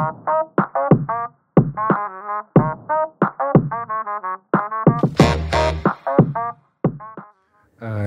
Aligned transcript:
Э, 0.00 0.02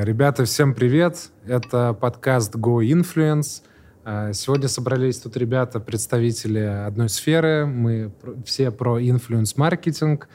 ребята, 0.03 0.45
всем 0.45 0.73
привет! 0.73 1.29
Это 1.45 1.93
подкаст 1.93 2.55
Go 2.55 2.83
Influence. 2.83 3.61
Э, 4.05 4.33
сегодня 4.33 4.67
собрались 4.69 5.19
тут 5.19 5.37
ребята, 5.37 5.79
представители 5.79 6.61
одной 6.61 7.09
сферы. 7.09 7.67
Мы 7.67 8.11
все 8.43 8.71
про 8.71 8.99
инфлюенс-маркетинг. 8.99 10.29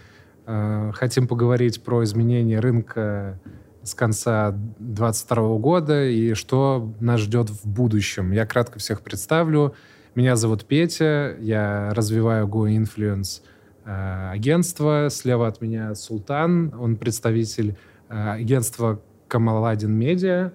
Э, 0.47 0.93
хотим 0.95 1.27
поговорить 1.27 1.83
про 1.83 2.05
изменения 2.05 2.61
рынка 2.61 3.41
с 3.83 3.95
конца 3.95 4.53
2022 4.53 5.59
года 5.59 6.05
и 6.05 6.35
что 6.35 6.95
нас 7.01 7.21
ждет 7.21 7.51
в 7.51 7.67
будущем. 7.67 8.31
Я 8.31 8.47
кратко 8.47 8.79
всех 8.79 9.01
представлю. 9.01 9.75
Меня 10.19 10.35
зовут 10.35 10.65
Петя, 10.65 11.37
я 11.39 11.91
развиваю 11.95 12.49
Go 12.49 12.69
Influence 12.69 13.41
агентство. 13.85 15.11
Слева 15.13 15.47
от 15.47 15.61
меня 15.61 15.95
Султан, 15.95 16.75
он 16.77 16.97
представитель 16.97 17.77
агентства 18.09 19.01
Камаладин 19.29 19.93
Медиа. 19.93 20.51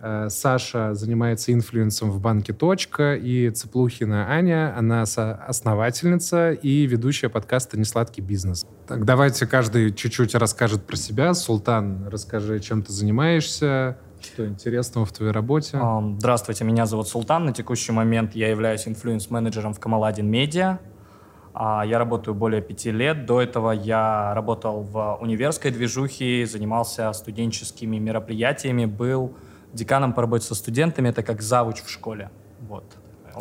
Э, 0.00 0.28
Саша 0.30 0.94
занимается 0.94 1.52
инфлюенсом 1.52 2.12
в 2.12 2.20
банке 2.20 2.52
«Точка», 2.52 3.16
и 3.16 3.50
Цыплухина 3.50 4.30
Аня, 4.30 4.72
она 4.78 5.02
основательница 5.02 6.52
и 6.52 6.86
ведущая 6.86 7.28
подкаста 7.28 7.76
«Несладкий 7.76 8.22
бизнес». 8.22 8.64
Так, 8.86 9.04
давайте 9.04 9.48
каждый 9.48 9.92
чуть-чуть 9.92 10.36
расскажет 10.36 10.84
про 10.84 10.94
себя. 10.94 11.34
Султан, 11.34 12.06
расскажи, 12.08 12.60
чем 12.60 12.84
ты 12.84 12.92
занимаешься, 12.92 13.98
что 14.22 14.46
интересного 14.46 15.06
в 15.06 15.12
твоей 15.12 15.32
работе? 15.32 15.78
Здравствуйте, 16.18 16.64
меня 16.64 16.86
зовут 16.86 17.08
Султан. 17.08 17.44
На 17.44 17.52
текущий 17.52 17.92
момент 17.92 18.34
я 18.34 18.48
являюсь 18.48 18.86
инфлюенс-менеджером 18.86 19.74
в 19.74 19.80
Камаладин 19.80 20.28
Медиа. 20.28 20.78
А, 21.54 21.84
я 21.84 21.98
работаю 21.98 22.34
более 22.34 22.62
пяти 22.62 22.90
лет. 22.90 23.26
До 23.26 23.40
этого 23.40 23.72
я 23.72 24.32
работал 24.34 24.82
в 24.82 25.18
универской 25.20 25.70
движухе, 25.70 26.46
занимался 26.46 27.12
студенческими 27.12 27.98
мероприятиями, 27.98 28.84
был 28.84 29.34
деканом 29.72 30.12
по 30.12 30.22
работе 30.22 30.44
со 30.44 30.54
студентами, 30.54 31.08
это 31.08 31.22
как 31.22 31.42
завуч 31.42 31.82
в 31.82 31.90
школе. 31.90 32.30
Вот. 32.60 32.84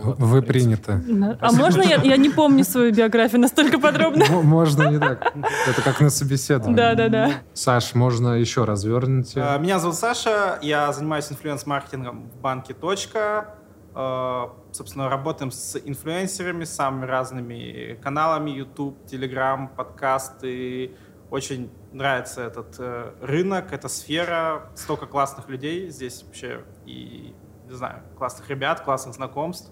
Вот, 0.03 0.19
Вы 0.19 0.41
приняты. 0.41 1.01
А 1.39 1.51
можно 1.51 1.81
я, 1.81 2.01
я 2.01 2.17
не 2.17 2.29
помню 2.29 2.63
свою 2.63 2.93
биографию 2.93 3.41
настолько 3.41 3.79
подробно? 3.79 4.25
Можно 4.43 4.89
не 4.89 4.99
так. 4.99 5.33
Это 5.67 5.81
как 5.81 5.99
на 6.01 6.09
собеседовании. 6.09 6.75
Да, 6.75 6.95
да, 6.95 7.09
да. 7.09 7.31
Саш, 7.53 7.95
можно 7.95 8.35
еще 8.35 8.63
развернуть? 8.63 9.33
А, 9.35 9.57
меня 9.57 9.79
зовут 9.79 9.95
Саша, 9.95 10.59
я 10.61 10.91
занимаюсь 10.93 11.31
инфлюенс-маркетингом 11.31 12.29
в 12.29 12.41
банке 12.41 12.73
«Точка». 12.73 13.55
А, 13.99 14.53
собственно, 14.71 15.09
работаем 15.09 15.49
с 15.49 15.75
инфлюенсерами, 15.83 16.65
с 16.65 16.75
самыми 16.75 17.05
разными 17.05 17.99
каналами, 18.03 18.51
YouTube, 18.51 18.95
Telegram, 19.11 19.67
подкасты. 19.75 20.91
Очень 21.31 21.71
нравится 21.91 22.43
этот 22.43 22.75
э, 22.77 23.11
рынок, 23.21 23.73
эта 23.73 23.87
сфера, 23.87 24.69
столько 24.75 25.07
классных 25.07 25.49
людей 25.49 25.89
здесь 25.89 26.23
вообще 26.23 26.61
и, 26.85 27.33
не 27.67 27.75
знаю, 27.75 28.03
классных 28.17 28.47
ребят, 28.49 28.81
классных 28.81 29.15
знакомств. 29.15 29.71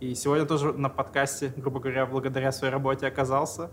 И 0.00 0.14
сегодня 0.14 0.44
тоже 0.44 0.72
на 0.72 0.88
подкасте, 0.88 1.52
грубо 1.56 1.80
говоря, 1.80 2.06
благодаря 2.06 2.52
своей 2.52 2.72
работе 2.72 3.06
оказался. 3.06 3.70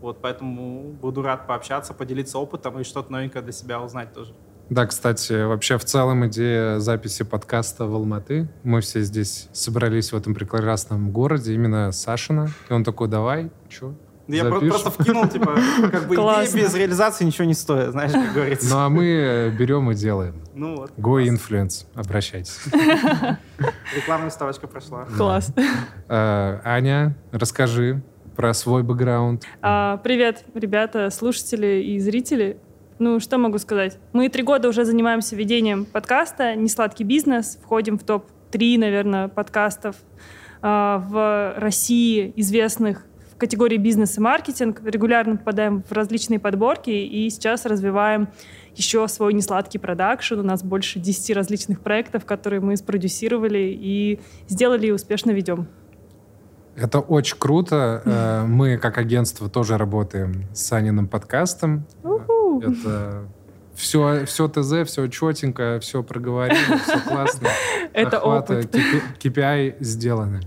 Вот, 0.00 0.20
поэтому 0.20 0.92
буду 0.92 1.22
рад 1.22 1.46
пообщаться, 1.46 1.94
поделиться 1.94 2.38
опытом 2.38 2.78
и 2.80 2.84
что-то 2.84 3.12
новенькое 3.12 3.42
для 3.42 3.52
себя 3.52 3.80
узнать 3.80 4.12
тоже. 4.12 4.34
Да, 4.68 4.84
кстати, 4.86 5.44
вообще 5.44 5.78
в 5.78 5.84
целом 5.84 6.26
идея 6.26 6.80
записи 6.80 7.22
подкаста 7.22 7.86
в 7.86 7.94
Алматы. 7.94 8.48
Мы 8.64 8.80
все 8.80 9.02
здесь 9.02 9.48
собрались 9.52 10.12
в 10.12 10.16
этом 10.16 10.34
прекрасном 10.34 11.12
городе, 11.12 11.54
именно 11.54 11.92
Сашина. 11.92 12.48
И 12.68 12.72
он 12.72 12.82
такой, 12.82 13.06
давай, 13.08 13.50
что, 13.68 13.94
я 14.28 14.44
Запишем. 14.44 14.68
просто 14.68 14.90
вкинул, 14.90 15.28
типа, 15.28 15.56
как 15.90 16.08
бы 16.08 16.14
идея 16.16 16.64
без 16.64 16.74
реализации 16.74 17.24
ничего 17.24 17.44
не 17.44 17.54
стоит, 17.54 17.90
знаешь, 17.90 18.12
как 18.12 18.32
говорится. 18.32 18.68
Ну, 18.68 18.78
а 18.78 18.88
мы 18.88 19.54
берем 19.56 19.90
и 19.90 19.94
делаем. 19.94 20.34
Ну 20.54 20.76
вот. 20.76 20.90
Go 20.96 21.22
Influence, 21.24 21.86
обращайтесь. 21.94 22.58
Рекламная 23.94 24.30
ставочка 24.30 24.66
прошла. 24.66 25.04
Класс. 25.16 25.52
А, 26.08 26.60
Аня, 26.64 27.16
расскажи 27.32 28.02
про 28.36 28.52
свой 28.52 28.82
бэкграунд. 28.82 29.44
А, 29.62 29.98
привет, 29.98 30.44
ребята, 30.54 31.10
слушатели 31.10 31.82
и 31.82 31.98
зрители. 31.98 32.58
Ну, 32.98 33.20
что 33.20 33.38
могу 33.38 33.58
сказать? 33.58 33.98
Мы 34.12 34.28
три 34.28 34.42
года 34.42 34.68
уже 34.68 34.84
занимаемся 34.84 35.36
ведением 35.36 35.84
подкаста 35.84 36.54
«Несладкий 36.54 37.04
бизнес». 37.04 37.58
Входим 37.62 37.98
в 37.98 38.04
топ-3, 38.04 38.78
наверное, 38.78 39.28
подкастов 39.28 39.96
э, 40.62 40.66
в 41.06 41.54
России 41.58 42.32
известных 42.36 43.04
в 43.36 43.38
категории 43.38 43.76
бизнес 43.76 44.16
и 44.16 44.20
маркетинг. 44.20 44.80
Регулярно 44.82 45.36
попадаем 45.36 45.82
в 45.82 45.92
различные 45.92 46.40
подборки 46.40 46.88
и 46.88 47.28
сейчас 47.28 47.66
развиваем 47.66 48.28
еще 48.74 49.06
свой 49.08 49.34
несладкий 49.34 49.78
продакшн. 49.78 50.38
У 50.38 50.42
нас 50.42 50.62
больше 50.62 50.98
10 50.98 51.36
различных 51.36 51.80
проектов, 51.80 52.24
которые 52.24 52.60
мы 52.60 52.78
спродюсировали 52.78 53.76
и 53.78 54.20
сделали 54.48 54.86
и 54.86 54.90
успешно 54.90 55.32
ведем. 55.32 55.68
Это 56.76 57.00
очень 57.00 57.36
круто. 57.38 58.02
Э, 58.06 58.44
мы, 58.46 58.78
как 58.78 58.96
агентство, 58.96 59.50
тоже 59.50 59.76
работаем 59.76 60.44
с 60.54 60.72
Аниным 60.72 61.06
подкастом. 61.06 61.84
Это 62.62 63.26
все, 63.74 64.24
все 64.24 64.48
ТЗ, 64.48 64.88
все 64.90 65.06
четенько, 65.08 65.78
все 65.80 66.02
проговорили, 66.02 66.78
все 66.84 67.00
классно. 67.00 67.48
Это 67.92 68.18
опыт. 68.20 68.74
KPI 69.20 69.76
сделаны. 69.80 70.40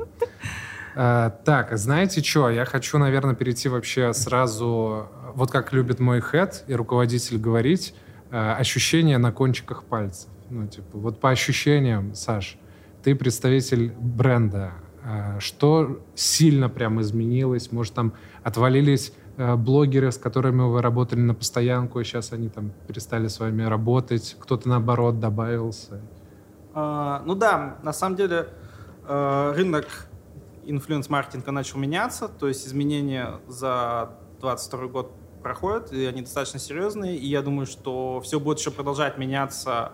А, 0.96 1.30
так, 1.30 1.78
знаете 1.78 2.24
что, 2.24 2.50
я 2.50 2.66
хочу, 2.66 2.98
наверное, 2.98 3.36
перейти 3.36 3.70
вообще 3.70 4.14
сразу, 4.14 5.08
вот 5.34 5.52
как 5.52 5.74
любит 5.74 6.00
мой 6.00 6.22
хед 6.22 6.64
и 6.68 6.74
руководитель 6.74 7.38
говорить, 7.38 7.96
а, 8.32 8.56
ощущения 8.56 9.18
на 9.18 9.32
кончиках 9.32 9.84
пальцев. 9.84 10.30
Ну, 10.50 10.68
типа, 10.68 10.98
вот 10.98 11.20
по 11.20 11.30
ощущениям, 11.30 12.16
Саш, 12.16 12.58
ты 13.04 13.16
представитель 13.16 13.94
бренда. 14.00 14.74
А, 15.04 15.40
что 15.40 16.02
сильно 16.16 16.70
прям 16.70 17.02
изменилось? 17.02 17.72
Может, 17.72 17.94
там 17.94 18.14
отвалились 18.44 19.14
Э, 19.40 19.56
блогеры, 19.56 20.12
с 20.12 20.18
которыми 20.18 20.64
вы 20.64 20.82
работали 20.82 21.22
на 21.22 21.34
постоянку, 21.34 22.02
и 22.02 22.04
сейчас 22.04 22.34
они 22.34 22.50
там 22.50 22.74
перестали 22.88 23.30
с 23.30 23.40
вами 23.40 23.64
работать, 23.64 24.36
кто-то 24.38 24.68
наоборот 24.68 25.22
добавился? 25.22 26.02
А, 26.74 27.24
ну 27.26 27.36
да, 27.36 27.78
на 27.82 27.94
самом 27.94 28.18
деле 28.18 28.48
э, 29.08 29.54
рынок 29.56 29.86
инфлюенс-маркетинга 30.70 31.52
начал 31.52 31.80
меняться, 31.80 32.28
то 32.28 32.48
есть 32.48 32.68
изменения 32.68 33.40
за 33.48 34.12
2022 34.42 34.88
год 34.88 35.12
проходят, 35.42 35.92
и 35.92 36.06
они 36.06 36.22
достаточно 36.22 36.60
серьезные, 36.60 37.18
и 37.18 37.26
я 37.26 37.42
думаю, 37.42 37.66
что 37.66 38.22
все 38.22 38.40
будет 38.40 38.60
еще 38.60 38.72
продолжать 38.72 39.18
меняться 39.18 39.94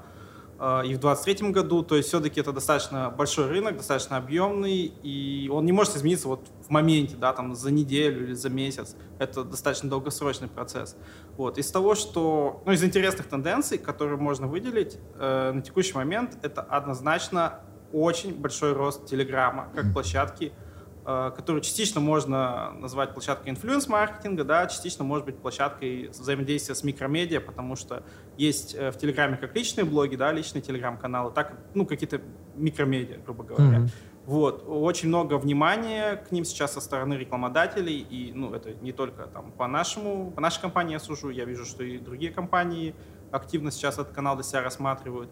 а, 0.58 0.82
и 0.82 0.94
в 0.96 1.00
2023 1.00 1.52
году. 1.52 1.84
То 1.84 1.96
есть 1.96 2.10
все-таки 2.10 2.40
это 2.40 2.52
достаточно 2.52 3.10
большой 3.10 3.48
рынок, 3.48 3.78
достаточно 3.78 4.18
объемный, 4.18 4.92
и 5.04 5.50
он 5.52 5.66
не 5.66 5.72
может 5.72 5.96
измениться 5.96 6.28
вот 6.28 6.48
в 6.68 6.70
моменте, 6.70 7.16
да, 7.16 7.34
там 7.34 7.56
за 7.56 7.72
неделю 7.72 8.26
или 8.26 8.34
за 8.34 8.50
месяц. 8.50 8.96
Это 9.20 9.44
достаточно 9.44 9.90
долгосрочный 9.90 10.48
процесс. 10.48 10.98
Вот. 11.38 11.58
Из 11.58 11.70
того, 11.72 11.96
что, 11.96 12.64
ну, 12.66 12.72
из 12.72 12.84
интересных 12.84 13.28
тенденций, 13.28 13.78
которые 13.78 14.18
можно 14.18 14.48
выделить 14.48 14.98
э, 15.16 15.52
на 15.52 15.62
текущий 15.62 15.94
момент, 15.94 16.38
это 16.42 16.62
однозначно 16.62 17.60
очень 17.94 18.34
большой 18.34 18.74
рост 18.74 19.06
Телеграма 19.06 19.70
как 19.76 19.94
площадки, 19.94 20.52
Э, 20.52 20.65
которую 21.06 21.62
частично 21.62 22.02
можно 22.02 22.72
назвать 22.80 23.14
площадкой 23.14 23.50
инфлюенс-маркетинга, 23.50 24.44
да, 24.44 24.66
частично 24.66 25.04
может 25.04 25.26
быть 25.26 25.38
площадкой 25.38 26.08
взаимодействия 26.08 26.74
с 26.74 26.84
микромедиа, 26.84 27.42
потому 27.42 27.76
что 27.76 28.04
есть 28.38 28.74
э, 28.74 28.90
в 28.90 28.98
Телеграме 28.98 29.38
как 29.38 29.56
личные 29.56 29.86
блоги, 29.86 30.16
да, 30.16 30.32
личные 30.32 30.64
Телеграм-каналы, 30.64 31.32
так, 31.32 31.54
ну, 31.76 31.86
какие-то 31.86 32.22
микромедиа, 32.56 33.20
грубо 33.20 33.44
говоря. 33.44 33.82
Mm-hmm. 33.82 33.90
Вот. 34.26 34.64
Очень 34.68 35.10
много 35.10 35.38
внимания 35.38 36.16
к 36.28 36.32
ним 36.32 36.44
сейчас 36.44 36.74
со 36.74 36.82
стороны 36.82 37.14
рекламодателей, 37.14 38.00
и, 38.00 38.32
ну, 38.34 38.56
это 38.56 38.74
не 38.74 38.92
только 38.92 39.28
там 39.28 39.52
по 39.52 39.68
нашему, 39.68 40.32
по 40.32 40.42
нашей 40.42 40.62
компании 40.62 40.94
я 40.94 41.00
сужу, 41.00 41.30
я 41.30 41.46
вижу, 41.46 41.66
что 41.66 41.84
и 41.84 42.00
другие 42.00 42.32
компании 42.32 42.96
активно 43.32 43.70
сейчас 43.70 44.00
этот 44.00 44.16
канал 44.16 44.34
для 44.36 44.44
себя 44.44 44.64
рассматривают. 44.64 45.30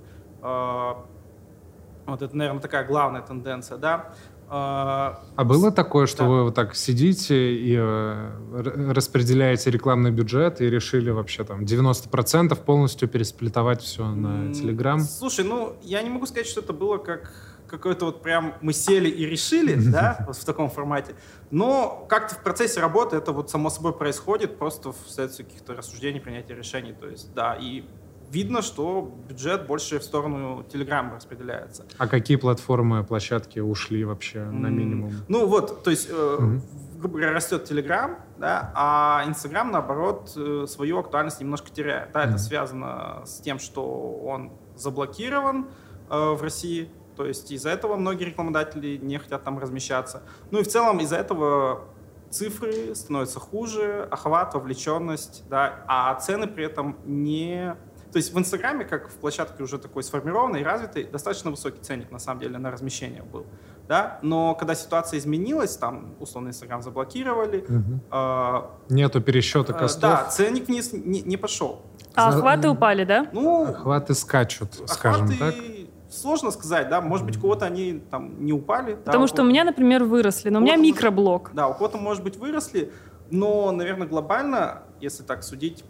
Вот 2.05 2.21
это, 2.21 2.35
наверное, 2.35 2.61
такая 2.61 2.85
главная 2.85 3.21
тенденция, 3.21 3.77
да. 3.77 4.13
А, 4.49 5.23
а 5.35 5.43
было 5.45 5.71
такое, 5.71 6.05
что 6.05 6.19
да. 6.19 6.29
вы 6.29 6.43
вот 6.43 6.55
так 6.55 6.75
сидите 6.75 7.55
и 7.55 7.75
э, 7.75 8.91
распределяете 8.93 9.71
рекламный 9.71 10.11
бюджет 10.11 10.61
и 10.61 10.69
решили 10.69 11.09
вообще 11.09 11.43
там 11.43 11.61
90% 11.61 12.55
полностью 12.63 13.07
пересплетовать 13.07 13.81
все 13.81 14.05
на 14.05 14.51
Telegram? 14.51 14.99
Слушай, 14.99 15.45
ну 15.45 15.75
я 15.81 16.03
не 16.03 16.09
могу 16.09 16.25
сказать, 16.27 16.45
что 16.45 16.59
это 16.59 16.73
было 16.73 16.97
как 16.97 17.31
какой-то 17.67 18.05
вот 18.05 18.21
прям 18.21 18.53
мы 18.61 18.73
сели 18.73 19.09
и 19.09 19.25
решили, 19.25 19.73
да, 19.91 20.23
вот 20.27 20.35
в 20.35 20.45
таком 20.45 20.69
формате. 20.69 21.15
Но 21.49 22.05
как-то 22.07 22.35
в 22.35 22.43
процессе 22.43 22.79
работы 22.79 23.15
это 23.15 23.31
вот 23.31 23.49
само 23.49 23.71
собой 23.71 23.93
происходит, 23.93 24.59
просто 24.59 24.91
в 24.91 24.97
следствие 25.07 25.47
каких-то 25.47 25.73
рассуждений, 25.73 26.21
принятия 26.21 26.53
решений. 26.53 26.93
То 26.93 27.07
есть, 27.07 27.33
да, 27.33 27.55
и 27.59 27.85
видно, 28.33 28.61
что 28.61 29.13
бюджет 29.29 29.67
больше 29.67 29.99
в 29.99 30.03
сторону 30.03 30.65
Telegram 30.73 31.15
распределяется. 31.15 31.85
А 31.97 32.07
какие 32.07 32.37
платформы, 32.37 33.03
площадки 33.03 33.59
ушли 33.59 34.03
вообще 34.03 34.43
на 34.43 34.67
минимум? 34.67 35.11
Ну 35.27 35.45
вот, 35.45 35.83
то 35.83 35.91
есть, 35.91 36.09
э, 36.09 36.59
грубо 36.97 37.17
говоря, 37.17 37.33
растет 37.33 37.69
Telegram, 37.69 38.17
да, 38.39 38.71
а 38.75 39.23
Instagram, 39.27 39.71
наоборот, 39.71 40.31
э, 40.35 40.65
свою 40.67 40.99
актуальность 40.99 41.39
немножко 41.39 41.69
теряет. 41.69 42.11
Да, 42.11 42.25
это 42.25 42.37
связано 42.39 43.21
с 43.25 43.39
тем, 43.39 43.59
что 43.59 43.83
он 44.25 44.51
заблокирован 44.75 45.67
э, 46.09 46.31
в 46.33 46.41
России, 46.41 46.89
то 47.15 47.25
есть 47.25 47.51
из-за 47.51 47.69
этого 47.69 47.95
многие 47.95 48.23
рекламодатели 48.25 48.97
не 48.97 49.19
хотят 49.19 49.43
там 49.43 49.59
размещаться. 49.59 50.23
Ну 50.49 50.59
и 50.59 50.63
в 50.63 50.67
целом 50.67 50.99
из-за 50.99 51.17
этого 51.17 51.83
цифры 52.31 52.95
становятся 52.95 53.39
хуже, 53.39 54.07
охват, 54.09 54.55
вовлеченность, 54.55 55.43
да, 55.49 55.83
а 55.87 56.15
цены 56.15 56.47
при 56.47 56.65
этом 56.65 56.97
не... 57.05 57.75
То 58.13 58.17
есть 58.17 58.31
в 58.31 58.37
Инстаграме, 58.37 58.85
как 58.85 59.09
в 59.09 59.13
площадке 59.15 59.63
уже 59.63 59.79
такой 59.79 60.03
сформированной 60.03 60.61
и 60.61 60.63
развитой, 60.63 61.03
достаточно 61.05 61.49
высокий 61.49 61.81
ценник, 61.81 62.11
на 62.11 62.19
самом 62.19 62.39
деле, 62.41 62.59
на 62.59 62.69
размещение 62.69 63.23
был. 63.23 63.47
Да? 63.87 64.19
Но 64.21 64.53
когда 64.53 64.75
ситуация 64.75 65.17
изменилась, 65.17 65.75
там, 65.77 66.13
условно, 66.19 66.49
Инстаграм 66.49 66.83
заблокировали. 66.83 67.65
Мгм. 67.67 68.01
э, 68.11 68.61
Нету 68.89 69.19
пересчета 69.19 69.73
э, 69.73 69.79
костов. 69.79 70.01
да, 70.11 70.25
ценник 70.29 70.67
вниз 70.67 70.93
не, 70.93 71.21
не 71.21 71.37
пошел. 71.37 71.81
А 72.13 72.31
За- 72.31 72.37
охваты 72.37 72.69
упали, 72.69 73.03
да? 73.03 73.25
Ну, 73.33 73.65
Охваты 73.69 74.13
скачут, 74.13 74.75
скажем 74.87 75.25
охваты 75.25 75.39
так. 75.55 76.13
сложно 76.13 76.51
сказать, 76.51 76.89
да, 76.89 77.01
может 77.01 77.25
быть, 77.25 77.37
у 77.37 77.41
кого-то 77.41 77.65
они 77.65 77.99
там 78.11 78.45
не 78.45 78.53
упали. 78.53 78.91
да, 78.93 78.97
Потому 79.05 79.23
у 79.23 79.27
что 79.27 79.41
у 79.41 79.45
меня, 79.45 79.63
например, 79.63 80.03
выросли, 80.03 80.49
но 80.49 80.59
у 80.59 80.61
меня 80.61 80.73
Вот 80.73 80.79
он- 80.81 80.85
микроблок. 80.85 81.49
Да, 81.55 81.67
у 81.67 81.73
кого-то, 81.73 81.97
может 81.97 82.23
быть, 82.23 82.37
выросли, 82.37 82.93
но, 83.31 83.71
наверное, 83.71 84.05
глобально, 84.07 84.83
если 85.01 85.23
так 85.23 85.43
судить 85.43 85.83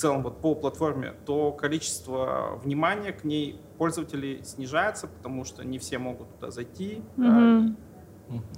целом 0.00 0.22
вот 0.22 0.40
по 0.40 0.54
платформе, 0.54 1.14
то 1.26 1.52
количество 1.52 2.60
внимания 2.64 3.12
к 3.12 3.24
ней 3.24 3.60
пользователей 3.78 4.42
снижается, 4.44 5.06
потому 5.06 5.44
что 5.44 5.64
не 5.64 5.78
все 5.78 5.98
могут 5.98 6.34
туда 6.34 6.50
зайти. 6.50 7.02
да, 7.16 7.24
Мгм. 7.24 7.76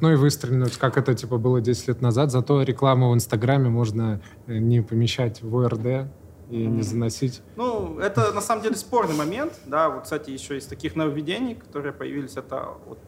Ну 0.03 0.13
и 0.13 0.17
выстрелить, 0.17 0.77
как 0.77 0.99
это 0.99 1.15
типа 1.15 1.39
было 1.39 1.61
10 1.61 1.89
лет 1.89 2.03
назад. 2.03 2.31
Зато 2.31 2.63
рекламу 2.63 3.11
в 3.11 3.15
Инстаграме 3.15 3.71
можно 3.71 4.21
э, 4.47 4.59
не 4.59 4.83
помещать 4.83 5.43
в 5.43 5.57
ОРД 5.57 6.11
и 6.51 6.67
не 6.67 6.83
заносить. 6.83 7.41
Ну, 7.57 7.99
это 7.99 8.33
на 8.33 8.43
самом 8.43 8.63
деле 8.63 8.77
спорный 8.77 9.17
момент, 9.17 9.55
да, 9.65 9.89
вот, 9.89 10.03
кстати, 10.03 10.29
еще 10.31 10.59
из 10.59 10.67
таких 10.67 10.95
нововведений, 10.95 11.55
которые 11.55 11.95
появились, 11.95 12.37
это 12.37 12.75
вот 12.87 12.99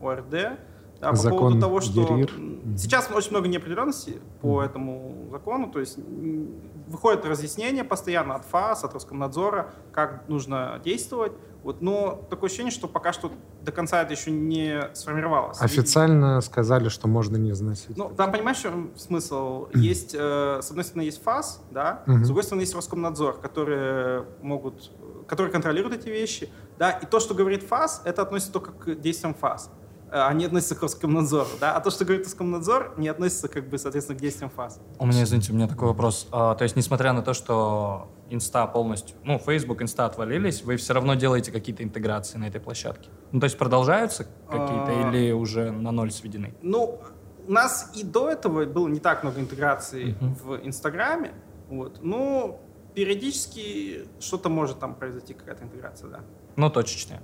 ОРД, 0.00 0.58
да, 1.00 1.10
по 1.10 1.16
Закон 1.16 1.38
поводу 1.38 1.60
того, 1.60 1.80
что 1.80 2.00
ЕРИР. 2.00 2.30
м, 2.34 2.60
Мгм. 2.64 2.76
сейчас 2.78 3.10
очень 3.10 3.30
много 3.30 3.48
неопределенности 3.48 4.22
по 4.40 4.58
Мгм. 4.60 4.66
этому 4.66 5.28
закону, 5.30 5.70
то 5.70 5.80
есть 5.80 5.98
м, 5.98 6.72
выходят 6.86 7.24
разъяснения 7.26 7.84
постоянно 7.84 8.34
от 8.36 8.44
ФАС, 8.44 8.84
от 8.84 8.94
Роскомнадзора, 8.94 9.72
как 9.92 10.28
нужно 10.28 10.80
действовать, 10.84 11.32
вот, 11.62 11.80
но 11.80 12.26
такое 12.30 12.48
ощущение, 12.48 12.70
что 12.70 12.88
пока 12.88 13.12
что 13.12 13.32
до 13.60 13.72
конца 13.72 14.02
это 14.02 14.12
еще 14.12 14.30
не 14.30 14.90
сформировалось. 14.94 15.60
Официально 15.60 16.40
сказали, 16.42 16.88
что 16.90 17.08
можно 17.08 17.36
не 17.36 17.52
заносить. 17.54 17.96
Ну, 17.96 18.10
там, 18.14 18.32
понимаешь, 18.32 18.58
в 18.58 18.62
чем 18.62 18.96
смысл? 18.96 19.68
Есть, 19.74 20.14
э, 20.14 20.60
с 20.62 20.70
одной 20.70 20.84
стороны, 20.84 21.04
есть 21.06 21.22
ФАС, 21.22 21.64
да, 21.70 22.02
Мгм. 22.06 22.24
с 22.24 22.26
другой 22.28 22.44
стороны, 22.44 22.62
есть 22.62 22.74
Роскомнадзор, 22.74 23.40
которые 23.40 24.26
могут, 24.42 24.92
которые 25.26 25.50
контролируют 25.52 26.00
эти 26.00 26.08
вещи, 26.08 26.52
да, 26.76 26.90
и 26.90 27.06
то, 27.06 27.18
что 27.20 27.34
говорит 27.34 27.62
ФАС, 27.62 28.02
это 28.04 28.22
относится 28.22 28.52
только 28.52 28.72
к 28.72 28.94
действиям 29.00 29.34
ФАС, 29.34 29.70
э, 30.14 30.32
не 30.34 30.44
относится 30.46 30.74
к 30.74 30.82
Роскомнадзору, 30.82 31.48
да, 31.60 31.76
а 31.76 31.80
то, 31.80 31.90
что 31.90 32.04
говорит 32.04 32.24
Роскомнадзор, 32.26 32.94
не 32.96 33.08
относится, 33.08 33.48
как 33.48 33.68
бы, 33.68 33.76
соответственно, 33.78 34.18
к 34.18 34.22
действиям 34.22 34.50
ФАС. 34.50 34.80
У 34.98 35.06
меня, 35.06 35.24
извините, 35.24 35.52
у 35.52 35.54
меня 35.56 35.66
такой 35.68 35.88
вопрос. 35.88 36.28
А, 36.30 36.54
то 36.54 36.62
есть, 36.64 36.76
несмотря 36.76 37.12
на 37.12 37.22
то, 37.22 37.34
что 37.34 38.08
инста 38.30 38.66
полностью, 38.66 39.16
ну, 39.24 39.38
Facebook, 39.38 39.82
инста 39.82 40.06
отвалились, 40.06 40.62
вы 40.62 40.76
все 40.76 40.94
равно 40.94 41.14
делаете 41.14 41.52
какие-то 41.52 41.82
интеграции 41.82 42.38
на 42.38 42.44
этой 42.48 42.60
площадке? 42.60 43.08
Ну, 43.32 43.40
то 43.40 43.44
есть, 43.44 43.58
продолжаются 43.58 44.24
какие-то 44.48 44.86
А. 44.88 45.10
или 45.10 45.32
уже 45.32 45.70
на 45.72 45.90
ноль 45.90 46.10
сведены? 46.12 46.54
Ну, 46.62 47.00
у 47.46 47.52
нас 47.52 47.90
и 47.94 48.04
до 48.04 48.30
этого 48.30 48.64
было 48.64 48.88
не 48.88 49.00
так 49.00 49.22
много 49.22 49.40
интеграций 49.40 50.16
Мгм. 50.20 50.34
в 50.34 50.66
Инстаграме, 50.66 51.32
вот, 51.68 51.98
но 52.02 52.60
периодически 52.94 54.06
что-то 54.20 54.48
может 54.48 54.78
там 54.78 54.94
произойти, 54.94 55.34
какая-то 55.34 55.64
интеграция, 55.64 56.08
да. 56.08 56.20
Ну, 56.56 56.70
точечные. 56.70 57.20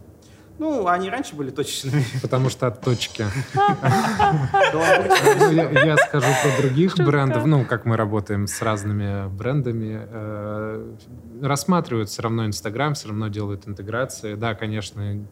Ну, 0.60 0.86
они 0.86 1.08
раньше 1.08 1.34
были 1.34 1.50
точечными. 1.50 2.04
Потому 2.22 2.50
что 2.50 2.66
от 2.66 2.82
точки. 2.82 3.24
Ну, 4.72 4.80
Я, 4.82 5.96
скажу 5.96 6.26
про 6.42 6.62
других 6.62 6.96
брендов. 6.96 7.46
Ну, 7.46 7.64
как 7.64 7.86
мы 7.86 7.96
работаем 7.96 8.46
с 8.46 8.60
разными 8.62 9.28
брендами. 9.28 10.06
э, 10.08 10.96
рассматривают 11.42 12.10
все 12.10 12.22
равно 12.22 12.46
Инстаграм, 12.46 12.94
все 12.94 13.08
равно 13.08 13.28
делают 13.28 13.66
интеграции. 13.66 14.34
Да, 14.34 14.54
конечно, 14.54 15.24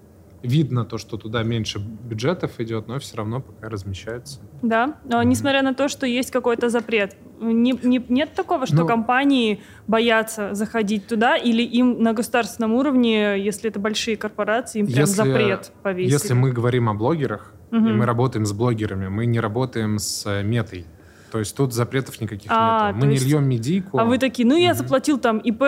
видно 0.42 0.84
то, 0.84 0.98
что 0.98 1.16
туда 1.16 1.42
меньше 1.42 1.78
бюджетов 1.78 2.58
идет, 2.58 2.88
но 2.88 2.98
все 2.98 3.16
равно 3.18 3.40
пока 3.40 3.68
размещаются. 3.68 4.40
Да, 4.62 4.96
но 5.04 5.22
несмотря 5.22 5.62
на 5.62 5.74
то, 5.74 5.88
что 5.88 6.06
есть 6.06 6.30
какой-то 6.30 6.68
запрет, 6.70 7.16
не, 7.40 7.72
не- 7.82 8.04
нет 8.08 8.34
такого, 8.34 8.66
что 8.66 8.76
Ну- 8.76 8.86
компании 8.86 9.60
боятся 9.86 10.54
заходить 10.54 11.06
туда, 11.06 11.36
или 11.36 11.62
им 11.62 12.02
на 12.02 12.12
государственном 12.12 12.74
уровне, 12.74 13.38
если 13.38 13.70
это 13.70 13.78
большие 13.80 14.16
корпорации, 14.16 14.80
им 14.80 14.86
прям 14.86 15.00
Если- 15.00 15.14
запрет 15.16 15.72
повесили? 15.82 16.12
Если 16.12 16.34
мы 16.34 16.52
говорим 16.52 16.88
о 16.88 16.94
блогерах, 16.94 17.52
и 17.70 17.74
Мгм. 17.76 17.98
мы 17.98 18.06
работаем 18.06 18.46
с 18.46 18.52
блогерами, 18.52 19.08
мы 19.08 19.26
не 19.26 19.40
работаем 19.40 19.98
с 19.98 20.24
э, 20.26 20.42
метой. 20.42 20.86
То 21.30 21.38
есть 21.40 21.54
тут 21.54 21.74
запретов 21.74 22.18
никаких 22.22 22.50
А, 22.54 22.86
нет. 22.86 22.94
Мы 22.96 23.00
то 23.02 23.06
не 23.08 23.14
есть- 23.16 23.26
льем 23.26 23.46
медийку. 23.46 23.98
А 23.98 24.04
вы 24.06 24.16
такие, 24.18 24.48
ну 24.48 24.56
я 24.56 24.70
Мгм. 24.70 24.78
заплатил 24.78 25.18
там 25.18 25.36
ИП 25.38 25.60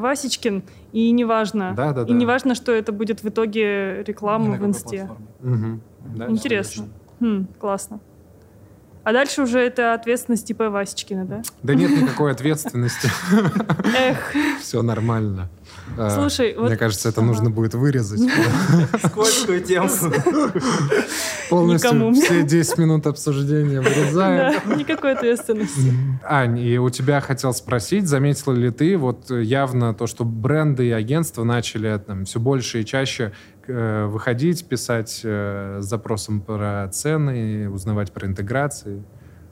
Васечкин, 0.00 0.64
и 0.92 1.10
неважно. 1.12 1.72
Да, 1.76 1.92
да, 1.92 2.02
И 2.02 2.06
да. 2.06 2.12
неважно, 2.14 2.56
что 2.56 2.72
это 2.72 2.90
будет 2.90 3.22
в 3.22 3.28
итоге 3.28 4.02
реклама 4.02 4.56
в 4.56 4.64
инсте. 4.66 5.08
Мгм. 5.40 5.80
Да, 6.16 6.28
Интересно. 6.28 6.86
Хм, 7.20 7.46
классно. 7.60 8.00
А 9.04 9.12
дальше 9.12 9.42
уже 9.42 9.60
это 9.60 9.92
ответственность 9.94 10.50
ИП 10.50 10.60
Васечкина, 10.60 11.24
да? 11.26 11.42
Да 11.62 11.74
нет 11.74 11.90
никакой 11.90 12.32
ответственности. 12.32 13.08
Эх, 13.96 14.32
Все 14.60 14.82
нормально. 14.82 15.48
А, 15.96 16.10
Слушай, 16.10 16.54
вот- 16.56 16.68
Мне 16.68 16.76
кажется, 16.76 17.08
это 17.08 17.20
нужно 17.22 17.50
будет 17.50 17.74
вырезать. 17.74 18.20
Скользкую 19.06 19.62
тему. 19.62 19.88
Полностью 21.50 22.12
все 22.14 22.42
10 22.42 22.78
минут 22.78 23.06
обсуждения 23.06 23.80
вырезаем. 23.80 24.60
да, 24.66 24.74
никакой 24.74 25.12
ответственности. 25.12 25.92
Ань, 26.24 26.58
и 26.58 26.78
у 26.78 26.90
тебя 26.90 27.20
хотел 27.20 27.52
спросить, 27.52 28.08
заметила 28.08 28.52
ли 28.54 28.70
ты 28.70 28.96
вот 28.96 29.30
э, 29.30 29.42
явно 29.42 29.94
то, 29.94 30.06
что 30.06 30.24
бренды 30.24 30.86
и 30.88 30.90
агентства 30.90 31.44
начали 31.44 31.96
там 32.04 32.24
все 32.24 32.40
больше 32.40 32.80
и 32.80 32.84
чаще 32.84 33.32
э, 33.66 34.06
выходить, 34.06 34.66
писать 34.66 35.20
э, 35.22 35.78
с 35.80 35.84
запросом 35.84 36.40
про 36.40 36.88
цены, 36.92 37.68
узнавать 37.70 38.12
про 38.12 38.26
интеграции? 38.26 39.02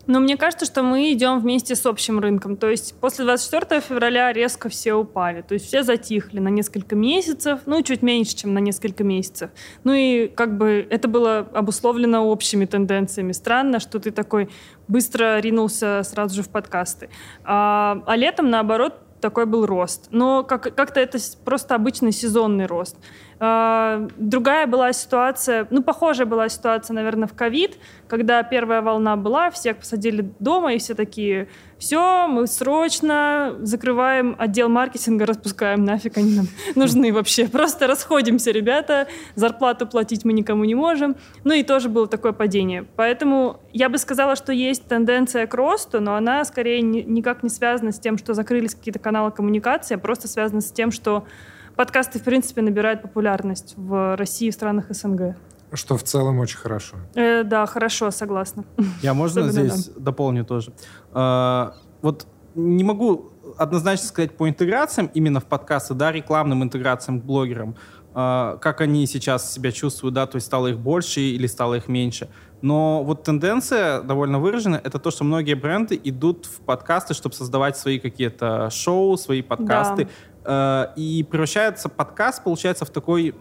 Но 0.07 0.21
мне 0.21 0.37
кажется, 0.37 0.67
что 0.67 0.83
мы 0.83 1.13
идем 1.13 1.41
вместе 1.41 1.75
с 1.77 1.87
общим 1.87 2.19
рынком. 2.19 2.57
То 2.57 2.69
есть 2.69 2.95
после 3.01 3.25
24 3.25 3.81
февраля 3.81 4.33
резко 4.33 4.69
все 4.69 4.95
упали. 4.95 5.43
То 5.43 5.55
есть 5.55 5.67
все 5.67 5.83
затихли 5.83 6.41
на 6.41 6.49
несколько 6.49 6.97
месяцев, 6.97 7.61
ну, 7.67 7.83
чуть 7.83 8.03
меньше, 8.03 8.37
чем 8.37 8.55
на 8.55 8.59
несколько 8.59 9.05
месяцев. 9.05 9.51
Ну 9.85 9.93
и 9.93 10.29
как 10.29 10.57
бы 10.57 10.87
это 10.91 11.09
было 11.09 11.49
обусловлено 11.53 12.27
общими 12.27 12.65
тенденциями. 12.65 13.33
Странно, 13.33 13.79
что 13.81 14.01
ты 14.01 14.11
такой 14.11 14.49
быстро 14.89 15.39
ринулся 15.39 16.03
сразу 16.05 16.37
же 16.37 16.43
в 16.43 16.49
подкасты. 16.49 17.09
А, 17.45 18.03
а 18.07 18.17
летом, 18.17 18.51
наоборот, 18.51 18.95
такой 19.23 19.47
был 19.47 19.65
рост. 19.65 20.09
Но 20.11 20.43
как- 20.45 20.75
как-то 20.75 21.01
это 21.01 21.19
просто 21.45 21.75
обычный 21.75 22.13
сезонный 22.13 22.67
рост. 22.67 22.97
А, 23.41 24.07
Другая 24.19 24.67
была 24.67 24.93
ситуация, 24.93 25.67
ну, 25.71 25.83
похожая 25.83 26.27
была 26.27 26.49
ситуация, 26.49 26.95
наверное, 26.95 27.27
в 27.27 27.35
ковид, 27.35 27.79
когда 28.09 28.43
первая 28.43 28.83
волна 28.83 29.17
была, 29.17 29.51
всех 29.51 29.79
посадили 29.79 30.31
дома, 30.39 30.75
и 30.75 30.79
все 30.79 30.95
такие, 30.95 31.49
все, 31.83 32.29
мы 32.29 32.47
срочно 32.47 33.57
закрываем 33.63 34.37
отдел 34.39 34.69
маркетинга, 34.69 35.27
распускаем, 35.27 35.85
нафиг 35.85 36.17
они 36.17 36.37
нам 36.37 36.47
нужны 36.77 37.13
вообще. 37.13 37.49
Просто 37.49 37.89
расходимся, 37.89 38.53
ребята, 38.53 39.09
зарплату 39.35 39.89
платить 39.89 40.25
мы 40.25 40.33
никому 40.33 40.63
не 40.63 40.77
можем. 40.77 41.17
Ну 41.43 41.53
и 41.53 41.65
тоже 41.65 41.89
было 41.89 42.07
такое 42.07 42.31
падение. 42.31 42.87
Поэтому 42.95 43.59
я 43.73 43.89
бы 43.89 43.99
сказала, 43.99 44.37
что 44.37 44.53
есть 44.53 44.87
тенденция 44.87 45.49
к 45.49 45.55
росту, 45.55 46.01
но 46.01 46.15
она 46.15 46.45
скорее 46.45 46.83
ни- 46.83 47.03
никак 47.03 47.43
не 47.43 47.49
связана 47.49 47.91
с 47.91 47.99
тем, 47.99 48.17
что 48.17 48.33
закрылись 48.33 48.77
какие-то 48.77 49.01
каналы 49.01 49.33
коммуникации, 49.33 49.97
а 49.97 49.99
просто 49.99 50.29
связана 50.29 50.61
с 50.61 50.71
тем, 50.71 50.93
что 50.93 51.27
подкасты, 51.75 52.21
в 52.21 52.23
принципе, 52.23 52.63
набирают 52.63 53.03
популярность 53.03 53.75
в 53.77 54.17
России 54.17 54.47
и 54.47 54.51
в 54.53 54.55
странах 54.55 54.87
СНГ. 54.91 55.35
Что 55.73 55.97
в 55.97 56.03
целом 56.03 56.39
очень 56.39 56.59
хорошо. 56.59 56.97
Э, 57.15 57.45
да, 57.45 57.67
хорошо, 57.67 58.11
согласна. 58.11 58.65
Я 59.03 59.15
можно 59.15 59.47
Особенно 59.47 59.71
здесь 59.71 59.89
дополню 59.97 60.45
тоже? 60.45 60.73
А, 61.13 61.75
Вот 62.03 62.27
не 62.55 62.85
могу 62.85 63.33
однозначно 63.57 64.07
сказать 64.07 64.37
по 64.37 64.49
интеграциям 64.49 65.11
именно 65.15 65.41
в 65.41 65.47
подкасты, 65.47 65.95
да, 65.95 66.13
рекламным 66.13 66.63
интеграциям 66.63 67.21
к 67.21 67.25
блогерам, 67.25 67.75
а, 68.15 68.59
как 68.59 68.81
они 68.81 69.07
сейчас 69.07 69.53
себя 69.53 69.73
чувствуют, 69.73 70.15
да, 70.15 70.27
то 70.27 70.37
есть 70.37 70.47
стало 70.47 70.69
их 70.69 70.79
больше 70.79 71.21
или 71.21 71.47
стало 71.47 71.75
их 71.75 71.89
меньше. 71.89 72.29
Но 72.61 73.03
вот 73.03 73.25
тенденция 73.25 74.03
довольно 74.03 74.39
выражена, 74.39 74.81
это 74.83 74.99
то, 74.99 75.11
что 75.11 75.25
многие 75.25 75.55
бренды 75.55 76.01
идут 76.05 76.47
в 76.47 76.61
подкасты, 76.61 77.15
чтобы 77.15 77.35
создавать 77.35 77.77
свои 77.77 77.99
какие-то 77.99 78.71
шоу, 78.71 79.17
свои 79.17 79.43
подкасты. 79.43 80.03
Э, 80.03 80.07
И 80.45 81.27
превращается 81.31 81.89
подкаст, 81.89 82.43
получается, 82.43 82.85
в 82.85 82.91
такой, 82.91 83.35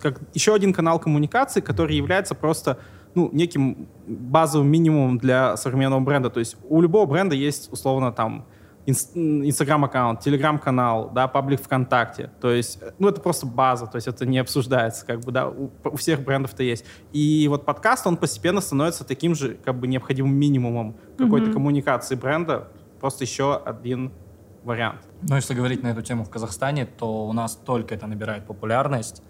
как 0.00 0.20
еще 0.34 0.54
один 0.54 0.72
канал 0.72 0.98
коммуникации, 1.00 1.60
который 1.60 1.96
является 1.96 2.34
просто 2.34 2.78
ну, 3.14 3.28
неким 3.32 3.88
базовым 4.06 4.68
минимумом 4.70 5.18
для 5.18 5.56
современного 5.56 6.00
бренда. 6.00 6.30
То 6.30 6.40
есть 6.40 6.56
у 6.68 6.80
любого 6.80 7.06
бренда 7.06 7.34
есть, 7.34 7.72
условно, 7.72 8.12
там, 8.12 8.46
Инстаграм-аккаунт, 8.86 10.20
Телеграм-канал, 10.20 11.10
да, 11.14 11.28
паблик 11.28 11.60
ВКонтакте. 11.60 12.30
То 12.40 12.50
есть, 12.50 12.80
ну, 12.98 13.08
это 13.08 13.20
просто 13.20 13.46
база, 13.46 13.86
то 13.86 13.96
есть 13.96 14.08
это 14.08 14.24
не 14.24 14.38
обсуждается, 14.38 15.04
как 15.04 15.20
бы, 15.20 15.30
да, 15.30 15.48
у, 15.48 15.70
у 15.84 15.96
всех 15.96 16.22
брендов 16.22 16.54
это 16.54 16.62
есть. 16.62 16.86
И 17.12 17.46
вот 17.50 17.66
подкаст, 17.66 18.06
он 18.06 18.16
постепенно 18.16 18.62
становится 18.62 19.04
таким 19.04 19.34
же, 19.34 19.58
как 19.62 19.78
бы, 19.78 19.86
необходимым 19.88 20.34
минимумом 20.34 20.96
какой-то 21.18 21.48
mm-hmm. 21.48 21.52
коммуникации 21.52 22.14
бренда, 22.14 22.68
просто 22.98 23.24
еще 23.24 23.56
один 23.56 24.10
вариант. 24.68 25.00
Ну, 25.22 25.36
если 25.36 25.54
говорить 25.54 25.82
на 25.82 25.88
эту 25.88 26.02
тему 26.02 26.24
в 26.24 26.30
Казахстане, 26.30 26.86
то 26.86 27.26
у 27.26 27.32
нас 27.32 27.56
только 27.56 27.94
это 27.94 28.06
набирает 28.06 28.46
популярность. 28.46 29.22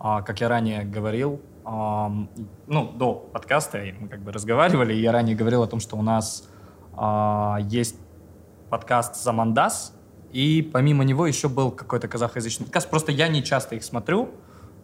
А, 0.00 0.22
как 0.22 0.40
я 0.40 0.48
ранее 0.48 0.84
говорил, 0.84 1.40
а, 1.64 2.10
ну, 2.66 2.92
до 2.92 3.14
подкаста 3.14 3.78
мы 4.00 4.08
как 4.08 4.20
бы 4.20 4.32
разговаривали, 4.32 4.94
и 4.94 5.00
я 5.00 5.12
ранее 5.12 5.36
говорил 5.36 5.62
о 5.62 5.66
том, 5.66 5.80
что 5.80 5.96
у 5.96 6.02
нас 6.02 6.48
а, 6.96 7.58
есть 7.60 7.96
подкаст 8.70 9.22
«Замандас», 9.22 9.94
и 10.32 10.68
помимо 10.72 11.04
него 11.04 11.26
еще 11.26 11.48
был 11.48 11.70
какой-то 11.70 12.08
казахоязычный 12.08 12.66
подкаст. 12.66 12.90
Просто 12.90 13.12
я 13.12 13.28
не 13.28 13.42
часто 13.42 13.76
их 13.76 13.84
смотрю, 13.84 14.30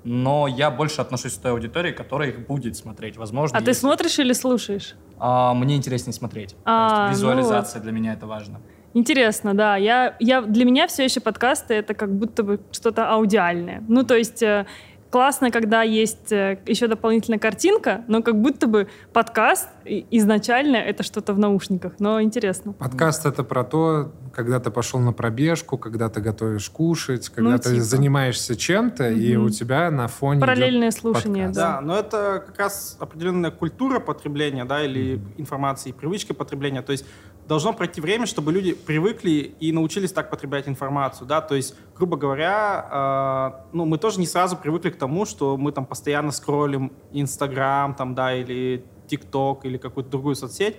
но 0.04 0.46
я 0.46 0.70
больше 0.70 1.00
отношусь 1.00 1.34
к 1.34 1.42
той 1.42 1.52
аудитории, 1.52 1.92
которая 1.92 2.30
их 2.30 2.46
будет 2.46 2.76
смотреть. 2.76 3.16
Возможно, 3.16 3.56
а 3.56 3.61
если... 3.61 3.73
ты 3.73 3.78
смотришь 3.78 4.18
или 4.18 4.32
слушаешь? 4.32 4.94
А, 5.18 5.54
мне 5.54 5.76
интереснее 5.76 6.12
смотреть. 6.12 6.56
А, 6.64 7.11
визуализация 7.11 7.78
ну 7.78 7.80
вот. 7.80 7.82
для 7.82 7.92
меня 7.92 8.12
это 8.12 8.26
важно. 8.26 8.61
Интересно, 8.94 9.54
да. 9.54 9.76
Я, 9.76 10.16
я, 10.20 10.40
для 10.40 10.64
меня 10.64 10.86
все 10.86 11.04
еще 11.04 11.20
подкасты 11.20 11.74
это 11.74 11.94
как 11.94 12.14
будто 12.14 12.44
бы 12.44 12.60
что-то 12.70 13.10
аудиальное. 13.10 13.82
Ну, 13.88 14.04
то 14.04 14.16
есть 14.16 14.42
э, 14.42 14.66
классно, 15.10 15.50
когда 15.50 15.82
есть 15.82 16.32
э, 16.32 16.58
еще 16.66 16.86
дополнительная 16.86 17.40
картинка, 17.40 18.04
но 18.06 18.22
как 18.22 18.40
будто 18.40 18.68
бы 18.68 18.88
подкаст 19.12 19.68
изначально 19.84 20.76
это 20.76 21.02
что-то 21.02 21.34
в 21.34 21.38
наушниках, 21.38 21.94
но 21.98 22.22
интересно. 22.22 22.72
Подкаст 22.72 23.26
это 23.26 23.42
про 23.42 23.64
то, 23.64 24.12
когда 24.34 24.60
ты 24.60 24.70
пошел 24.70 25.00
на 25.00 25.12
пробежку, 25.12 25.78
когда 25.78 26.08
ты 26.08 26.20
готовишь 26.20 26.68
кушать, 26.68 27.28
когда 27.28 27.52
ну, 27.52 27.58
ты 27.58 27.70
типа. 27.70 27.84
занимаешься 27.84 28.56
чем-то, 28.56 29.04
угу. 29.04 29.14
и 29.14 29.36
у 29.36 29.48
тебя 29.50 29.90
на 29.90 30.08
фоне 30.08 30.40
параллельное 30.40 30.90
слушание, 30.90 31.46
подкаст. 31.46 31.56
да. 31.56 31.74
Да, 31.74 31.80
но 31.80 31.98
это 31.98 32.42
как 32.46 32.58
раз 32.58 32.96
определенная 33.00 33.50
культура 33.50 34.00
потребления, 34.00 34.64
да, 34.64 34.84
или 34.84 35.16
угу. 35.16 35.24
информации, 35.38 35.92
привычка 35.92 36.34
потребления. 36.34 36.82
То 36.82 36.92
есть 36.92 37.06
должно 37.46 37.72
пройти 37.72 38.00
время, 38.00 38.26
чтобы 38.26 38.52
люди 38.52 38.74
привыкли 38.74 39.54
и 39.60 39.72
научились 39.72 40.12
так 40.12 40.30
потреблять 40.30 40.68
информацию, 40.68 41.26
да, 41.26 41.40
то 41.40 41.54
есть, 41.54 41.74
грубо 41.94 42.16
говоря, 42.16 43.60
э, 43.60 43.66
ну, 43.72 43.84
мы 43.84 43.98
тоже 43.98 44.18
не 44.18 44.26
сразу 44.26 44.56
привыкли 44.56 44.90
к 44.90 44.96
тому, 44.96 45.26
что 45.26 45.56
мы 45.56 45.72
там 45.72 45.84
постоянно 45.84 46.32
скроллим 46.32 46.92
Инстаграм, 47.12 47.94
там, 47.94 48.14
да, 48.14 48.34
или 48.34 48.84
ТикТок, 49.06 49.64
или 49.64 49.76
какую-то 49.76 50.10
другую 50.10 50.34
соцсеть, 50.34 50.76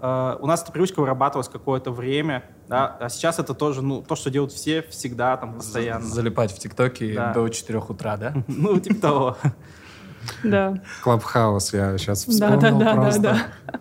э, 0.00 0.36
у 0.40 0.46
нас 0.46 0.62
эта 0.62 0.72
привычка 0.72 1.00
вырабатывалась 1.00 1.48
какое-то 1.48 1.90
время, 1.90 2.44
да, 2.68 2.96
а 3.00 3.08
сейчас 3.08 3.38
это 3.38 3.54
тоже, 3.54 3.82
ну, 3.82 4.02
то, 4.02 4.16
что 4.16 4.30
делают 4.30 4.52
все 4.52 4.82
всегда, 4.82 5.36
там, 5.36 5.54
постоянно. 5.54 6.04
Залипать 6.04 6.52
в 6.52 6.58
ТикТоке 6.58 7.14
да. 7.14 7.32
до 7.32 7.48
4 7.48 7.78
утра, 7.78 8.16
да? 8.16 8.34
Ну, 8.48 8.78
типа 8.78 9.00
того. 9.00 9.36
Да. 10.42 10.74
Clubhouse 11.02 11.72
я 11.72 11.96
сейчас 11.96 12.24
вспомнил 12.26 12.78
да, 12.78 12.94
да, 12.94 12.94
просто. 12.94 13.20
Да, 13.22 13.38
да. 13.66 13.78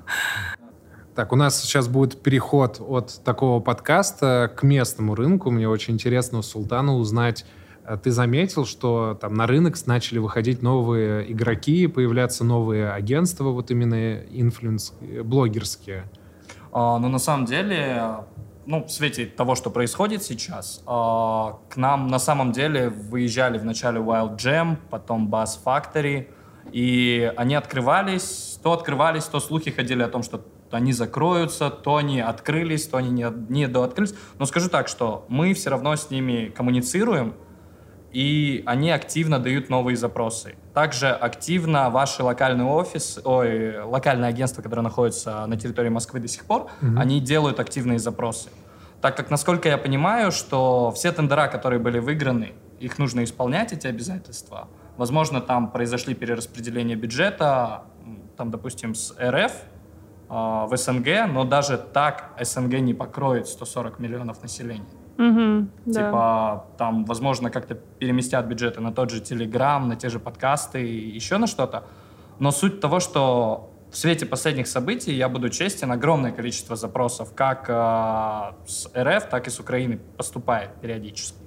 Так, 1.17 1.33
у 1.33 1.35
нас 1.35 1.59
сейчас 1.61 1.87
будет 1.87 2.21
переход 2.21 2.79
от 2.79 3.23
такого 3.23 3.59
подкаста 3.59 4.51
к 4.55 4.61
местному 4.61 5.15
рынку. 5.15 5.49
Мне 5.49 5.67
очень 5.67 5.95
интересно 5.95 6.37
у 6.37 6.41
Султана 6.43 6.95
узнать, 6.95 7.43
ты 7.95 8.11
заметил, 8.11 8.65
что 8.65 9.17
там 9.19 9.35
на 9.35 9.47
рынок 9.47 9.75
начали 9.85 10.19
выходить 10.19 10.61
новые 10.61 11.31
игроки, 11.31 11.87
появляться 11.87 12.43
новые 12.43 12.91
агентства, 12.91 13.45
вот 13.45 13.71
именно 13.71 14.17
influence, 14.29 14.93
блогерские? 15.23 16.03
А, 16.73 16.99
ну, 16.99 17.07
на 17.07 17.19
самом 17.19 17.45
деле, 17.45 18.25
ну, 18.65 18.83
в 18.83 18.91
свете 18.91 19.25
того, 19.25 19.55
что 19.55 19.69
происходит 19.69 20.23
сейчас, 20.23 20.83
а, 20.85 21.59
к 21.69 21.77
нам 21.77 22.07
на 22.07 22.19
самом 22.19 22.51
деле 22.51 22.89
выезжали 22.89 23.57
вначале 23.57 23.99
Wild 24.01 24.35
Jam, 24.35 24.77
потом 24.89 25.29
Buzz 25.29 25.57
Factory, 25.63 26.27
и 26.73 27.31
они 27.37 27.55
открывались, 27.55 28.59
то 28.61 28.73
открывались, 28.73 29.23
то 29.23 29.39
слухи 29.39 29.71
ходили 29.71 30.03
о 30.03 30.09
том, 30.09 30.23
что 30.23 30.43
то 30.69 30.75
они 30.75 30.91
закроются, 30.91 31.69
то 31.69 31.95
они 31.95 32.19
открылись, 32.19 32.87
то 32.87 32.97
они 32.97 33.09
не, 33.09 33.25
не 33.47 33.67
дооткрылись. 33.67 34.13
Но 34.37 34.45
скажу 34.45 34.69
так, 34.69 34.89
что 34.89 35.25
мы 35.29 35.53
все 35.53 35.69
равно 35.69 35.95
с 35.95 36.09
ними 36.09 36.51
коммуницируем, 36.53 37.35
и 38.17 38.63
они 38.65 38.89
активно 38.89 39.37
дают 39.37 39.69
новые 39.69 39.95
запросы. 39.95 40.55
Также 40.73 41.09
активно 41.09 41.91
ваши 41.91 42.23
локальные 42.23 42.65
офис, 42.65 43.19
ой, 43.23 43.79
локальное 43.83 44.29
агентство, 44.29 44.63
которое 44.63 44.81
находится 44.81 45.45
на 45.45 45.55
территории 45.55 45.89
Москвы 45.89 46.19
до 46.19 46.27
сих 46.27 46.45
пор, 46.45 46.67
mm-hmm. 46.81 46.99
они 46.99 47.19
делают 47.21 47.59
активные 47.59 47.99
запросы. 47.99 48.49
Так 49.01 49.15
как, 49.15 49.29
насколько 49.29 49.69
я 49.69 49.77
понимаю, 49.77 50.31
что 50.31 50.91
все 50.95 51.11
тендера, 51.11 51.47
которые 51.47 51.79
были 51.79 51.99
выиграны, 51.99 52.53
их 52.79 52.97
нужно 52.97 53.23
исполнять, 53.23 53.71
эти 53.71 53.85
обязательства. 53.85 54.67
Возможно, 54.97 55.39
там 55.39 55.69
произошли 55.69 56.15
перераспределения 56.15 56.95
бюджета, 56.95 57.83
там, 58.35 58.49
допустим, 58.49 58.95
с 58.95 59.13
РФ 59.21 59.51
в 60.27 60.71
СНГ, 60.75 61.27
но 61.31 61.43
даже 61.43 61.77
так 61.77 62.33
СНГ 62.41 62.79
не 62.79 62.95
покроет 62.95 63.47
140 63.47 63.99
миллионов 63.99 64.41
населения. 64.41 64.96
Угу, 65.17 65.91
типа 65.91 66.11
да. 66.11 66.65
там, 66.77 67.05
возможно, 67.05 67.49
как-то 67.49 67.75
переместят 67.75 68.45
бюджеты 68.45 68.81
на 68.81 68.91
тот 68.91 69.09
же 69.09 69.19
Телеграм, 69.19 69.87
на 69.87 69.95
те 69.95 70.09
же 70.09 70.19
подкасты 70.19 70.87
и 70.87 71.09
еще 71.09 71.37
на 71.37 71.47
что-то. 71.47 71.85
Но 72.39 72.51
суть 72.51 72.79
того, 72.79 72.99
что 72.99 73.73
в 73.91 73.97
свете 73.97 74.25
последних 74.25 74.67
событий, 74.67 75.13
я 75.13 75.29
буду 75.29 75.49
честен, 75.49 75.91
огромное 75.91 76.31
количество 76.31 76.75
запросов 76.75 77.33
как 77.33 77.65
э, 77.67 78.53
с 78.67 78.89
РФ, 78.95 79.29
так 79.29 79.47
и 79.47 79.49
с 79.49 79.59
Украины 79.59 79.99
поступает 80.17 80.71
периодически. 80.81 81.37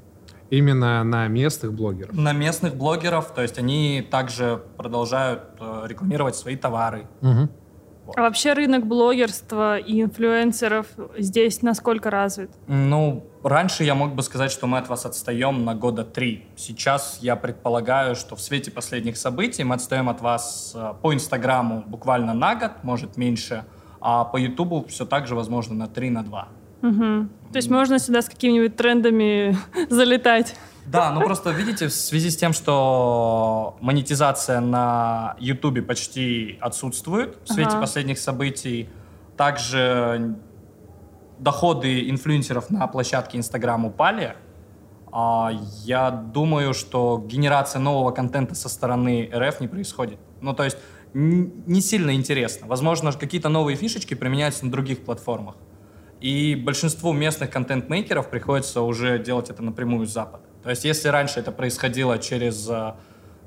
Именно 0.50 1.04
на 1.04 1.28
местных 1.28 1.72
блогеров? 1.72 2.12
На 2.12 2.32
местных 2.32 2.74
блогеров, 2.74 3.32
то 3.32 3.42
есть 3.42 3.58
они 3.58 4.06
также 4.10 4.60
продолжают 4.76 5.42
э, 5.60 5.84
рекламировать 5.86 6.34
свои 6.34 6.56
товары. 6.56 7.06
Угу. 7.22 7.48
А 8.16 8.22
вообще 8.22 8.54
рынок 8.54 8.86
блогерства 8.86 9.78
и 9.78 10.02
инфлюенсеров 10.02 10.86
здесь 11.16 11.62
насколько 11.62 12.10
развит? 12.10 12.50
Ну, 12.66 13.29
раньше 13.42 13.84
я 13.84 13.94
мог 13.94 14.14
бы 14.14 14.22
сказать, 14.22 14.50
что 14.50 14.66
мы 14.66 14.78
от 14.78 14.88
вас 14.88 15.06
отстаем 15.06 15.64
на 15.64 15.74
года 15.74 16.04
три. 16.04 16.46
Сейчас 16.56 17.18
я 17.20 17.36
предполагаю, 17.36 18.14
что 18.16 18.36
в 18.36 18.40
свете 18.40 18.70
последних 18.70 19.16
событий 19.16 19.64
мы 19.64 19.74
отстаем 19.74 20.08
от 20.08 20.20
вас 20.20 20.72
э, 20.74 20.94
по 21.02 21.14
Инстаграму 21.14 21.82
буквально 21.86 22.34
на 22.34 22.54
год, 22.54 22.72
может 22.82 23.16
меньше, 23.16 23.64
а 24.00 24.24
по 24.24 24.36
Ютубу 24.36 24.84
все 24.88 25.04
так 25.04 25.26
же, 25.26 25.34
возможно, 25.34 25.74
на 25.74 25.86
три, 25.86 26.10
на 26.10 26.22
два. 26.22 26.48
Угу. 26.82 27.28
То 27.52 27.56
есть 27.56 27.70
можно 27.70 27.98
сюда 27.98 28.22
с 28.22 28.28
какими-нибудь 28.28 28.76
трендами 28.76 29.56
залетать? 29.90 30.56
Да, 30.86 31.12
ну 31.12 31.20
просто 31.20 31.50
видите, 31.50 31.88
в 31.88 31.92
связи 31.92 32.30
с 32.30 32.36
тем, 32.36 32.52
что 32.52 33.76
монетизация 33.80 34.60
на 34.60 35.36
Ютубе 35.38 35.82
почти 35.82 36.58
отсутствует 36.60 37.38
в 37.44 37.52
свете 37.52 37.70
ага. 37.70 37.80
последних 37.82 38.18
событий, 38.18 38.88
также 39.36 40.36
доходы 41.40 42.08
инфлюенсеров 42.10 42.70
на 42.70 42.86
площадке 42.86 43.38
Инстаграм 43.38 43.84
упали. 43.84 44.36
А 45.12 45.50
я 45.84 46.10
думаю, 46.10 46.72
что 46.72 47.22
генерация 47.26 47.80
нового 47.80 48.12
контента 48.12 48.54
со 48.54 48.68
стороны 48.68 49.28
РФ 49.34 49.60
не 49.60 49.68
происходит. 49.68 50.18
Ну, 50.40 50.54
то 50.54 50.62
есть 50.64 50.78
не 51.14 51.80
сильно 51.80 52.14
интересно. 52.14 52.68
Возможно, 52.68 53.10
какие-то 53.12 53.48
новые 53.48 53.76
фишечки 53.76 54.14
применяются 54.14 54.64
на 54.64 54.70
других 54.70 55.04
платформах. 55.04 55.56
И 56.20 56.54
большинству 56.54 57.12
местных 57.12 57.50
контент-мейкеров 57.50 58.30
приходится 58.30 58.82
уже 58.82 59.18
делать 59.18 59.50
это 59.50 59.62
напрямую 59.62 60.06
с 60.06 60.12
Запада. 60.12 60.44
То 60.62 60.70
есть 60.70 60.84
если 60.84 61.08
раньше 61.08 61.40
это 61.40 61.50
происходило 61.50 62.18
через... 62.18 62.70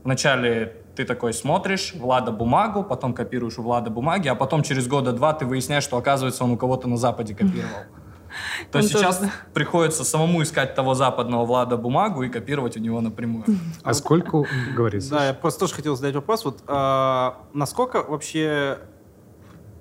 Вначале 0.03 0.83
ты 0.95 1.05
такой 1.05 1.33
смотришь 1.33 1.93
Влада 1.95 2.31
бумагу, 2.31 2.83
потом 2.83 3.13
копируешь 3.13 3.57
у 3.57 3.63
Влада 3.63 3.89
бумаги, 3.89 4.27
а 4.27 4.35
потом 4.35 4.63
через 4.63 4.87
года 4.87 5.11
два 5.13 5.33
ты 5.33 5.45
выясняешь, 5.45 5.83
что 5.83 5.97
оказывается 5.97 6.43
он 6.43 6.51
у 6.51 6.57
кого-то 6.57 6.87
на 6.87 6.97
Западе 6.97 7.33
копировал. 7.33 7.69
То 8.71 8.79
есть 8.79 8.91
сейчас 8.91 9.21
приходится 9.53 10.03
самому 10.03 10.41
искать 10.43 10.75
того 10.75 10.95
западного 10.95 11.45
Влада 11.45 11.77
бумагу 11.77 12.23
и 12.23 12.29
копировать 12.29 12.75
у 12.77 12.79
него 12.79 12.99
напрямую. 13.01 13.45
А 13.83 13.93
сколько, 13.93 14.43
говорится? 14.75 15.11
Да, 15.11 15.27
я 15.27 15.33
просто 15.33 15.61
тоже 15.61 15.75
хотел 15.75 15.95
задать 15.95 16.15
вопрос. 16.15 16.45
Вот 16.45 16.63
а, 16.67 17.43
насколько 17.53 18.03
вообще 18.03 18.79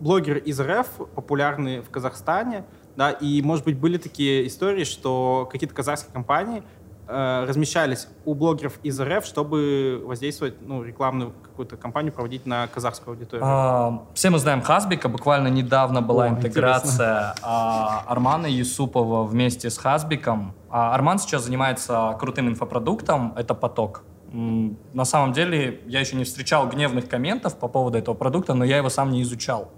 блогеры 0.00 0.40
из 0.40 0.60
РФ 0.60 0.86
популярны 1.14 1.80
в 1.82 1.90
Казахстане? 1.90 2.64
Да, 2.96 3.10
и, 3.10 3.40
может 3.40 3.64
быть, 3.64 3.78
были 3.78 3.96
такие 3.96 4.46
истории, 4.46 4.84
что 4.84 5.48
какие-то 5.50 5.74
казахские 5.74 6.12
компании 6.12 6.62
Э, 7.14 7.44
размещались 7.46 8.08
у 8.24 8.34
блогеров 8.34 8.78
из 8.82 8.98
РФ, 8.98 9.26
чтобы 9.26 10.02
воздействовать, 10.02 10.54
ну, 10.62 10.82
рекламную 10.82 11.32
какую-то 11.42 11.76
кампанию 11.76 12.10
проводить 12.10 12.46
на 12.46 12.66
казахскую 12.68 13.12
аудиторию? 13.12 13.46
А, 13.46 14.02
все 14.14 14.30
мы 14.30 14.38
знаем 14.38 14.62
Хасбика. 14.62 15.10
Буквально 15.10 15.48
недавно 15.48 16.00
была 16.00 16.24
О, 16.24 16.28
интеграция 16.30 17.34
а, 17.42 18.04
Армана 18.08 18.46
Юсупова 18.46 19.24
вместе 19.24 19.68
с 19.68 19.76
Хасбиком. 19.76 20.54
А 20.70 20.94
Арман 20.94 21.18
сейчас 21.18 21.44
занимается 21.44 22.16
крутым 22.18 22.48
инфопродуктом. 22.48 23.34
Это 23.36 23.52
поток. 23.52 24.04
На 24.32 25.04
самом 25.04 25.34
деле, 25.34 25.82
я 25.86 26.00
еще 26.00 26.16
не 26.16 26.24
встречал 26.24 26.66
гневных 26.66 27.10
комментов 27.10 27.58
по 27.58 27.68
поводу 27.68 27.98
этого 27.98 28.14
продукта, 28.14 28.54
но 28.54 28.64
я 28.64 28.78
его 28.78 28.88
сам 28.88 29.10
не 29.10 29.20
изучал. 29.20 29.70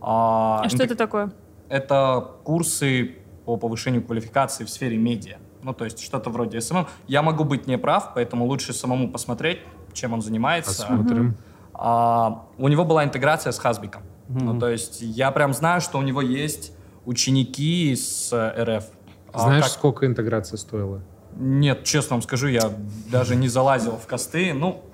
А, 0.00 0.60
А 0.62 0.68
что 0.68 0.84
это 0.84 0.94
такое? 0.94 1.32
Это 1.68 2.24
курсы 2.44 3.16
по 3.44 3.56
повышению 3.56 4.04
квалификации 4.04 4.64
в 4.64 4.70
сфере 4.70 4.96
медиа. 4.96 5.38
Ну, 5.66 5.74
то 5.74 5.84
есть 5.84 5.98
что-то 5.98 6.30
вроде 6.30 6.60
SMM. 6.60 6.86
Я 7.08 7.22
могу 7.22 7.42
быть 7.42 7.66
неправ, 7.66 8.12
поэтому 8.14 8.46
лучше 8.46 8.72
самому 8.72 9.10
посмотреть, 9.10 9.58
чем 9.92 10.12
он 10.12 10.22
занимается. 10.22 10.86
Посмотрим. 10.86 11.36
А, 11.74 12.44
у 12.56 12.68
него 12.68 12.84
была 12.84 13.02
интеграция 13.02 13.50
с 13.50 13.58
Хасбиком. 13.58 14.02
Мгм. 14.28 14.46
Ну, 14.46 14.60
то 14.60 14.68
есть 14.68 14.98
я 15.02 15.32
прям 15.32 15.52
знаю, 15.52 15.80
что 15.80 15.98
у 15.98 16.02
него 16.02 16.20
есть 16.22 16.72
ученики 17.04 17.96
с 17.96 18.32
РФ. 18.32 18.84
А 19.32 19.40
Знаешь, 19.40 19.64
как- 19.64 19.72
сколько 19.72 20.06
интеграция 20.06 20.56
стоила? 20.56 21.00
Нет, 21.34 21.82
честно 21.82 22.14
вам 22.14 22.22
скажу, 22.22 22.46
я 22.46 22.72
даже 23.10 23.34
не 23.34 23.48
залазил 23.48 23.96
в 23.96 24.06
косты. 24.06 24.54
Ну, 24.54 24.84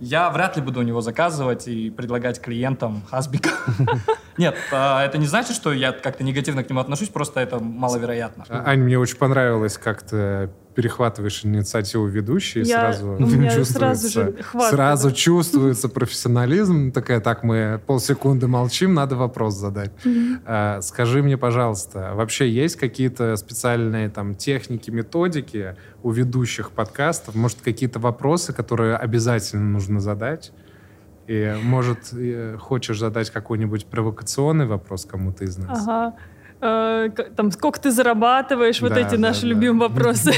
я 0.00 0.30
вряд 0.30 0.56
ли 0.56 0.62
буду 0.62 0.80
у 0.80 0.82
него 0.82 1.00
заказывать 1.00 1.68
и 1.68 1.90
предлагать 1.90 2.40
клиентам 2.40 3.02
Хасбика. 3.10 3.50
Нет, 4.38 4.56
а, 4.72 5.04
это 5.04 5.18
не 5.18 5.26
значит, 5.26 5.54
что 5.54 5.72
я 5.72 5.92
как-то 5.92 6.24
негативно 6.24 6.64
к 6.64 6.70
нему 6.70 6.80
отношусь, 6.80 7.08
просто 7.08 7.40
это 7.40 7.60
маловероятно. 7.60 8.44
А, 8.48 8.64
Ань, 8.70 8.80
мне 8.80 8.98
очень 8.98 9.16
понравилось, 9.16 9.78
как 9.78 10.02
ты 10.02 10.50
перехватываешь 10.74 11.44
инициативу 11.44 12.06
ведущей, 12.06 12.62
и 12.62 12.64
Я- 12.64 12.92
сразу 12.92 13.18
чувствуется, 13.18 13.64
сразу 13.64 14.08
же 14.08 14.32
хватка, 14.42 14.76
сразу 14.76 15.08
да. 15.08 15.14
чувствуется 15.14 15.88
профессионализм. 15.88 16.90
Такая, 16.92 17.20
так, 17.20 17.42
мы 17.44 17.80
полсекунды 17.86 18.48
молчим, 18.48 18.94
надо 18.94 19.16
вопрос 19.16 19.54
задать. 19.54 19.92
А, 20.44 20.80
скажи 20.82 21.22
мне, 21.22 21.38
пожалуйста, 21.38 22.12
вообще 22.14 22.50
есть 22.50 22.76
какие-то 22.76 23.36
специальные 23.36 24.10
там 24.10 24.34
техники, 24.34 24.90
методики 24.90 25.76
у 26.02 26.10
ведущих 26.10 26.70
подкастов? 26.72 27.34
Может, 27.34 27.58
какие-то 27.62 27.98
вопросы, 28.00 28.52
которые 28.52 28.96
обязательно 28.96 29.64
нужно 29.64 30.00
задать? 30.00 30.52
И, 31.26 31.56
может, 31.62 32.12
э, 32.12 32.58
хочешь 32.60 32.98
задать 32.98 33.30
какой-нибудь 33.30 33.86
провокационный 33.86 34.66
вопрос 34.66 35.06
кому-то 35.06 35.44
из 35.44 35.56
нас? 35.56 35.82
Ага. 35.86 36.14
Э, 36.64 37.10
Там, 37.36 37.50
сколько 37.52 37.78
ты 37.78 37.90
зарабатываешь, 37.90 38.80
вот 38.80 38.94
Да, 38.94 39.00
эти 39.00 39.16
да, 39.16 39.28
наши 39.28 39.42
да. 39.42 39.48
любимые 39.48 39.88
вопросы. 39.88 40.32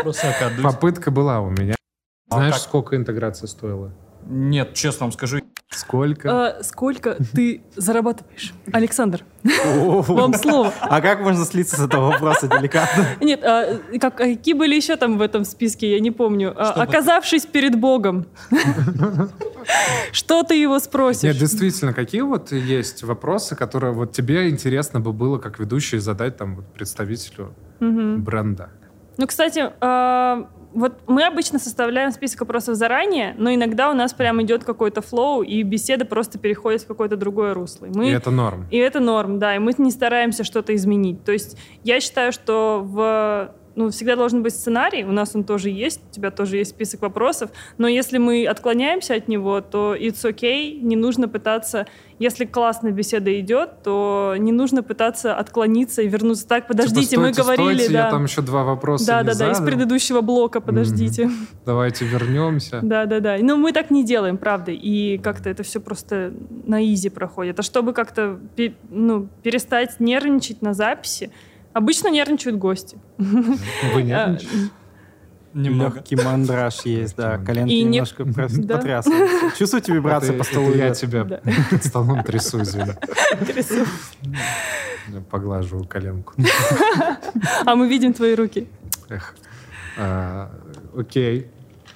Окадусь. 0.00 0.62
Попытка 0.62 1.10
была 1.10 1.40
у 1.40 1.50
меня. 1.50 1.74
А 2.30 2.36
Знаешь, 2.36 2.56
сколько 2.60 2.96
интеграция 2.96 3.46
стоила? 3.46 3.92
Нет, 4.26 4.74
честно 4.74 5.06
вам 5.06 5.12
скажу, 5.12 5.40
Сколько? 5.70 6.54
Э, 6.58 6.62
Сколько 6.62 7.18
ты 7.34 7.60
зарабатываешь? 7.76 8.54
Александр, 8.72 9.22
вам 9.44 10.32
слово. 10.34 10.72
А 10.80 11.00
как 11.02 11.20
можно 11.20 11.44
слиться 11.44 11.76
с 11.76 11.80
этого 11.80 12.10
вопроса 12.12 12.48
деликатно? 12.48 13.04
Нет, 13.20 13.44
а, 13.44 13.78
как- 14.00 14.16
какие 14.16 14.54
были 14.54 14.74
еще 14.74 14.96
там 14.96 15.18
в 15.18 15.20
этом 15.20 15.44
списке, 15.44 15.92
я 15.92 16.00
не 16.00 16.10
помню. 16.10 16.54
А, 16.56 16.70
Оказавшись 16.82 17.44
перед 17.44 17.78
Богом, 17.78 18.26
что 20.12 20.42
ты 20.42 20.54
его 20.54 20.74
Нет, 20.74 20.82
спросишь? 20.84 21.36
действительно, 21.36 21.92
какие 21.92 22.22
вот 22.22 22.52
есть 22.52 23.02
вопросы, 23.02 23.54
которые 23.54 23.92
вот 23.92 24.12
тебе 24.12 24.48
интересно 24.48 25.00
бы 25.00 25.12
было 25.12 25.38
как 25.38 25.58
ведущий 25.58 25.98
задать 25.98 26.36
там 26.38 26.56
вот 26.56 26.66
представителю 26.72 27.54
бренда? 27.80 28.70
Ну, 29.18 29.26
кстати, 29.26 29.70
а, 29.80 30.48
вот 30.72 31.00
мы 31.06 31.24
обычно 31.26 31.58
составляем 31.58 32.12
список 32.12 32.40
вопросов 32.40 32.76
заранее, 32.76 33.34
но 33.38 33.52
иногда 33.52 33.90
у 33.90 33.94
нас 33.94 34.12
прям 34.12 34.42
идет 34.42 34.64
какой-то 34.64 35.00
флоу, 35.00 35.42
и 35.42 35.62
беседа 35.62 36.04
просто 36.04 36.38
переходит 36.38 36.82
в 36.82 36.86
какое-то 36.86 37.16
другое 37.16 37.54
русло. 37.54 37.86
И 37.86 37.90
мы 37.90 38.08
И 38.08 38.12
это 38.12 38.30
норм. 38.30 38.66
И 38.70 38.76
это 38.76 39.00
норм, 39.00 39.38
да, 39.38 39.56
и 39.56 39.58
мы 39.58 39.74
не 39.78 39.90
стараемся 39.90 40.44
что-то 40.44 40.74
изменить. 40.74 41.24
То 41.24 41.32
есть 41.32 41.56
я 41.84 42.00
считаю, 42.00 42.32
что 42.32 42.82
в 42.84 43.54
ну, 43.78 43.90
всегда 43.90 44.16
должен 44.16 44.42
быть 44.42 44.54
сценарий, 44.54 45.04
у 45.04 45.12
нас 45.12 45.36
он 45.36 45.44
тоже 45.44 45.70
есть, 45.70 46.00
у 46.10 46.12
тебя 46.12 46.32
тоже 46.32 46.56
есть 46.56 46.70
список 46.70 47.02
вопросов, 47.02 47.50
но 47.78 47.86
если 47.86 48.18
мы 48.18 48.44
отклоняемся 48.44 49.14
от 49.14 49.28
него, 49.28 49.60
то 49.60 49.94
it's 49.94 50.24
okay, 50.24 50.80
не 50.80 50.96
нужно 50.96 51.28
пытаться, 51.28 51.86
если 52.18 52.44
классная 52.44 52.90
беседа 52.90 53.38
идет, 53.38 53.84
то 53.84 54.34
не 54.36 54.50
нужно 54.50 54.82
пытаться 54.82 55.36
отклониться 55.36 56.02
и 56.02 56.08
вернуться 56.08 56.48
так, 56.48 56.66
подождите, 56.66 57.10
Типа, 57.10 57.22
мы 57.22 57.32
стойте, 57.32 57.42
говорили, 57.42 57.78
стойте, 57.78 57.92
да. 57.92 58.04
я 58.06 58.10
там 58.10 58.24
еще 58.24 58.42
два 58.42 58.64
вопроса 58.64 59.06
да, 59.06 59.22
да, 59.22 59.34
да, 59.34 59.52
из 59.52 59.58
задал. 59.58 59.66
предыдущего 59.66 60.22
блока, 60.22 60.60
подождите. 60.60 61.30
Давайте 61.64 62.04
вернемся. 62.04 62.80
Да, 62.88 63.04
да, 63.04 63.20
да. 63.20 63.36
Но 63.40 63.56
мы 63.56 63.72
так 63.72 63.90
не 63.90 64.02
делаем, 64.02 64.38
правда. 64.38 64.72
И 64.72 65.18
как-то 65.18 65.50
это 65.50 65.62
все 65.62 65.78
просто 65.78 66.32
на 66.64 66.82
изи 66.82 67.10
проходит. 67.10 67.60
А 67.60 67.62
чтобы 67.62 67.92
как-то 67.92 68.40
ну, 68.88 69.28
перестать 69.42 70.00
нервничать 70.00 70.62
на 70.62 70.72
записи, 70.72 71.30
обычно 71.72 72.08
нервничают 72.08 72.56
гости. 72.58 72.98
Вы 73.18 74.02
нервничаете? 74.02 74.70
немного. 75.54 75.96
Легкий 75.96 76.16
мандраж 76.16 76.80
есть, 76.84 77.16
да. 77.16 77.38
Коленки 77.38 77.70
И 77.72 77.82
не- 77.82 77.90
немножко 77.90 78.24
Да. 78.58 78.76
потрясываются. 78.76 79.58
Чувствуете 79.58 79.92
вибрации 79.92 80.36
по 80.36 80.44
столу? 80.44 80.72
я 80.72 80.94
тебя 80.94 81.24
Да. 81.24 81.40
под 81.70 81.84
столом 81.84 82.22
трясу, 82.22 82.60
извини. 82.62 82.92
Трясу. 83.46 83.84
Я 84.22 85.20
Поглаживаю 85.30 85.86
коленку. 85.86 86.34
А 87.64 87.74
мы 87.74 87.88
видим 87.88 88.12
твои 88.12 88.34
руки. 88.34 88.68
Эх. 89.08 89.34
А, 89.98 90.50
Окей. 90.96 91.50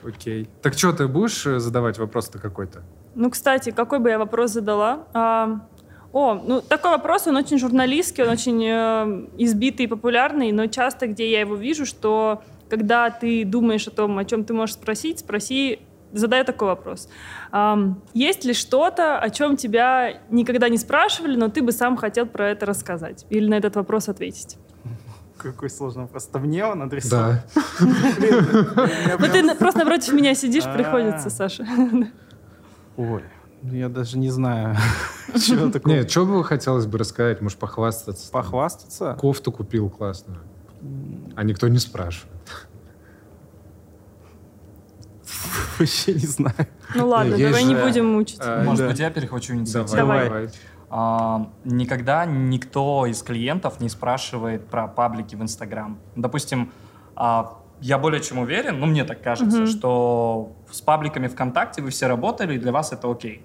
Окей. 0.04 0.48
Так 0.62 0.74
что, 0.74 0.92
ты 0.92 1.06
будешь 1.06 1.46
э, 1.46 1.60
задавать 1.60 1.98
вопрос-то 1.98 2.38
какой-то? 2.40 2.82
Ну, 3.14 3.30
кстати, 3.30 3.70
какой 3.70 4.00
бы 4.00 4.08
я 4.10 4.18
вопрос 4.18 4.50
задала? 4.52 5.06
А, 5.14 5.60
о, 6.12 6.34
ну 6.34 6.60
такой 6.60 6.90
вопрос, 6.90 7.26
он 7.26 7.36
очень 7.36 7.58
журналистский, 7.58 8.24
он 8.24 8.30
очень 8.30 8.62
э, 8.64 9.26
избитый 9.38 9.86
и 9.86 9.88
популярный, 9.88 10.52
но 10.52 10.66
часто, 10.66 11.06
где 11.06 11.30
я 11.30 11.40
его 11.40 11.54
вижу, 11.54 11.86
что 11.86 12.42
когда 12.68 13.10
ты 13.10 13.44
думаешь 13.44 13.86
о 13.86 13.90
том, 13.90 14.18
о 14.18 14.24
чем 14.24 14.44
ты 14.44 14.52
можешь 14.52 14.74
спросить, 14.74 15.20
спроси, 15.20 15.78
задай 16.12 16.44
такой 16.44 16.68
вопрос. 16.68 17.08
Ам, 17.50 18.02
есть 18.14 18.44
ли 18.44 18.52
что-то, 18.52 19.18
о 19.18 19.30
чем 19.30 19.56
тебя 19.56 20.20
никогда 20.30 20.68
не 20.68 20.78
спрашивали, 20.78 21.36
но 21.36 21.48
ты 21.48 21.62
бы 21.62 21.72
сам 21.72 21.96
хотел 21.96 22.26
про 22.26 22.50
это 22.50 22.66
рассказать 22.66 23.26
или 23.30 23.48
на 23.48 23.54
этот 23.54 23.76
вопрос 23.76 24.08
ответить? 24.08 24.58
Какой 25.38 25.70
сложный 25.70 26.02
вопрос. 26.02 26.28
Это 26.28 26.38
мне 26.38 26.64
он 26.64 26.82
адресован? 26.82 27.40
Да. 27.80 29.16
Ну, 29.18 29.26
ты 29.26 29.54
просто 29.56 29.80
напротив 29.80 30.12
меня 30.12 30.34
сидишь, 30.34 30.64
А. 30.66 30.72
приходится, 30.74 31.30
Саша. 31.30 31.66
Ой, 32.96 33.22
я 33.64 33.88
даже 33.88 34.18
не 34.18 34.30
знаю, 34.30 34.76
чего 35.40 35.70
такого. 35.70 35.92
Нет, 35.92 36.10
что 36.10 36.26
бы 36.26 36.42
хотелось 36.44 36.86
бы 36.86 36.98
рассказать? 36.98 37.40
Может, 37.40 37.58
похвастаться? 37.58 38.30
Похвастаться? 38.30 39.16
Кофту 39.20 39.52
купил 39.52 39.88
классную. 39.90 40.40
А 41.36 41.44
никто 41.44 41.68
не 41.68 41.78
спрашивает. 41.78 42.32
Вообще 45.78 46.14
не 46.14 46.26
знаю. 46.26 46.54
Ну 46.94 47.08
ладно, 47.08 47.38
давай 47.38 47.64
не 47.64 47.74
будем 47.74 48.06
мучить. 48.06 48.40
а, 48.42 48.62
Может 48.64 48.86
быть, 48.88 48.98
я 48.98 49.10
перехвачу 49.10 49.54
инициативу? 49.54 49.96
Давай. 49.96 50.48
А, 50.90 51.50
никогда 51.64 52.26
никто 52.26 53.06
из 53.06 53.22
клиентов 53.22 53.80
не 53.80 53.88
спрашивает 53.88 54.66
про 54.66 54.86
паблики 54.88 55.34
в 55.36 55.42
Инстаграм. 55.42 55.98
Допустим, 56.16 56.70
а, 57.16 57.58
я 57.80 57.98
более 57.98 58.20
чем 58.20 58.38
уверен, 58.38 58.78
ну 58.78 58.86
мне 58.86 59.04
так 59.04 59.22
кажется, 59.22 59.66
что 59.66 60.52
с 60.70 60.80
пабликами 60.82 61.28
ВКонтакте 61.28 61.80
вы 61.80 61.90
все 61.90 62.06
работали, 62.08 62.56
и 62.56 62.58
для 62.58 62.72
вас 62.72 62.92
это 62.92 63.10
окей. 63.10 63.44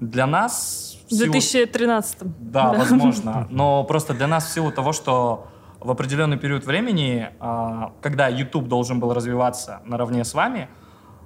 Для 0.00 0.26
нас... 0.26 0.96
В 1.08 1.10
в 1.10 1.14
силу- 1.14 1.32
2013 1.32 2.18
Да, 2.52 2.72
возможно. 2.72 3.46
Но 3.50 3.84
просто 3.84 4.14
для 4.14 4.26
нас 4.26 4.46
в 4.46 4.52
силу 4.52 4.70
того, 4.70 4.92
что 4.92 5.48
в 5.80 5.90
определенный 5.90 6.36
период 6.38 6.66
времени, 6.66 7.30
а, 7.40 7.92
когда 8.00 8.28
YouTube 8.28 8.68
должен 8.68 9.00
был 9.00 9.14
развиваться 9.14 9.80
наравне 9.84 10.24
с 10.24 10.34
вами, 10.34 10.68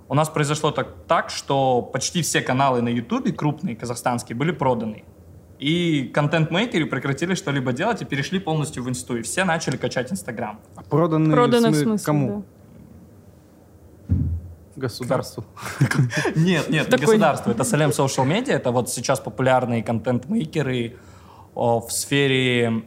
у 0.08 0.14
нас 0.14 0.28
произошло 0.28 0.70
так, 0.70 0.88
так, 1.08 1.30
что 1.30 1.82
почти 1.82 2.22
все 2.22 2.40
каналы 2.42 2.82
на 2.82 2.88
YouTube, 2.88 3.34
крупные 3.34 3.74
казахстанские, 3.76 4.36
были 4.36 4.52
проданы. 4.52 5.04
И 5.58 6.10
контент-мейкеры 6.12 6.86
прекратили 6.86 7.34
что-либо 7.34 7.72
делать 7.72 8.02
и 8.02 8.04
перешли 8.04 8.40
полностью 8.40 8.82
в 8.82 8.88
инсту. 8.88 9.16
И 9.16 9.22
все 9.22 9.44
начали 9.44 9.76
качать 9.76 10.10
Инстаграм. 10.12 10.58
А 10.74 10.82
проданные 10.82 11.32
Продано 11.32 11.68
в 11.68 11.70
смы- 11.72 11.82
смысле, 11.82 12.04
кому? 12.04 12.44
Государству. 14.76 15.44
Нет, 16.34 16.70
нет, 16.70 16.90
не 16.90 16.96
государство. 16.98 17.50
Это 17.50 17.64
Салем 17.64 17.90
Social 17.90 18.26
Media. 18.26 18.52
Это 18.52 18.70
вот 18.70 18.90
сейчас 18.90 19.20
популярные 19.20 19.82
контент-мейкеры 19.82 20.96
о, 21.54 21.80
в 21.80 21.92
сфере 21.92 22.82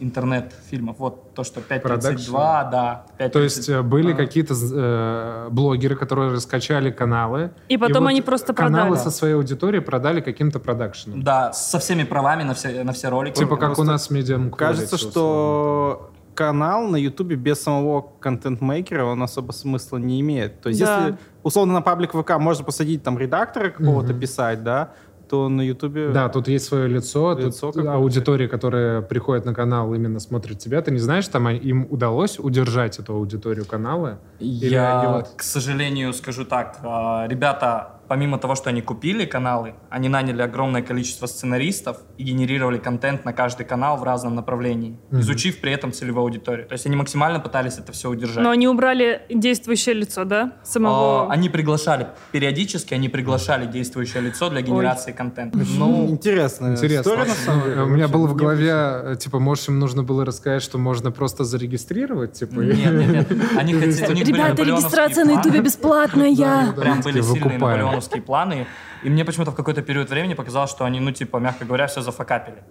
интернет-фильмов. 0.00 0.96
Вот 0.98 1.34
то, 1.34 1.44
что 1.44 1.60
5.32, 1.60 2.70
да. 2.70 3.06
5.32. 3.18 3.28
То 3.30 3.40
есть 3.40 3.68
э, 3.68 3.82
были 3.82 4.12
А. 4.12 4.16
какие-то 4.16 4.54
э, 4.54 5.48
блогеры, 5.50 5.96
которые 5.96 6.32
раскачали 6.32 6.90
каналы. 6.90 7.50
И 7.68 7.76
потом 7.76 8.04
вот 8.04 8.10
они 8.10 8.22
просто 8.22 8.52
каналы 8.52 8.90
продали. 8.90 9.04
со 9.04 9.10
своей 9.10 9.34
аудиторией 9.34 9.82
продали 9.82 10.20
каким-то 10.20 10.58
продакшенам. 10.58 11.22
Да, 11.22 11.52
со 11.52 11.78
всеми 11.78 12.04
правами 12.04 12.42
на 12.42 12.54
все, 12.54 12.84
на 12.84 12.92
все 12.92 13.08
ролики. 13.08 13.36
Типа 13.36 13.56
как 13.56 13.78
у 13.78 13.84
нас 13.84 14.10
медиум. 14.10 14.50
Кажется, 14.50 14.98
что 14.98 16.10
канал 16.40 16.86
на 16.86 16.96
Ютубе 16.96 17.34
без 17.36 17.60
самого 17.62 18.06
контент-мейкера, 18.20 19.04
он 19.04 19.22
особо 19.22 19.52
смысла 19.52 19.96
не 19.98 20.20
имеет. 20.20 20.60
То 20.60 20.68
есть, 20.68 20.80
Да. 20.80 20.98
если 21.06 21.18
условно 21.42 21.72
на 21.74 21.80
паблик 21.82 22.12
ВК 22.12 22.38
можно 22.38 22.64
посадить 22.64 23.02
там 23.02 23.18
редактора 23.18 23.70
какого-то 23.70 24.12
Мгм. 24.12 24.20
писать, 24.20 24.62
да, 24.62 24.90
то 25.28 25.48
на 25.48 25.62
Ютубе... 25.62 26.10
Да, 26.10 26.28
тут 26.28 26.46
есть 26.46 26.66
свое 26.66 26.86
лицо, 26.86 27.36
Лицо 27.36 27.72
тут 27.72 27.84
аудитория, 27.86 28.46
которая 28.46 29.00
приходит 29.02 29.44
на 29.44 29.54
канал, 29.54 29.92
именно 29.92 30.20
смотрит 30.20 30.58
тебя. 30.60 30.80
Ты 30.82 30.92
не 30.92 30.98
знаешь, 31.00 31.26
там 31.26 31.48
они- 31.48 31.58
им 31.58 31.86
удалось 31.90 32.38
удержать 32.38 33.00
эту 33.00 33.14
аудиторию 33.14 33.64
канала? 33.66 34.18
Или 34.38 34.68
Я, 34.68 35.00
они 35.00 35.12
вот- 35.12 35.30
к 35.36 35.42
сожалению, 35.42 36.12
скажу 36.12 36.44
так, 36.44 36.78
а, 36.84 37.26
ребята, 37.26 37.95
помимо 38.08 38.38
того, 38.38 38.54
что 38.54 38.70
они 38.70 38.82
купили 38.82 39.24
каналы, 39.24 39.74
они 39.90 40.08
наняли 40.08 40.42
огромное 40.42 40.82
количество 40.82 41.26
сценаристов 41.26 41.98
и 42.18 42.24
генерировали 42.24 42.78
контент 42.78 43.24
на 43.24 43.32
каждый 43.32 43.66
канал 43.66 43.96
в 43.96 44.02
разном 44.04 44.34
направлении, 44.34 44.98
Мгм. 45.10 45.20
изучив 45.20 45.60
при 45.60 45.72
этом 45.72 45.92
целевую 45.92 46.22
аудиторию. 46.22 46.66
То 46.66 46.72
есть 46.74 46.86
они 46.86 46.96
максимально 46.96 47.40
пытались 47.40 47.78
это 47.78 47.92
все 47.92 48.08
удержать. 48.10 48.42
Но 48.42 48.50
они 48.50 48.68
убрали 48.68 49.22
действующее 49.30 49.94
лицо, 49.94 50.24
да? 50.24 50.52
Самого... 50.62 51.26
А, 51.26 51.32
Они 51.32 51.48
приглашали, 51.48 52.08
периодически 52.32 52.94
они 52.94 53.08
приглашали 53.08 53.66
действующее 53.66 54.22
лицо 54.22 54.48
для 54.50 54.60
генерации 54.62 55.12
контента. 55.12 55.58
Ну, 55.78 56.06
интересная 56.08 56.72
Интересно. 56.72 57.00
история, 57.10 57.24
на 57.28 57.34
самом 57.34 57.64
деле. 57.64 57.82
У 57.82 57.86
меня 57.86 58.08
было 58.08 58.26
в 58.26 58.34
голове, 58.34 59.16
типа, 59.18 59.38
может, 59.38 59.68
им 59.68 59.78
нужно 59.78 60.02
было 60.02 60.24
рассказать, 60.24 60.62
что 60.62 60.78
можно 60.78 61.10
просто 61.10 61.44
зарегистрировать, 61.44 62.32
типа, 62.34 62.60
нет, 62.60 62.92
нет, 62.92 63.30
нет. 63.30 63.40
Они 63.56 63.72
хотели, 63.80 64.10
у 64.10 64.12
них 64.14 64.24
были 64.26 64.36
Ребята, 64.36 64.62
регистрация 64.62 65.24
на. 65.24 65.32
Ютубе 65.36 65.60
бесплатная. 65.60 66.34
Прям 66.76 67.00
были 67.02 67.20
Такие 67.20 67.22
сильные 67.34 67.58
наполеоновские 67.96 68.22
планы. 68.22 68.66
И 69.02 69.10
мне 69.10 69.24
почему-то 69.24 69.50
в 69.50 69.54
какой-то 69.54 69.82
период 69.82 70.10
времени 70.10 70.34
показалось, 70.34 70.70
что 70.70 70.84
они, 70.84 71.00
ну, 71.00 71.12
типа, 71.12 71.38
мягко 71.38 71.64
говоря, 71.64 71.86
все 71.86 72.00
зафакапили. 72.00 72.62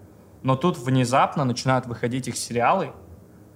Но 0.43 0.55
тут 0.55 0.77
внезапно 0.77 1.43
начинают 1.45 1.85
выходить 1.85 2.27
их 2.27 2.38
сериалы, 2.38 2.91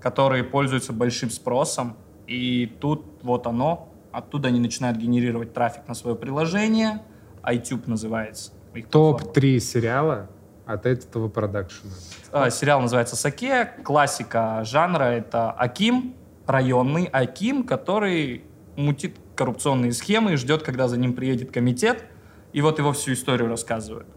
которые 0.01 0.43
пользуются 0.43 0.93
большим 0.93 1.29
спросом. 1.29 1.97
И 2.27 2.65
тут 2.79 3.05
вот 3.21 3.47
оно, 3.47 3.89
оттуда 4.11 4.47
они 4.49 4.59
начинают 4.59 4.97
генерировать 4.97 5.53
трафик 5.53 5.87
на 5.87 5.93
свое 5.93 6.15
приложение. 6.15 7.01
iTube 7.43 7.83
называется. 7.87 8.51
их 8.73 8.89
платформа. 8.89 9.19
топ-3 9.19 9.59
сериала 9.59 10.29
от 10.65 10.85
этого 10.85 11.29
продакшена. 11.29 11.91
А, 12.31 12.49
Сериал 12.51 12.81
называется 12.81 13.15
«Саке». 13.15 13.65
Классика 13.83 14.61
жанра— 14.63 15.03
это 15.05 15.51
Аким, 15.51 16.15
районный 16.45 17.05
Аким, 17.05 17.63
который 17.63 18.43
мутит 18.75 19.17
коррупционные 19.39 19.93
схемы 19.93 20.33
и 20.33 20.35
ждет, 20.35 20.63
когда 20.63 20.89
за 20.89 20.97
ним 20.97 21.13
приедет 21.13 21.51
комитет, 21.51 22.03
и 22.51 22.61
вот 22.61 22.77
его 22.77 22.91
всю 22.91 23.13
историю 23.13 23.47
рассказывают. 23.47 24.07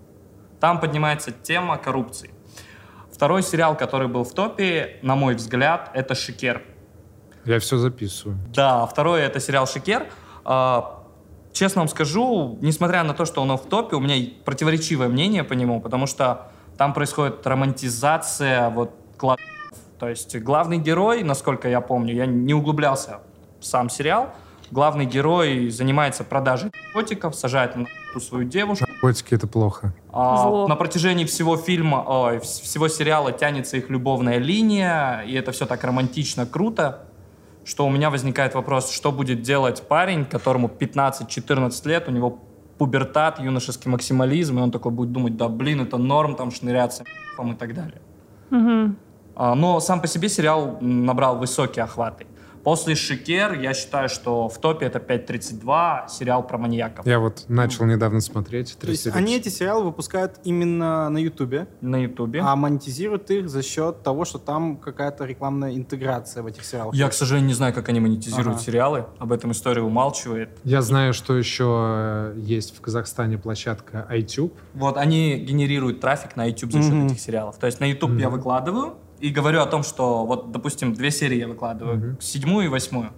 Там 0.59 0.81
поднимается 0.81 1.31
тема 1.31 1.79
коррупции. 1.79 2.31
Второй 3.13 3.45
сериал, 3.45 3.77
который 3.77 4.09
был 4.09 4.25
в 4.25 4.35
топе, 4.35 4.99
на 5.03 5.15
мой 5.15 5.37
взгляд, 5.37 5.91
это 5.95 6.17
«Шикер». 6.17 6.63
Я 7.45 7.61
все 7.61 7.77
записываю. 7.77 8.37
Да, 8.53 8.85
второй 8.87 9.21
это 9.21 9.39
сериал 9.39 9.67
«Шикер». 9.67 10.09
А, 10.45 10.99
Честно 11.53 11.83
вам 11.83 11.89
скажу, 11.89 12.59
несмотря 12.63 13.05
на 13.05 13.13
то, 13.13 13.27
что 13.27 13.43
он 13.43 13.57
в 13.57 13.67
топе, 13.67 13.95
у 13.97 14.01
меня 14.01 14.17
противоречивое 14.45 15.09
мнение 15.09 15.45
по 15.45 15.53
нему, 15.53 15.81
потому 15.81 16.07
что 16.07 16.51
там 16.79 16.95
происходит 16.95 17.47
романтизация 17.47 18.71
вот 18.71 18.91
То 19.99 20.09
есть 20.09 20.35
главный 20.39 20.79
герой, 20.79 21.23
насколько 21.23 21.69
я 21.69 21.81
помню, 21.81 22.15
я 22.15 22.27
не 22.27 22.55
углублялся 22.55 23.21
в 23.61 23.67
сам 23.67 23.91
сериал, 23.91 24.35
главный 24.73 25.05
герой 25.05 25.71
занимается 25.71 26.25
продажей 26.25 26.73
наркотиков, 26.87 27.35
сажает 27.37 27.77
на 27.77 27.87
ту 28.13 28.19
свою 28.21 28.45
девушку, 28.45 28.85
Наркотики— 28.89 29.35
это 29.37 29.47
плохо. 29.47 29.93
а, 30.13 30.37
Зло. 30.43 30.67
на 30.69 30.75
протяжении 30.77 31.25
всего 31.25 31.57
фильма, 31.57 32.05
вс- 32.09 32.63
всего 32.63 32.89
сериала 32.89 33.31
тянется 33.33 33.77
их 33.77 33.91
любовная 33.91 34.39
линия, 34.39 35.23
и 35.27 35.35
это 35.35 35.53
все 35.53 35.67
так 35.67 35.85
романтично, 35.85 36.47
круто, 36.47 37.05
что 37.65 37.87
у 37.87 37.91
меня 37.91 38.11
возникает 38.11 38.55
вопрос, 38.55 38.91
что 38.91 39.13
будет 39.13 39.43
делать 39.43 39.83
парень, 39.87 40.25
которому 40.25 40.69
15-14 40.69 41.87
лет, 41.89 42.09
у 42.09 42.11
него 42.11 42.39
пубертат, 42.79 43.39
юношеский 43.41 43.91
максимализм, 43.91 44.59
и 44.59 44.63
он 44.63 44.71
такой 44.71 44.91
будет 44.91 45.13
думать, 45.13 45.37
да 45.37 45.49
блин, 45.49 45.81
это 45.83 45.99
норм, 45.99 46.35
там 46.35 46.51
шныряться 46.51 47.05
и 47.39 47.55
так 47.55 47.75
далее. 47.75 48.01
Мгм. 48.51 48.97
А, 49.37 49.55
Но 49.55 49.81
сам 49.81 50.01
по 50.01 50.07
себе 50.09 50.29
сериал 50.29 50.79
набрал 50.81 51.39
высокие 51.39 51.85
охваты. 51.85 52.27
После 52.65 52.95
«Шикер» 52.95 53.55
я 53.61 53.75
считаю, 53.75 54.09
что 54.09 54.49
в 54.49 54.59
топе 54.59 54.87
это 54.87 55.01
5.32, 55.01 56.09
сериал 56.09 56.47
про 56.47 56.59
маньяков. 56.59 57.05
Я 57.07 57.19
вот 57.19 57.45
начал 57.49 57.85
недавно 57.87 58.21
смотреть. 58.21 58.77
То 58.79 58.89
есть 58.89 59.07
они 59.09 59.37
эти 59.37 59.49
сериалы 59.49 59.83
выпускают 59.85 60.37
именно 60.45 61.09
на 61.09 61.19
Ютубе, 61.19 61.67
На 61.81 61.97
Ютубе. 61.97 62.41
а 62.41 62.55
монетизируют 62.55 63.31
их 63.31 63.49
за 63.49 63.63
счет 63.63 64.03
того, 64.05 64.25
что 64.25 64.39
там 64.39 64.77
какая-то 64.77 65.25
рекламная 65.25 65.75
интеграция 65.75 66.43
в 66.45 66.47
этих 66.47 66.65
сериалах. 66.65 66.95
Я, 66.95 67.09
к 67.09 67.15
сожалению, 67.15 67.49
не 67.49 67.55
знаю, 67.55 67.75
как 67.75 67.89
они 67.89 67.99
монетизируют 67.99 68.57
Ага. 68.57 68.59
сериалы. 68.65 69.07
Об 69.19 69.33
этом 69.33 69.51
история 69.51 69.83
умалчивает. 69.83 70.51
Я 70.63 70.83
знаю, 70.83 71.15
что 71.15 71.37
еще 71.37 71.65
э, 71.67 72.35
есть 72.39 72.77
в 72.77 72.81
Казахстане 72.81 73.39
площадка 73.39 74.07
iTube. 74.11 74.53
Вот 74.75 74.97
они 74.97 75.37
генерируют 75.37 76.01
трафик 76.01 76.37
на 76.37 76.45
YouTube 76.49 76.73
за 76.73 76.83
счет 76.83 76.93
Мгм. 76.93 77.07
этих 77.09 77.21
сериалов. 77.21 77.57
То 77.59 77.67
есть 77.67 77.81
на 77.81 77.87
YouTube 77.91 78.13
я 78.21 78.29
Мгм. 78.29 78.37
выкладываю 78.39 78.95
и 79.23 79.31
говорю 79.31 79.61
о 79.61 79.67
том, 79.67 79.85
что 79.85 80.27
вот, 80.27 80.51
допустим, 80.51 80.95
две 80.95 81.11
серии 81.13 81.39
я 81.39 81.47
выкладываю, 81.49 81.97
Мгм. 81.97 82.21
седьмую 82.21 82.67
и 82.67 82.69
восьмую. 82.69 83.11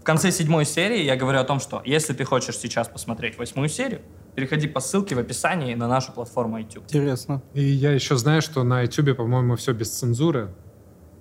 В 0.00 0.02
конце 0.04 0.32
седьмой 0.32 0.64
серии 0.64 1.02
я 1.04 1.16
говорю 1.16 1.38
о 1.38 1.44
том, 1.44 1.60
что 1.60 1.82
если 1.84 2.14
ты 2.14 2.24
хочешь 2.24 2.56
сейчас 2.56 2.88
посмотреть 2.88 3.36
восьмую 3.36 3.68
серию, 3.68 4.00
переходи 4.34 4.66
по 4.68 4.80
ссылке 4.80 5.14
в 5.14 5.18
описании 5.18 5.74
на 5.74 5.86
нашу 5.86 6.12
платформу 6.12 6.58
YouTube. 6.58 6.84
Интересно. 6.84 7.42
И 7.52 7.62
я 7.62 7.92
еще 7.92 8.16
знаю, 8.16 8.40
что 8.40 8.64
на 8.64 8.82
iTube, 8.84 9.12
по-моему, 9.14 9.56
все 9.56 9.72
без 9.74 9.90
цензуры. 9.90 10.48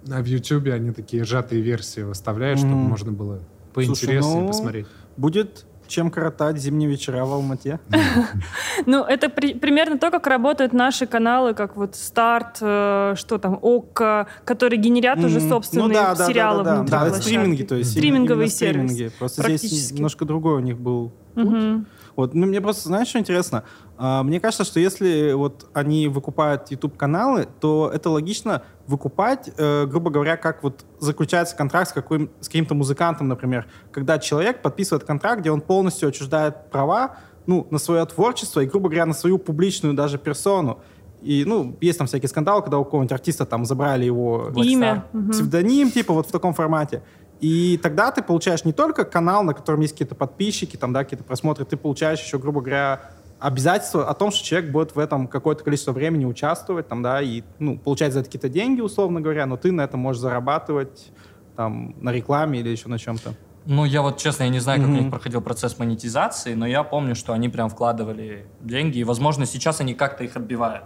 А 0.09 0.21
в 0.21 0.25
YouTube 0.25 0.67
они 0.67 0.91
такие 0.91 1.25
сжатые 1.25 1.61
версии 1.61 1.99
выставляют, 2.01 2.59
чтобы 2.59 2.75
Мгм. 2.75 2.89
можно 2.89 3.11
было 3.11 3.39
поинтереснее 3.73 4.43
ну, 4.43 4.47
посмотреть. 4.47 4.87
Будет 5.17 5.65
чем 5.89 6.11
коротать 6.11 6.57
зимние 6.57 6.87
вечера 6.89 7.25
в 7.25 7.33
Алмате. 7.33 7.79
Ну, 8.85 9.03
это 9.03 9.29
при- 9.29 9.53
примерно 9.53 9.97
то, 9.97 10.11
как 10.11 10.27
работают 10.27 10.71
наши 10.73 11.05
каналы, 11.05 11.53
как 11.53 11.75
вот 11.75 11.95
Старт, 11.95 12.57
э, 12.61 13.15
что 13.17 13.37
там, 13.37 13.59
ОККО, 13.61 14.27
которые 14.45 14.79
генерят 14.79 15.19
уже 15.23 15.41
собственные 15.41 15.87
ну, 15.87 15.93
да, 15.93 16.15
сериалы 16.15 16.63
внутри 16.63 16.91
да, 16.91 17.13
стриминги, 17.13 17.63
то 17.63 17.75
есть 17.75 17.91
Стриминговый 17.91 18.45
именно 18.45 18.49
сервис. 18.49 18.91
стриминги. 18.91 19.11
Просто 19.19 19.57
здесь 19.57 19.91
немножко 19.91 20.25
другой 20.25 20.55
у 20.55 20.59
них 20.59 20.77
был. 20.77 21.11
Вот, 22.15 22.33
ну, 22.33 22.47
мне 22.47 22.59
просто, 22.59 22.89
знаешь, 22.89 23.07
что 23.07 23.19
интересно? 23.19 23.63
А, 24.01 24.23
мне 24.23 24.39
кажется, 24.39 24.63
что 24.63 24.79
если 24.79 25.33
вот 25.33 25.69
они 25.73 26.07
выкупают 26.07 26.71
YouTube-каналы, 26.71 27.49
то 27.59 27.91
это 27.93 28.09
логично 28.09 28.63
выкупать, 28.87 29.51
э, 29.57 29.85
грубо 29.87 30.09
говоря, 30.09 30.37
как 30.37 30.63
вот 30.63 30.85
заключается 30.99 31.53
контракт 31.57 31.89
с, 31.89 31.93
каким, 31.93 32.31
с 32.39 32.47
каким-то 32.47 32.75
музыкантом, 32.75 33.27
например, 33.27 33.67
когда 33.91 34.17
человек 34.17 34.61
подписывает 34.61 35.03
контракт, 35.03 35.41
где 35.41 35.51
он 35.51 35.59
полностью 35.59 36.07
отчуждает 36.07 36.71
права 36.71 37.17
ну, 37.45 37.67
на 37.71 37.77
свое 37.77 38.05
творчество 38.05 38.61
и, 38.61 38.67
грубо 38.67 38.87
говоря, 38.87 39.05
на 39.05 39.13
свою 39.13 39.37
публичную 39.37 39.93
даже 39.93 40.17
персону. 40.17 40.79
И, 41.21 41.43
ну, 41.45 41.75
есть 41.81 41.97
там 41.97 42.07
всякие 42.07 42.29
скандалы, 42.29 42.61
когда 42.61 42.77
у 42.77 42.85
какого-нибудь 42.85 43.11
артиста 43.11 43.45
там 43.45 43.65
забрали 43.65 44.05
его 44.05 44.49
Имя. 44.55 45.03
Мгм. 45.11 45.31
псевдоним, 45.31 45.91
типа 45.91 46.13
вот 46.13 46.27
в 46.27 46.31
таком 46.31 46.53
формате. 46.53 47.03
И 47.41 47.77
тогда 47.81 48.11
ты 48.11 48.21
получаешь 48.21 48.63
не 48.65 48.73
только 48.73 49.03
канал, 49.03 49.43
на 49.43 49.53
котором 49.53 49.81
есть 49.81 49.93
какие-то 49.93 50.15
подписчики, 50.15 50.77
там, 50.77 50.93
да, 50.93 51.03
какие-то 51.03 51.23
просмотры, 51.23 51.65
ты 51.65 51.77
получаешь 51.77 52.21
еще, 52.21 52.37
грубо 52.37 52.61
говоря, 52.61 53.11
обязательство 53.39 54.07
о 54.09 54.13
том, 54.13 54.31
что 54.31 54.45
человек 54.45 54.71
будет 54.71 54.95
в 54.95 54.99
этом 54.99 55.27
какое-то 55.27 55.63
количество 55.63 55.91
времени 55.91 56.25
участвовать, 56.25 56.87
там, 56.87 57.01
да, 57.01 57.21
и, 57.21 57.43
ну, 57.59 57.77
получать 57.77 58.13
за 58.13 58.19
это 58.19 58.27
какие-то 58.27 58.49
деньги, 58.49 58.81
условно 58.81 59.21
говоря, 59.21 59.45
но 59.45 59.57
ты 59.57 59.71
на 59.71 59.81
этом 59.81 59.99
можешь 60.01 60.21
зарабатывать, 60.21 61.11
там, 61.55 61.95
на 62.01 62.11
рекламе 62.11 62.59
или 62.59 62.69
еще 62.69 62.87
на 62.89 62.97
чем-то. 62.99 63.33
Ну, 63.65 63.85
я 63.85 64.01
вот, 64.01 64.17
честно, 64.17 64.43
я 64.43 64.49
не 64.49 64.59
знаю, 64.59 64.79
как 64.79 64.87
у 64.89 64.91
Мгм. 64.91 65.01
них 65.01 65.11
проходил 65.11 65.41
процесс 65.41 65.77
монетизации, 65.77 66.53
но 66.53 66.65
я 66.65 66.83
помню, 66.83 67.15
что 67.15 67.33
они 67.33 67.49
прям 67.49 67.69
вкладывали 67.69 68.45
деньги, 68.61 68.99
и, 68.99 69.03
возможно, 69.03 69.45
сейчас 69.45 69.81
они 69.81 69.93
как-то 69.93 70.23
их 70.23 70.35
отбивают. 70.35 70.85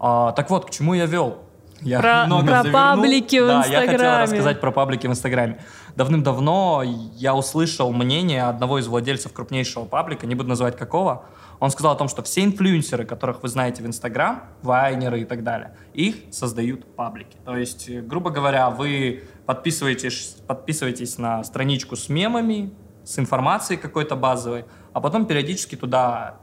А, 0.00 0.32
так 0.32 0.50
вот, 0.50 0.66
к 0.66 0.70
чему 0.70 0.94
я 0.94 1.06
вел? 1.06 1.38
Я 1.80 2.00
Про- 2.00 2.22
немного 2.24 2.46
про 2.46 2.56
завернул. 2.62 2.72
паблики 2.80 3.36
в 3.40 3.46
Да, 3.46 3.56
я 3.58 3.62
хотел 3.62 3.82
Инстаграме. 3.82 4.22
рассказать 4.22 4.60
про 4.60 4.70
паблики 4.70 5.06
в 5.06 5.10
Инстаграме. 5.10 5.58
Давным-давно 5.96 6.82
я 7.16 7.34
услышал 7.34 7.92
мнение 7.92 8.44
одного 8.44 8.78
из 8.78 8.86
владельцев 8.86 9.32
крупнейшего 9.32 9.84
паблика, 9.84 10.26
не 10.26 10.34
буду 10.34 10.48
называть 10.48 10.76
какого. 10.76 11.24
Он 11.64 11.70
сказал 11.70 11.92
о 11.92 11.96
том, 11.96 12.08
что 12.08 12.22
все 12.22 12.44
инфлюенсеры, 12.44 13.06
которых 13.06 13.42
вы 13.42 13.48
знаете 13.48 13.82
в 13.82 13.86
Инстаграм, 13.86 14.42
вайнеры 14.60 15.22
и 15.22 15.24
так 15.24 15.42
далее, 15.42 15.74
их 15.94 16.16
создают 16.30 16.94
паблики. 16.94 17.38
То 17.42 17.56
есть, 17.56 17.88
э, 17.88 18.02
грубо 18.02 18.28
говоря, 18.28 18.68
вы 18.68 19.22
подписываетесь, 19.46 20.36
подписываетесь 20.46 21.16
на 21.16 21.42
страничку 21.42 21.96
с 21.96 22.10
мемами, 22.10 22.74
с 23.02 23.18
информацией 23.18 23.78
какой-то 23.78 24.14
базовой, 24.14 24.66
а 24.92 25.00
потом 25.00 25.24
периодически 25.24 25.74
туда 25.74 26.36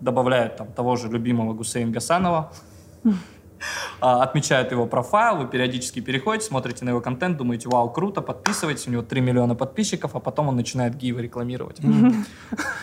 добавляют 0.00 0.56
там 0.56 0.72
того 0.72 0.96
же 0.96 1.08
любимого 1.08 1.52
Гусейн 1.52 1.92
Гасанова, 1.92 2.50
отмечают 4.00 4.70
его 4.70 4.86
профайл, 4.86 5.36
вы 5.36 5.46
периодически 5.46 6.00
переходите, 6.00 6.46
смотрите 6.46 6.84
на 6.84 6.90
его 6.90 7.00
контент, 7.00 7.36
думаете, 7.36 7.68
вау, 7.68 7.90
круто, 7.90 8.20
подписывайтесь, 8.20 8.86
у 8.86 8.90
него 8.90 9.02
3 9.02 9.20
миллиона 9.20 9.54
подписчиков, 9.54 10.14
а 10.14 10.20
потом 10.20 10.48
он 10.48 10.56
начинает 10.56 10.96
гивы 10.96 11.22
рекламировать. 11.22 11.78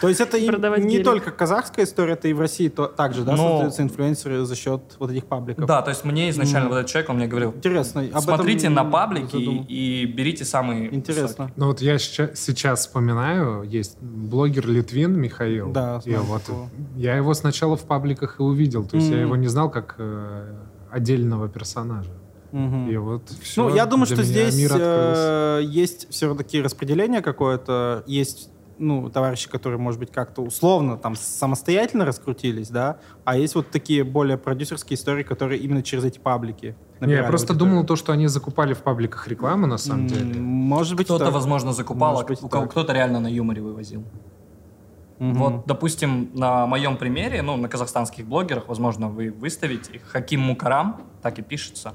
То 0.02 0.08
есть 0.08 0.20
это 0.20 0.40
не 0.40 1.04
только 1.04 1.32
казахская 1.32 1.86
история, 1.86 2.14
это 2.14 2.28
и 2.28 2.34
в 2.34 2.40
России 2.40 2.70
то, 2.70 2.88
также, 2.88 3.24
да, 3.24 3.34
Ну, 3.34 3.38
создаются 3.38 3.84
инфлюенсеры 3.84 4.46
за 4.46 4.56
счет 4.56 4.82
вот 5.00 5.12
этих 5.12 5.26
пабликов? 5.26 5.66
Да, 5.66 5.82
то 5.82 5.90
есть 5.90 6.06
мне 6.06 6.30
изначально 6.30 6.70
вот 6.70 6.76
этот 6.78 6.90
человек, 6.90 7.10
он 7.10 7.18
мне 7.18 7.28
говорил, 7.28 7.52
Интересно. 7.52 8.04
смотрите 8.20 8.70
на 8.70 8.84
паблики 8.86 9.38
и, 9.38 10.06
берите 10.06 10.46
самые 10.46 10.94
Интересно. 10.94 11.52
Ну 11.56 11.68
вот 11.68 11.82
я 11.82 11.98
сейчас 12.00 12.80
вспоминаю, 12.80 13.64
есть 13.64 13.98
блогер 14.02 14.68
Литвин 14.68 15.20
Михаил. 15.20 15.72
Да, 15.72 16.02
я 16.06 16.22
вот 16.22 16.44
я 16.96 17.16
его 17.16 17.34
сначала 17.34 17.76
в 17.76 17.84
пабликах 17.84 18.40
и 18.40 18.44
увидел, 18.44 18.86
то 18.86 18.98
есть 18.98 19.10
я 19.10 19.22
его 19.22 19.36
не 19.36 19.48
знал 19.48 19.70
как 19.70 19.96
э, 19.98 20.54
отдельного 20.92 21.48
персонажа. 21.50 22.12
Мгм. 22.52 22.90
И 22.90 22.98
вот 22.98 23.30
всё, 23.42 23.70
Ну, 23.70 23.76
я 23.76 23.86
думаю, 23.86 24.06
что 24.06 24.24
здесь 24.24 24.56
э, 24.70 25.62
есть 25.64 26.10
все-таки 26.10 26.62
распределение 26.62 27.22
какое-то. 27.22 28.04
Есть 28.08 28.50
ну, 28.82 29.10
товарищи, 29.10 29.48
которые, 29.48 29.78
может 29.80 30.00
быть, 30.00 30.12
как-то 30.12 30.42
условно 30.42 30.98
там 30.98 31.16
самостоятельно 31.16 32.04
раскрутились, 32.04 32.70
да, 32.70 32.98
а 33.24 33.38
есть 33.38 33.54
вот 33.54 33.70
такие 33.70 34.04
более 34.04 34.38
продюсерские 34.38 34.98
истории, 34.98 35.24
которые 35.24 35.62
именно 35.62 35.84
через 35.84 36.04
эти 36.04 36.18
паблики. 36.18 36.76
Не, 37.00 37.14
я 37.14 37.24
просто 37.24 37.54
аудиторию. 37.54 37.74
думал 37.74 37.86
то, 37.86 37.96
что 37.96 38.12
они 38.12 38.28
закупали 38.28 38.74
в 38.74 38.80
пабликах 38.80 39.28
рекламу 39.28 39.68
на 39.68 39.78
самом 39.78 40.08
деле. 40.08 40.34
Может 40.42 40.98
быть, 40.98 41.06
Кто-то, 41.06 41.30
возможно, 41.30 41.74
закупал, 41.74 42.14
Может 42.14 42.44
а 42.52 42.68
кто-то 42.68 42.94
реально 42.94 43.20
на 43.20 43.28
юморе 43.28 43.62
вывозил. 43.62 44.04
Мгм. 45.22 45.34
Вот, 45.36 45.68
допустим, 45.68 46.32
на 46.34 46.66
моем 46.66 46.98
примере, 46.98 47.44
ну, 47.44 47.56
на 47.56 47.70
казахстанских 47.70 48.26
блогерах, 48.26 48.68
возможно, 48.68 49.08
вы 49.08 49.30
выставите. 49.30 50.00
Хаким 50.00 50.42
Мукарам, 50.42 51.04
так 51.22 51.38
и 51.38 51.44
пишется, 51.44 51.94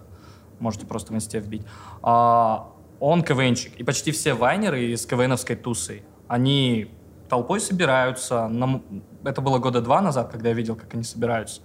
можете 0.61 0.87
просто 0.87 1.13
в 1.13 1.17
инсте 1.17 1.41
вбить. 1.41 1.63
А, 2.03 2.69
он 3.01 3.25
КВНчик, 3.25 3.75
и 3.81 3.83
почти 3.83 4.13
все 4.13 4.35
вайнеры 4.35 4.93
из 4.93 5.05
КВНовской 5.07 5.57
тусы, 5.57 6.05
они 6.29 6.95
толпой 7.29 7.59
собираются. 7.59 8.47
на 8.47 8.81
это 9.25 9.41
было 9.41 9.59
года 9.59 9.81
два 9.81 10.01
назад, 10.01 10.31
когда 10.31 10.51
я 10.51 10.55
видел, 10.55 10.77
как 10.77 10.95
они 10.95 11.03
собираются. 11.03 11.63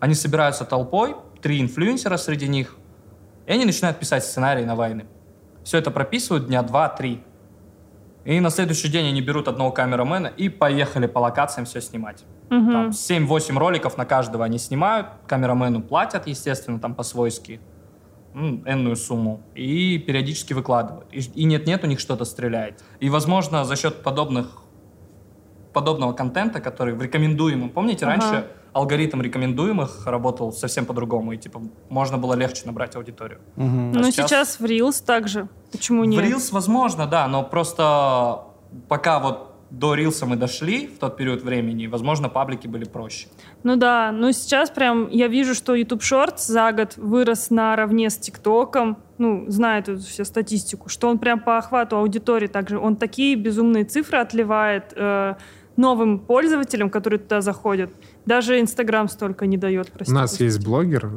Они 0.00 0.14
собираются 0.14 0.64
толпой, 0.64 1.14
три 1.40 1.60
инфлюенсера 1.60 2.16
среди 2.16 2.48
них, 2.48 2.76
и 3.46 3.52
они 3.52 3.64
начинают 3.64 4.00
писать 4.00 4.24
сценарии 4.24 4.64
на 4.64 4.74
войны. 4.74 5.06
Все 5.62 5.78
это 5.78 5.92
прописывают 5.92 6.48
дня 6.48 6.62
два-три. 6.62 7.22
И 8.24 8.40
на 8.40 8.50
следующий 8.50 8.88
день 8.88 9.06
они 9.08 9.20
берут 9.20 9.48
одного 9.48 9.70
камерамена 9.70 10.28
и 10.28 10.48
поехали 10.48 11.06
по 11.06 11.18
локациям 11.18 11.66
все 11.66 11.80
снимать. 11.80 12.24
Мгм. 12.50 12.72
Там 12.72 12.88
7-8 12.92 13.58
роликов 13.58 13.98
на 13.98 14.04
каждого 14.06 14.44
они 14.44 14.58
снимают, 14.58 15.08
камерамену 15.26 15.82
платят, 15.82 16.26
естественно, 16.26 16.78
там 16.78 16.94
по-свойски, 16.94 17.60
энную 18.34 18.96
сумму, 18.96 19.42
и 19.54 19.98
периодически 19.98 20.54
выкладывают. 20.54 21.06
И- 21.12 21.20
И 21.42 21.44
нет-нет, 21.44 21.84
у 21.84 21.86
них 21.86 22.00
что-то 22.00 22.24
стреляет. 22.24 22.82
И, 22.98 23.08
возможно, 23.10 23.64
за 23.64 23.76
счет 23.76 24.02
подобных 24.02 24.46
подобного 25.72 26.12
контента, 26.12 26.60
который 26.60 26.94
в 26.94 27.02
рекомендуемом. 27.02 27.68
Помните, 27.70 28.06
Ага. 28.06 28.12
раньше 28.16 28.46
алгоритм 28.74 29.22
рекомендуемых 29.22 30.06
работал 30.06 30.52
совсем 30.52 30.84
по-другому, 30.84 31.32
и 31.32 31.36
типа 31.38 31.62
можно 31.88 32.18
было 32.18 32.34
легче 32.34 32.62
набрать 32.66 32.96
аудиторию. 32.96 33.40
Мгм. 33.56 33.92
Ну, 33.92 34.04
сейчас- 34.10 34.28
сейчас... 34.28 34.60
в 34.60 34.64
Reels 34.64 35.04
также. 35.04 35.48
Почему 35.72 36.04
нет? 36.04 36.22
В 36.22 36.26
Reels 36.26 36.52
возможно, 36.52 37.06
да, 37.06 37.28
но 37.28 37.42
просто 37.42 38.42
пока 38.88 39.20
вот 39.20 39.54
до 39.70 39.94
Рилса 39.94 40.26
мы 40.26 40.36
дошли 40.36 40.86
в 40.86 40.98
тот 40.98 41.16
период 41.16 41.42
времени, 41.42 41.86
возможно, 41.86 42.28
паблики 42.28 42.68
были 42.68 42.84
проще. 42.84 43.28
Ну 43.62 43.76
да, 43.76 44.12
ну 44.12 44.32
сейчас 44.32 44.70
прям 44.70 45.08
я 45.08 45.28
вижу, 45.28 45.54
что 45.54 45.74
YouTube 45.74 46.02
Shorts 46.02 46.46
за 46.46 46.72
год 46.72 46.96
вырос 46.96 47.50
наравне 47.50 48.10
с 48.10 48.16
ТикТоком. 48.16 48.98
Ну, 49.18 49.44
знаю 49.48 49.82
эту 49.82 49.98
всю 49.98 50.24
статистику, 50.24 50.88
что 50.88 51.08
он 51.08 51.18
прям 51.18 51.40
по 51.40 51.58
охвату 51.58 51.96
аудитории 51.96 52.46
также, 52.46 52.78
он 52.78 52.96
такие 52.96 53.36
безумные 53.36 53.84
цифры 53.84 54.18
отливает 54.18 54.92
э, 54.96 55.34
новым 55.76 56.18
пользователям, 56.18 56.90
которые 56.90 57.18
туда 57.18 57.40
заходят. 57.40 57.90
Даже 58.26 58.60
Инстаграм 58.60 59.08
столько 59.08 59.46
не 59.46 59.56
дает, 59.58 59.88
У 59.88 59.92
простите. 59.92 60.14
нас 60.14 60.40
есть 60.40 60.64
блогер 60.64 61.10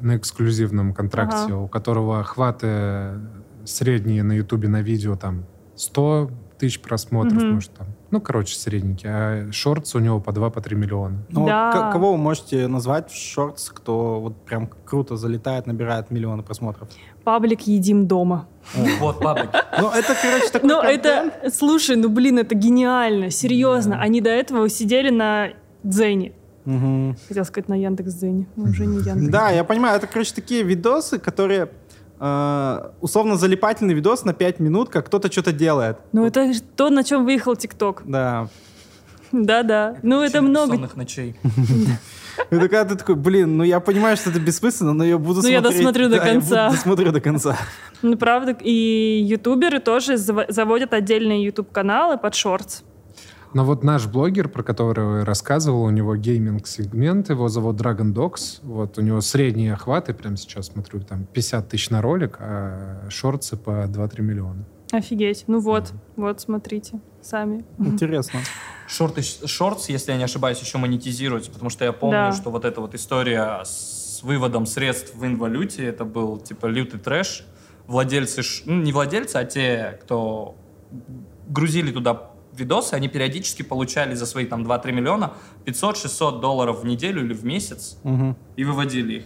на 0.00 0.16
эксклюзивном 0.16 0.94
контракте, 0.94 1.36
Ага. 1.46 1.56
у 1.56 1.68
которого 1.68 2.20
охваты 2.20 3.20
средние 3.64 4.22
на 4.22 4.32
Ютубе 4.32 4.68
на 4.68 4.82
видео 4.82 5.16
там 5.16 5.44
100 5.76 6.30
тысяч 6.58 6.80
просмотров, 6.80 7.42
Мгм. 7.42 7.54
может 7.54 7.72
там. 7.74 7.88
Ну, 8.12 8.20
короче, 8.20 8.54
средненький. 8.56 9.08
А 9.10 9.50
шортс 9.52 9.94
у 9.96 9.98
него 9.98 10.20
по 10.20 10.32
2 10.32 10.50
по 10.50 10.60
3 10.60 10.76
миллиона. 10.76 11.24
Ну, 11.30 11.46
Да. 11.46 11.72
к- 11.72 11.92
кого 11.92 12.12
вы 12.12 12.18
можете 12.18 12.68
назвать 12.68 13.10
в 13.10 13.16
шортс, 13.16 13.70
кто 13.70 14.20
вот 14.20 14.44
прям 14.44 14.68
круто 14.84 15.16
залетает, 15.16 15.66
набирает 15.66 16.10
миллионы 16.12 16.42
просмотров? 16.44 16.88
Паблик 17.24 17.62
«Едим 17.62 18.06
дома». 18.06 18.46
Вот 19.00 19.18
паблики. 19.20 19.50
Ну, 19.80 19.90
это, 19.90 20.14
короче, 20.22 20.48
такой 20.52 20.68
Ну, 20.68 20.80
это, 20.82 21.32
слушай, 21.52 21.96
ну, 21.96 22.08
блин, 22.08 22.38
это 22.38 22.54
гениально, 22.54 23.30
серьезно. 23.30 24.00
Они 24.00 24.20
до 24.20 24.30
этого 24.30 24.68
сидели 24.68 25.10
на 25.10 25.48
Дзене. 25.82 26.32
Мгм. 26.64 27.16
Хотел 27.28 27.44
сказать 27.44 27.68
на 27.68 27.74
Яндекс 27.74 28.14
Дзене, 28.14 28.46
но 28.56 28.64
уже 28.64 28.86
не 28.86 28.98
Яндекс. 28.98 29.28
Да, 29.32 29.50
я 29.50 29.64
понимаю, 29.64 29.96
это, 29.96 30.06
короче, 30.06 30.32
такие 30.34 30.62
видосы, 30.62 31.18
которые 31.18 31.70
э, 32.20 32.90
условно 33.00 33.36
залипательный 33.36 33.94
видос 33.94 34.24
на 34.24 34.32
5 34.32 34.60
минут, 34.60 34.88
как 34.88 35.06
кто-то 35.06 35.30
что-то 35.30 35.52
делает. 35.52 35.98
Ну, 36.12 36.24
это 36.24 36.52
то, 36.76 36.88
на 36.90 37.02
чем 37.02 37.24
выехал 37.24 37.56
ТикТок. 37.56 38.02
Да. 38.06 38.48
Да-да. 39.32 39.96
Ну, 40.02 40.20
это 40.20 40.42
много. 40.42 40.72
Бессонных 40.72 40.96
ночей. 40.96 41.34
И 42.50 42.54
когда 42.58 42.84
ты 42.84 42.96
такой, 42.96 43.14
блин, 43.14 43.56
ну 43.56 43.64
я 43.64 43.80
понимаю, 43.80 44.16
что 44.16 44.30
это 44.30 44.40
бессмысленно, 44.40 44.92
но 44.94 45.04
я 45.04 45.18
буду 45.18 45.40
Ну, 45.42 45.48
я 45.48 45.60
смотреть. 45.60 45.78
досмотрю 45.80 46.08
до 46.08 46.16
Да, 46.16 46.26
я 46.26 46.32
конца. 46.32 46.64
буду- 46.66 46.76
досмотрю 46.76 47.12
до 47.12 47.20
конца. 47.20 47.56
Ну, 48.02 48.16
правда. 48.16 48.56
И 48.60 49.22
ютуберы 49.26 49.80
тоже 49.80 50.14
заво- 50.14 50.46
заводят 50.50 50.92
отдельные 50.94 51.44
ютуб-каналы 51.44 52.18
под 52.18 52.34
шортс. 52.34 52.82
Но 53.54 53.64
вот 53.64 53.84
наш 53.84 54.06
блогер, 54.06 54.48
про 54.48 54.62
которого 54.62 55.18
я 55.18 55.24
рассказывал, 55.24 55.82
у 55.82 55.90
него 55.90 56.16
гейминг-сегмент, 56.16 57.28
его 57.30 57.48
зовут 57.48 57.76
Dragon 57.80 58.12
Dogs. 58.14 58.60
Вот 58.62 58.96
у 58.98 59.02
него 59.02 59.20
средние 59.20 59.74
охваты, 59.74 60.14
прямо 60.14 60.36
сейчас 60.36 60.66
смотрю, 60.68 61.00
там 61.00 61.24
50 61.26 61.68
тысяч 61.68 61.90
на 61.90 62.00
ролик, 62.00 62.36
а 62.40 63.06
шорты 63.10 63.56
по 63.56 63.84
2-3 63.86 64.22
миллиона. 64.22 64.64
Офигеть. 64.90 65.44
Ну 65.46 65.58
вот, 65.60 65.92
вот, 66.16 66.40
смотрите, 66.40 67.00
сами. 67.22 67.64
Интересно. 67.78 68.40
Шорты, 68.86 69.22
шортс, 69.22 69.88
если 69.88 70.12
я 70.12 70.18
не 70.18 70.24
ошибаюсь, 70.24 70.60
еще 70.60 70.76
монетизируются, 70.78 71.50
потому 71.50 71.70
что 71.70 71.84
я 71.84 71.92
помню, 71.92 72.28
Да. 72.28 72.32
что 72.32 72.50
вот 72.50 72.64
эта 72.66 72.80
вот 72.80 72.94
история 72.94 73.62
с 73.64 74.20
выводом 74.22 74.66
средств 74.66 75.14
в 75.14 75.24
инвалюте, 75.24 75.84
это 75.84 76.04
был 76.04 76.38
типа 76.38 76.66
лютый 76.66 77.00
трэш. 77.00 77.46
Владельцы, 77.86 78.42
ну, 78.66 78.82
не 78.82 78.92
владельцы, 78.92 79.36
а 79.36 79.44
те, 79.44 79.98
кто 80.02 80.56
грузили 81.48 81.90
туда 81.90 82.31
видосы, 82.52 82.94
они 82.94 83.08
периодически 83.08 83.62
получали 83.62 84.14
за 84.14 84.26
свои 84.26 84.46
там 84.46 84.62
2-3 84.64 84.92
миллиона 84.92 85.32
500-600 85.64 86.40
долларов 86.40 86.82
в 86.82 86.84
неделю 86.86 87.24
или 87.24 87.32
в 87.34 87.44
месяц 87.44 87.98
Мгм. 88.02 88.36
и 88.56 88.64
выводили 88.64 89.14
их. 89.14 89.24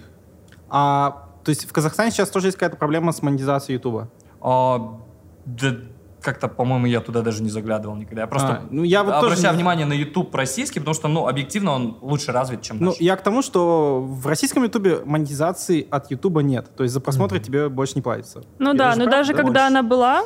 А, 0.69 1.29
то 1.45 1.51
есть 1.51 1.65
в 1.69 1.73
Казахстане 1.73 2.11
сейчас 2.11 2.31
тоже 2.31 2.49
есть 2.49 2.57
какая-то 2.59 2.77
проблема 2.77 3.13
с 3.13 3.23
монетизацией 3.23 3.77
Ютуба? 3.79 4.09
А, 4.41 4.99
да 5.45 5.75
как-то, 6.23 6.49
по-моему, 6.49 6.87
я 6.87 7.01
туда 7.01 7.23
даже 7.23 7.41
не 7.41 7.51
заглядывал 7.51 7.95
никогда. 7.95 8.23
Я 8.23 8.27
просто 8.27 8.49
А, 8.49 8.63
ну, 8.69 8.83
я 8.83 9.05
вот 9.05 9.13
тоже 9.15 9.27
обращаю 9.27 9.53
не- 9.53 9.59
внимание 9.59 9.87
на 9.87 9.93
YouTube 9.93 10.35
российский, 10.35 10.81
потому 10.81 10.95
что, 10.97 11.07
ну, 11.07 11.29
объективно 11.29 11.71
он 11.71 11.99
лучше 12.01 12.33
развит, 12.33 12.63
чем 12.63 12.79
Ну, 12.81 12.87
наш. 12.87 12.97
я 13.01 13.15
к 13.15 13.23
тому, 13.23 13.43
что 13.43 14.01
в 14.03 14.27
российском 14.27 14.65
Ютубе 14.65 15.03
монетизации 15.05 15.87
от 15.89 16.11
Ютуба 16.11 16.43
нет. 16.43 16.75
То 16.75 16.83
есть 16.83 16.93
за 16.95 17.01
просмотры 17.01 17.39
тебе 17.39 17.69
больше 17.69 17.93
не 17.95 18.03
платится. 18.03 18.43
Ну 18.59 18.73
Я 18.73 18.75
да, 18.77 18.91
но 18.97 19.05
прав, 19.05 19.11
даже 19.11 19.33
да? 19.35 19.37
когда 19.37 19.53
Больше. 19.61 19.67
она 19.69 19.83
была, 19.85 20.25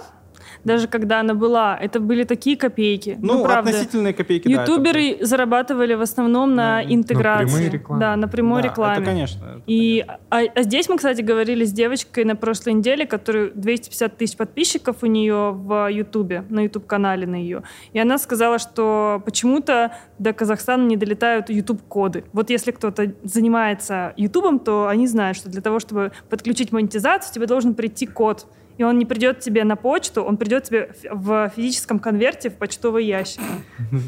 даже 0.64 0.88
когда 0.88 1.20
она 1.20 1.34
была, 1.34 1.76
это 1.76 2.00
были 2.00 2.24
такие 2.24 2.56
копейки. 2.56 3.18
Ну, 3.20 3.44
правда. 3.44 3.70
относительные 3.70 4.12
копейки, 4.14 4.52
да, 4.54 4.62
Ютуберы 4.62 5.18
зарабатывали 5.20 5.94
в 5.94 6.00
основном 6.02 6.54
на 6.54 6.82
На- 6.82 6.84
интеграции. 6.84 7.44
на 7.44 7.50
прямой 7.50 7.70
рекламе. 7.70 8.00
Да, 8.00 8.16
на 8.16 8.28
прямой 8.28 8.62
Да, 8.62 8.68
рекламе. 8.68 8.96
Это, 8.96 9.04
конечно. 9.04 9.44
это 9.44 9.62
И 9.66 10.04
а, 10.30 10.40
а 10.54 10.62
здесь 10.62 10.88
мы, 10.88 10.96
кстати, 10.96 11.22
говорили 11.22 11.64
с 11.64 11.72
девочкой 11.72 12.24
на 12.24 12.36
прошлой 12.36 12.74
неделе, 12.74 13.06
которая 13.06 13.50
250 13.54 14.16
тысяч 14.16 14.36
подписчиков 14.36 14.96
у 15.02 15.06
нее 15.06 15.50
в 15.52 15.88
Ютубе, 15.90 16.44
на 16.48 16.60
Ютуб-канале 16.64 17.26
на 17.26 17.36
ее. 17.36 17.62
И 17.92 17.98
она 17.98 18.18
сказала, 18.18 18.58
что 18.58 19.22
почему-то 19.24 19.92
до 20.18 20.32
Казахстана 20.32 20.86
не 20.86 20.96
долетают 20.96 21.50
Ютуб-коды. 21.50 22.24
Вот 22.32 22.50
если 22.50 22.70
кто-то 22.70 23.12
занимается 23.22 24.12
Ютубом, 24.16 24.58
то 24.58 24.86
они 24.88 25.06
знают, 25.06 25.36
что 25.36 25.48
для 25.48 25.60
того, 25.62 25.80
чтобы 25.80 26.12
подключить 26.28 26.72
монетизацию, 26.72 27.32
тебе 27.34 27.46
должен 27.46 27.74
прийти 27.74 28.06
код. 28.06 28.46
И 28.78 28.82
он 28.82 28.98
не 28.98 29.04
придет 29.04 29.40
тебе 29.40 29.64
на 29.64 29.76
почту, 29.76 30.22
он 30.22 30.36
придет 30.38 30.64
тебе 30.64 30.90
в 31.10 31.50
физическом 31.54 31.98
конверте 31.98 32.48
в 32.48 32.54
почтовый 32.54 33.04
ящик. 33.04 33.42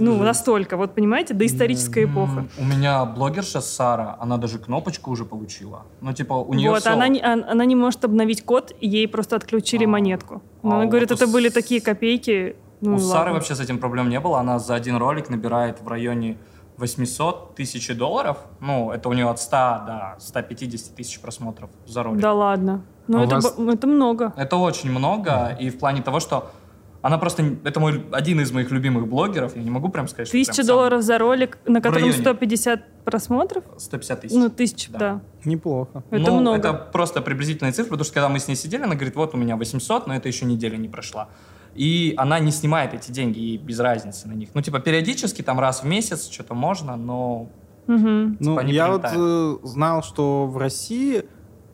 Ну, 0.01 0.17
настолько, 0.23 0.77
вот 0.79 0.95
понимаете, 0.95 1.35
доисторическая 1.35 2.05
эпоха. 2.05 2.47
У 2.59 2.65
меня 2.65 3.05
блогерша 3.05 3.61
Сара, 3.61 4.17
она 4.19 4.39
даже 4.39 4.59
кнопочку 4.59 5.11
уже 5.11 5.25
получила. 5.27 5.83
Ну, 6.01 6.13
типа, 6.15 6.35
у 6.35 6.55
нее 6.55 6.71
вот, 6.71 6.81
все... 6.81 6.91
она, 6.91 7.09
не, 7.09 7.21
он- 7.23 7.45
она 7.47 7.65
не 7.67 7.75
может 7.77 8.05
обновить 8.05 8.45
код, 8.45 8.73
ей 8.81 9.07
просто 9.09 9.37
отключили 9.37 9.85
А. 9.85 9.89
монетку. 9.89 10.43
Но 10.63 10.71
А 10.71 10.75
она 10.75 10.83
вот 10.85 10.91
говорит, 10.91 11.11
это 11.11 11.27
были 11.27 11.49
С- 11.51 11.53
такие 11.53 11.81
копейки. 11.83 12.57
Ну, 12.81 12.95
у 12.95 12.97
и 12.97 13.01
Сары 13.01 13.19
ладно. 13.19 13.35
вообще 13.35 13.55
с 13.55 13.61
этим 13.61 13.79
проблем 13.79 14.09
не 14.09 14.19
было. 14.21 14.41
Она 14.41 14.59
за 14.59 14.75
один 14.75 14.97
ролик 14.97 15.29
набирает 15.29 15.81
в 15.83 15.87
районе 15.89 16.37
800 16.83 17.55
тысяч 17.55 17.97
долларов. 17.97 18.39
Ну, 18.61 18.91
это 18.91 19.09
у 19.09 19.13
нее 19.13 19.29
от 19.31 19.41
100 19.41 19.51
до 19.87 20.15
150 20.19 20.95
тысяч 20.97 21.21
просмотров 21.21 21.71
за 21.87 22.03
ролик. 22.03 22.21
Да 22.21 22.33
ладно. 22.33 22.83
Ну, 23.07 23.21
А 23.21 23.25
это, 23.25 23.35
вас- 23.37 23.57
б- 23.57 23.73
это 23.73 23.87
много. 23.87 24.33
Это 24.37 24.57
очень 24.57 24.91
много, 24.91 25.57
и 25.61 25.71
в 25.71 25.79
плане 25.79 26.03
того, 26.03 26.19
что 26.21 26.51
она 27.01 27.19
просто... 27.19 27.43
Это 27.65 27.79
мой 27.81 28.05
один 28.13 28.41
из 28.41 28.51
моих 28.53 28.71
любимых 28.71 29.07
блогеров, 29.09 29.57
я 29.57 29.63
не 29.63 29.71
могу 29.71 29.89
прям 29.91 30.09
сказать, 30.09 30.29
что 30.29 30.37
Тысяча 30.37 30.55
сам- 30.65 30.67
долларов 30.67 31.03
за 31.03 31.19
ролик, 31.19 31.59
на 31.67 31.81
котором 31.81 32.03
районе. 32.05 32.21
150 32.21 33.05
просмотров? 33.05 33.65
150 33.77 34.21
тысяч. 34.21 34.35
Ну, 34.37 34.51
тысяча, 34.51 34.91
Да. 34.93 34.99
да. 34.99 35.21
Неплохо. 35.45 36.03
Это 36.11 36.31
ну, 36.31 36.41
много. 36.41 36.59
это 36.59 36.73
просто 36.75 37.21
приблизительная 37.23 37.73
цифра, 37.73 37.91
потому 37.91 38.05
что 38.05 38.15
когда 38.15 38.29
мы 38.29 38.39
с 38.39 38.47
ней 38.49 38.55
сидели, 38.57 38.83
она 38.83 38.95
говорит, 38.95 39.15
вот 39.17 39.35
у 39.35 39.37
меня 39.37 39.57
800, 39.57 40.07
но 40.09 40.15
это 40.15 40.29
еще 40.29 40.47
неделя 40.47 40.77
не 40.77 40.89
прошла. 40.89 41.29
И 41.75 42.15
она 42.17 42.39
не 42.39 42.51
снимает 42.51 42.95
эти 42.95 43.11
деньги, 43.11 43.39
ей 43.39 43.57
без 43.57 43.81
разницы 43.81 44.29
на 44.29 44.33
них. 44.33 44.51
Ну, 44.55 44.61
типа, 44.61 44.81
периодически, 44.81 45.43
там 45.43 45.59
раз 45.59 45.83
в 45.83 45.87
месяц 45.87 46.29
что-то 46.31 46.55
можно, 46.55 46.97
но... 46.97 47.49
Мгм. 47.87 48.37
Ну, 48.41 48.59
они 48.59 48.73
я 48.73 48.91
вот 48.91 49.05
э, 49.05 49.57
знал, 49.65 50.03
что 50.03 50.47
в 50.47 50.57
России 50.57 51.25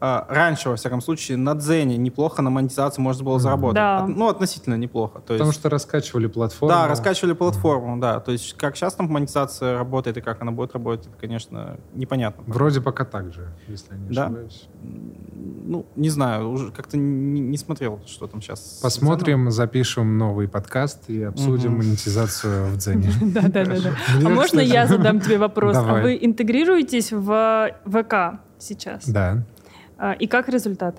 а, 0.01 0.27
раньше, 0.29 0.69
во 0.69 0.77
всяком 0.77 1.01
случае, 1.01 1.37
на 1.37 1.55
Дзене 1.55 1.97
неплохо 1.97 2.41
на 2.43 2.51
монетизации 2.51 3.03
можно 3.03 3.25
было 3.25 3.39
заработать. 3.41 3.75
Да. 3.77 4.05
От- 4.05 4.09
ну, 4.09 4.29
относительно 4.29 4.75
неплохо. 4.77 5.19
То 5.21 5.33
Потому 5.35 5.49
есть, 5.51 5.59
что 5.59 5.69
раскачивали 5.69 6.27
платформу. 6.27 6.75
да, 6.75 6.87
раскачивали 6.89 7.33
платформу, 7.33 7.99
да. 8.01 8.21
То 8.21 8.33
есть, 8.33 8.55
как 8.57 8.77
сейчас 8.77 8.95
там 8.95 9.07
монетизация 9.11 9.77
работает 9.79 10.17
и 10.17 10.21
как 10.21 10.41
она 10.43 10.53
будет 10.53 10.73
работать, 10.75 11.07
это, 11.07 11.17
конечно, 11.21 11.77
непонятно. 11.95 12.45
Вроде 12.47 12.81
пока 12.81 13.05
так 13.05 13.33
же, 13.33 13.49
если 13.67 13.93
я 13.95 13.99
не 13.99 14.15
Да. 14.15 14.25
ошибаюсь. 14.27 14.69
Ну, 14.83 15.87
не 15.97 16.09
знаю, 16.11 16.51
уже 16.51 16.71
как-то 16.71 16.97
не, 16.97 17.41
не 17.41 17.57
смотрел, 17.59 18.01
что 18.07 18.27
там 18.27 18.41
сейчас. 18.41 18.81
Посмотрим, 18.83 19.51
запишем 19.51 20.17
новый 20.19 20.49
подкаст 20.49 21.09
и 21.11 21.23
обсудим 21.23 21.73
Мгм. 21.73 21.79
монетизацию 21.79 22.67
в 22.67 22.77
Дзене. 22.79 23.11
Да, 23.23 23.43
да, 23.43 23.65
да, 23.65 23.75
да. 23.81 23.91
Мне, 24.17 24.27
А 24.27 24.29
можно 24.31 24.61
я 24.61 24.87
задам 24.87 25.21
тебе 25.21 25.39
вопрос? 25.39 25.77
А 25.77 25.83
вы 26.03 26.19
интегрируетесь 26.21 27.13
в 27.13 27.71
ВК 27.85 28.41
сейчас? 28.59 29.09
Да. 29.09 29.45
А, 29.99 30.13
И 30.13 30.27
как 30.27 30.49
результаты? 30.49 30.99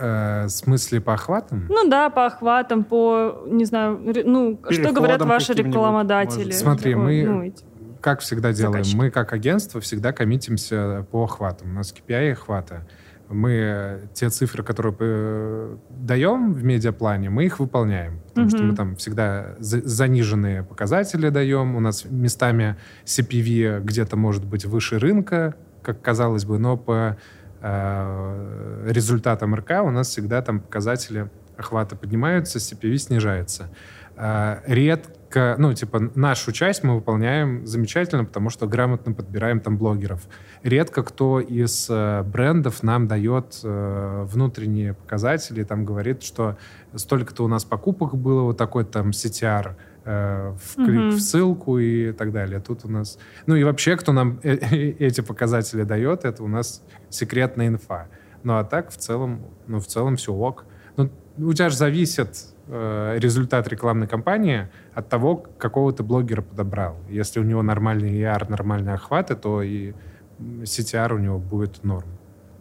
Э, 0.00 0.44
В 0.46 0.50
смысле 0.50 1.00
по 1.00 1.14
охватам? 1.14 1.66
Ну 1.68 1.88
да, 1.88 2.10
по 2.10 2.26
охватам, 2.26 2.84
по, 2.84 3.42
не 3.46 3.64
знаю, 3.64 4.00
ре- 4.12 4.24
ну, 4.24 4.58
что 4.70 4.92
говорят 4.92 5.22
ваши 5.22 5.52
рекламодатели? 5.54 6.44
может. 6.44 6.54
Смотри, 6.58 6.94
мы- 6.94 7.24
ну, 7.26 7.42
эти. 7.42 7.64
Как 8.00 8.20
всегда 8.20 8.52
делаем? 8.52 8.74
Заказчики. 8.74 8.96
Мы, 8.96 9.10
как 9.10 9.32
агентство, 9.32 9.80
всегда 9.80 10.12
коммитимся 10.12 11.04
по 11.10 11.24
охватам. 11.24 11.70
У 11.70 11.74
нас 11.74 11.92
KPI 11.92 12.32
охвата. 12.32 12.86
Мы 13.28 13.50
э, 13.50 14.00
те 14.14 14.28
цифры, 14.30 14.62
которые 14.62 14.94
э, 15.00 15.76
даем 15.90 16.54
в 16.54 16.62
медиаплане, 16.64 17.28
мы 17.28 17.44
их 17.44 17.58
выполняем. 17.58 18.20
Потому 18.28 18.48
что 18.50 18.58
Мгм. 18.58 18.68
мы 18.68 18.76
там 18.76 18.96
всегда 18.96 19.56
за- 19.58 19.86
заниженные 19.86 20.62
показатели 20.62 21.28
даем. 21.28 21.74
У 21.74 21.80
нас 21.80 22.04
местами 22.08 22.76
CPV 23.04 23.80
где-то 23.80 24.16
может 24.16 24.44
быть 24.44 24.64
выше 24.64 24.98
рынка, 25.00 25.54
как 25.82 26.00
казалось 26.00 26.44
бы, 26.44 26.58
но 26.58 26.76
по 26.76 27.16
э, 27.60 28.86
результатам 28.88 29.54
РК 29.54 29.82
у 29.82 29.90
нас 29.90 30.08
всегда 30.08 30.42
там 30.42 30.60
показатели 30.60 31.30
охвата 31.56 31.96
поднимаются, 31.96 32.58
CPV 32.58 32.96
снижается. 32.96 33.68
Э, 34.16 34.60
редко, 34.66 35.56
ну, 35.58 35.72
типа, 35.74 36.10
нашу 36.14 36.52
часть 36.52 36.84
мы 36.84 36.96
выполняем 36.96 37.66
замечательно, 37.66 38.24
потому 38.24 38.50
что 38.50 38.66
грамотно 38.66 39.12
подбираем 39.12 39.60
там 39.60 39.76
блогеров. 39.76 40.22
Редко 40.62 41.02
кто 41.02 41.40
из 41.40 41.88
э, 41.90 42.22
брендов 42.22 42.82
нам 42.82 43.08
дает 43.08 43.60
внутренние 43.62 44.94
показатели, 44.94 45.64
там 45.64 45.84
говорит, 45.84 46.22
что 46.22 46.56
столько-то 46.94 47.44
у 47.44 47.48
нас 47.48 47.64
покупок 47.64 48.16
было, 48.16 48.42
вот 48.42 48.56
такой 48.56 48.84
там 48.84 49.10
CTR, 49.10 49.74
э, 50.08 50.54
в 50.58 50.74
клик 50.76 50.88
Мгм. 51.00 51.10
в 51.10 51.20
ссылку 51.20 51.78
и 51.78 52.12
так 52.12 52.32
далее. 52.32 52.60
Тут 52.60 52.84
у 52.84 52.88
нас... 52.88 53.18
Ну 53.46 53.56
и 53.56 53.64
вообще, 53.64 53.96
кто 53.96 54.12
нам 54.12 54.40
э- 54.42 54.56
э- 54.70 54.90
эти 55.06 55.20
показатели 55.20 55.82
дает, 55.84 56.24
это 56.24 56.42
у 56.42 56.48
нас 56.48 56.82
секретная 57.10 57.68
инфа. 57.68 58.06
Ну 58.42 58.54
а 58.56 58.64
так 58.64 58.90
в 58.90 58.96
целом, 58.96 59.40
ну 59.66 59.78
в 59.80 59.86
целом 59.86 60.16
все 60.16 60.32
ок. 60.32 60.64
Ну, 60.96 61.10
у 61.38 61.52
тебя 61.52 61.68
же 61.68 61.76
зависит 61.76 62.30
э, 62.68 63.18
результат 63.18 63.68
рекламной 63.68 64.06
кампании 64.06 64.68
от 64.94 65.08
того, 65.08 65.36
какого 65.36 65.92
ты 65.92 66.02
блогера 66.02 66.42
подобрал. 66.42 66.96
Если 67.10 67.40
у 67.40 67.44
него 67.44 67.62
нормальный 67.62 68.12
ER, 68.20 68.50
нормальные 68.50 68.94
охваты, 68.94 69.34
то 69.36 69.62
и 69.62 69.92
CTR 70.40 71.14
у 71.14 71.18
него 71.18 71.38
будет 71.38 71.84
норм. 71.84 72.08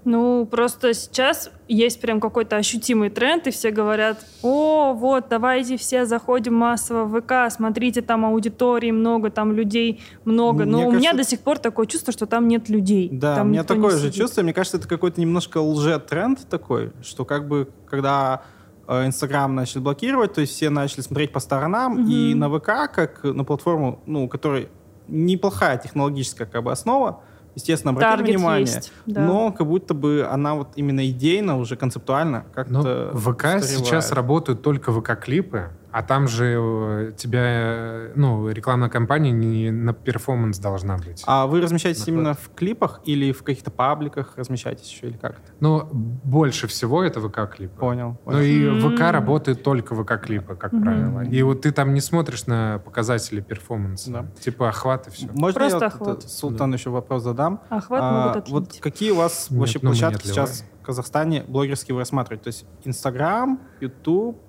Ну, 0.10 0.46
просто 0.46 0.94
сейчас 0.94 1.52
есть 1.68 2.00
прям 2.00 2.22
какой-то 2.22 2.56
ощутимый 2.56 3.10
тренд, 3.10 3.46
и 3.46 3.52
все 3.52 3.72
говорят, 3.72 4.18
о, 4.42 4.94
вот, 4.94 5.26
давайте 5.30 5.76
все 5.76 6.06
заходим 6.06 6.54
массово 6.54 7.04
в 7.04 7.20
ВК, 7.22 7.54
смотрите, 7.54 8.02
там 8.02 8.24
аудитории 8.26 8.92
много, 8.92 9.30
там 9.30 9.52
людей 9.52 10.00
много. 10.24 10.64
Но 10.64 10.78
Мне 10.78 10.88
у 10.88 10.92
меня 10.92 11.12
кажется- 11.12 11.18
до 11.18 11.24
сих 11.30 11.40
пор 11.42 11.60
такое 11.60 11.88
чувство, 11.88 12.14
что 12.14 12.26
там 12.26 12.48
нет 12.48 12.70
людей. 12.70 13.10
Да, 13.12 13.36
там 13.36 13.48
у 13.48 13.50
меня 13.50 13.66
такое 13.66 13.98
же 13.98 14.10
чувство. 14.10 14.44
Мне 14.44 14.54
кажется, 14.54 14.78
это 14.78 14.88
какой-то 14.88 15.20
немножко 15.20 15.58
лже-тренд 15.58 16.48
такой, 16.50 16.94
что 17.04 17.26
как 17.26 17.46
бы, 17.50 17.68
когда 17.86 18.44
э, 18.88 19.06
Инстаграм 19.08 19.54
начали 19.54 19.82
блокировать, 19.82 20.32
то 20.36 20.40
есть 20.40 20.54
все 20.54 20.70
начали 20.70 21.02
смотреть 21.02 21.34
по 21.34 21.42
сторонам, 21.42 21.96
Мгм. 22.04 22.10
и 22.10 22.34
на 22.34 22.50
ВК, 22.50 22.90
как 22.96 23.26
на 23.26 23.44
платформу, 23.44 24.00
ну, 24.06 24.24
у 24.24 24.30
которой 24.30 24.70
неплохая 25.10 25.78
технологическая 25.78 26.46
как 26.46 26.64
бы 26.64 26.72
основа, 26.72 27.22
естественно, 27.58 27.92
обратили 27.92 28.18
Таргет 28.18 28.36
внимание, 28.36 28.76
есть, 28.76 28.92
да. 29.08 29.22
но 29.22 29.52
как 29.52 29.68
будто 29.68 29.94
бы 29.94 30.28
она 30.30 30.54
вот 30.54 30.70
именно 30.76 31.08
идейно, 31.10 31.58
уже 31.58 31.76
концептуально 31.76 32.46
Но 32.46 32.54
как-то 32.54 33.10
в 33.14 33.34
ВК 33.34 33.42
сейчас 33.64 33.82
устаревает. 34.06 34.12
работают 34.12 34.62
только 34.62 34.92
ВК-клипы, 34.92 35.70
а 35.92 36.04
там 36.04 36.28
же 36.28 36.56
э, 36.60 37.14
тебя, 37.18 37.42
э, 37.44 38.12
ну, 38.16 38.50
рекламная 38.50 38.90
кампания 38.90 39.32
не 39.32 39.72
на 39.72 39.94
перформанс 39.94 40.60
должна 40.60 40.98
быть. 40.98 41.24
А 41.26 41.48
вы 41.48 41.62
размещаетесь 41.62 42.02
Находит. 42.02 42.18
именно 42.20 42.34
в 42.34 42.50
клипах 42.56 43.02
или 43.06 43.32
в 43.32 43.44
каких-то 43.44 43.72
пабликах 43.72 44.34
размещаетесь 44.36 44.92
еще, 44.92 45.08
или 45.08 45.18
как 45.18 45.34
это? 45.40 45.52
Но 45.60 45.88
больше 45.92 46.68
всего 46.68 47.04
это 47.04 47.20
ВК-клипы. 47.20 47.78
Понял. 47.80 48.18
Ну 48.26 48.32
понял. 48.32 48.40
и 48.42 48.66
М. 48.66 48.96
ВК 48.96 49.00
работает 49.12 49.64
только 49.64 49.96
ВК-клипы, 49.96 50.56
как 50.56 50.74
Мгм. 50.74 50.84
правило. 50.84 51.22
И 51.22 51.42
вот 51.44 51.62
ты 51.62 51.72
там 51.72 51.94
не 51.94 52.02
смотришь 52.02 52.46
на 52.48 52.80
показатели 52.84 53.42
перформанса. 53.42 54.12
Да. 54.12 54.26
Типа 54.40 54.70
охват 54.70 55.08
и 55.08 55.12
все. 55.12 55.28
Можно 55.34 55.60
Просто 55.60 55.68
я 55.68 55.74
вот 55.76 55.84
охват. 55.84 56.18
это 56.20 56.30
Султану 56.30 56.74
еще 56.74 56.90
вопрос 56.90 57.24
задам? 57.24 57.62
Охват 57.70 58.02
А, 58.04 58.28
могут 58.28 58.50
вот 58.50 58.64
отлить. 58.68 58.82
какие 58.82 59.12
у 59.12 59.16
вас 59.16 59.48
Нет, 59.50 59.60
вообще 59.60 59.80
ну, 59.82 59.90
площадки 59.90 60.28
сейчас 60.28 60.64
в 60.82 60.86
Казахстане 60.86 61.44
блогерские 61.48 61.96
вы 61.96 62.02
рассматриваете? 62.02 62.44
То 62.44 62.48
есть 62.50 62.66
Инстаграм, 62.86 63.60
Ютуб. 63.80 64.42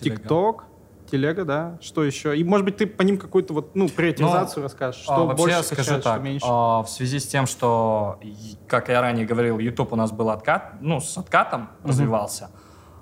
ТикТок, 0.00 0.64
Телега, 1.10 1.44
да? 1.44 1.78
Что 1.82 2.02
еще? 2.02 2.36
И, 2.36 2.42
может 2.44 2.64
быть, 2.64 2.78
ты 2.78 2.86
по 2.86 3.02
ним 3.02 3.18
какую-то 3.18 3.52
вот, 3.52 3.74
ну, 3.76 3.88
приоритизацию 3.88 4.62
расскажешь? 4.62 5.02
Что 5.02 5.14
А, 5.14 5.24
вообще, 5.24 5.42
больше 5.42 5.56
я 5.58 5.62
скажу 5.62 5.80
качает, 5.82 6.00
что 6.02 6.10
так, 6.14 6.22
меньше? 6.22 6.46
а, 6.48 6.82
в 6.82 6.88
связи 6.88 7.18
с 7.18 7.26
тем, 7.26 7.46
что, 7.46 8.18
как 8.66 8.88
я 8.88 9.00
ранее 9.02 9.26
говорил, 9.26 9.58
YouTube 9.58 9.92
у 9.92 9.96
нас 9.96 10.12
был 10.12 10.30
откат, 10.30 10.74
ну, 10.80 11.00
с 11.00 11.16
откатом 11.18 11.68
развивался, 11.84 12.50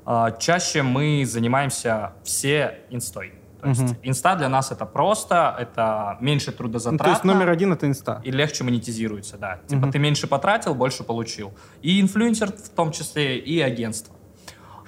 а, 0.05 0.33
чаще 0.33 0.83
мы 0.83 1.25
занимаемся 1.25 2.13
все 2.25 2.81
инстой. 2.91 3.35
То 3.61 3.69
есть 3.69 3.95
инста 4.03 4.35
для 4.35 4.49
нас 4.49 4.73
это 4.73 4.85
просто, 4.85 5.55
это 5.57 6.19
меньше 6.21 6.51
Ну, 6.51 6.57
трудозатратно. 6.57 7.05
то 7.05 7.11
есть 7.13 7.23
номер 7.23 7.49
один— 7.49 7.73
это 7.75 7.87
Инста. 7.87 8.21
и 8.25 8.33
легче 8.33 8.65
монетизируется, 8.65 9.39
да. 9.39 9.61
Типа 9.69 9.83
Мгм. 9.83 9.93
ты 9.93 10.01
меньше 10.01 10.27
потратил, 10.27 10.75
больше 10.75 11.05
получил. 11.05 11.53
И 11.81 12.01
инфлюенсер 12.01 12.51
в 12.51 12.69
том 12.71 12.91
числе, 12.91 13.39
и 13.39 13.61
агентство. 13.61 14.17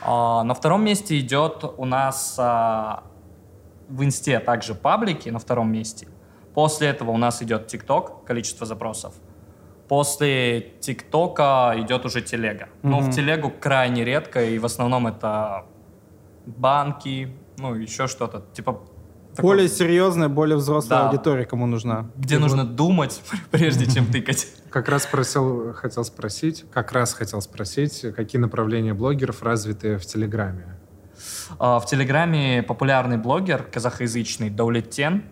А, 0.04 0.42
на 0.44 0.54
втором 0.54 0.84
месте 0.84 1.18
идет 1.18 1.64
у 1.76 1.84
нас 1.84 2.36
а, 2.38 3.04
в 3.88 4.02
инсте 4.04 4.38
также 4.40 4.74
паблики 4.74 5.28
на 5.30 5.38
втором 5.38 5.72
месте. 5.72 6.08
После 6.54 6.88
этого 6.88 7.10
у 7.10 7.16
нас 7.16 7.42
идет 7.42 7.66
ТикТок, 7.66 8.24
количество 8.24 8.66
запросов. 8.66 9.14
После 9.88 10.60
ТикТока 10.80 11.74
идет 11.76 12.04
уже 12.06 12.22
телега. 12.22 12.68
Но 12.82 13.00
Мгм. 13.00 13.10
в 13.10 13.14
телегу 13.14 13.52
крайне 13.60 14.04
редко, 14.04 14.42
и 14.44 14.58
в 14.58 14.64
основном 14.64 15.06
это 15.06 15.64
банки, 16.46 17.36
ну, 17.58 17.74
еще 17.74 18.06
что-то. 18.06 18.44
Типа 18.52 18.80
такой- 19.34 19.50
Более 19.50 19.68
серьезная, 19.68 20.28
более 20.28 20.56
взрослая 20.56 21.00
Да. 21.00 21.08
аудитория 21.08 21.44
кому 21.44 21.66
нужна. 21.66 22.06
где 22.16 22.38
нужно 22.38 22.64
думать, 22.64 23.20
прежде 23.50 23.86
чем 23.92 24.06
тыкать. 24.06 24.46
Как 24.74 24.88
раз 24.88 25.04
спросил, 25.04 25.72
хотел 25.72 26.02
спросить, 26.02 26.64
как 26.72 26.90
раз 26.90 27.14
хотел 27.14 27.40
спросить, 27.40 28.04
какие 28.16 28.40
направления 28.40 28.92
блогеров 28.92 29.44
развиты 29.44 29.98
в 29.98 30.04
Телеграме? 30.04 30.66
А, 31.60 31.78
В 31.78 31.86
Телеграме 31.86 32.60
популярный 32.60 33.16
блогер 33.16 33.62
казахоязычный 33.62 34.50
Даулеттен. 34.50 35.22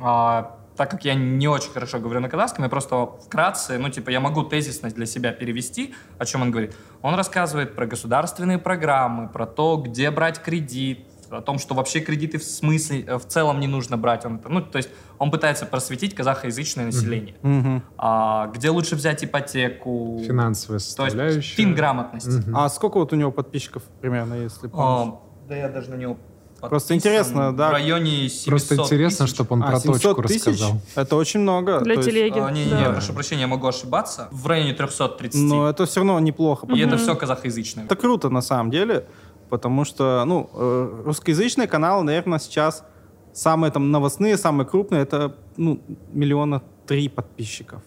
А, 0.00 0.58
Так 0.78 0.90
как 0.90 1.04
я 1.04 1.14
не 1.14 1.48
очень 1.48 1.70
хорошо 1.70 1.98
говорю 1.98 2.20
на 2.20 2.30
казахском, 2.30 2.64
я 2.64 2.70
просто 2.70 3.04
вкратце, 3.26 3.76
ну, 3.76 3.90
типа, 3.90 4.08
я 4.08 4.20
могу 4.20 4.42
тезисность 4.42 4.96
для 4.96 5.04
себя 5.04 5.32
перевести, 5.32 5.94
о 6.18 6.24
чем 6.24 6.40
он 6.40 6.50
говорит. 6.50 6.74
Он 7.02 7.14
рассказывает 7.14 7.74
про 7.74 7.84
государственные 7.84 8.56
программы, 8.56 9.28
про 9.28 9.44
то, 9.44 9.76
где 9.76 10.10
брать 10.10 10.40
кредит, 10.42 11.04
о 11.30 11.40
том, 11.40 11.58
что 11.58 11.74
вообще 11.74 12.00
кредиты 12.00 12.38
в 12.38 12.44
смысле, 12.44 13.02
э, 13.06 13.16
в 13.18 13.26
целом 13.26 13.60
не 13.60 13.66
нужно 13.66 13.96
брать. 13.96 14.24
Он, 14.24 14.36
это- 14.36 14.48
ну, 14.48 14.60
то 14.62 14.76
есть 14.78 14.88
он 15.18 15.30
пытается 15.30 15.66
просветить 15.66 16.14
казахоязычное 16.14 16.86
население. 16.86 17.34
Мгм. 17.42 17.82
А, 17.96 18.46
где 18.54 18.70
лучше 18.70 18.96
взять 18.96 19.24
ипотеку. 19.24 20.20
Финансовая 20.26 20.78
То 20.78 20.82
есть 20.84 20.86
составляющая. 20.96 21.56
финграмотность. 21.56 22.26
Мгм. 22.46 22.56
А 22.56 22.68
сколько 22.68 22.98
вот 22.98 23.12
у 23.12 23.16
него 23.16 23.30
подписчиков 23.32 23.82
примерно, 24.00 24.34
если 24.34 24.68
помнишь? 24.68 25.14
А, 25.14 25.48
да 25.48 25.56
я 25.56 25.68
даже 25.68 25.90
на 25.90 25.94
него 25.96 26.16
Просто 26.60 26.96
интересно, 26.96 27.56
да. 27.56 27.68
В 27.68 27.72
районе 27.74 28.28
700 28.28 28.46
Просто 28.48 28.74
интересно, 28.74 29.26
тысяч. 29.26 29.34
чтобы 29.36 29.52
он 29.54 29.62
А, 29.62 29.66
про 29.68 29.78
700 29.78 30.02
точку 30.02 30.22
тысяч? 30.24 30.44
рассказал. 30.46 30.80
Это 30.96 31.14
очень 31.14 31.38
много. 31.38 31.80
Для 31.82 31.94
То 31.94 32.00
есть- 32.00 32.10
телеги. 32.10 32.38
А, 32.40 32.50
не, 32.50 32.64
не, 32.64 32.70
да. 32.72 32.80
не, 32.88 32.90
прошу 32.92 33.12
прощения, 33.12 33.42
я 33.42 33.46
могу 33.46 33.68
ошибаться. 33.68 34.26
В 34.32 34.44
районе 34.48 34.72
330. 34.74 35.40
Но 35.40 35.68
это 35.70 35.86
все 35.86 36.00
равно 36.00 36.18
неплохо. 36.18 36.66
И 36.74 36.80
это 36.80 36.96
все 36.98 37.14
казахоязычное. 37.14 37.84
Это 37.84 37.94
круто 37.94 38.28
на 38.28 38.40
самом 38.42 38.72
деле, 38.72 39.06
потому 39.48 39.84
что, 39.84 40.24
ну, 40.26 40.48
э, 40.54 41.02
русскоязычные 41.04 41.66
каналы, 41.68 42.04
наверное, 42.04 42.38
сейчас 42.38 42.84
самые 43.32 43.70
там 43.70 43.90
новостные, 43.90 44.36
самые 44.36 44.66
крупные, 44.66 45.02
это, 45.02 45.36
ну, 45.56 45.80
миллиона 46.12 46.62
три 46.86 47.08
подписчиков. 47.08 47.82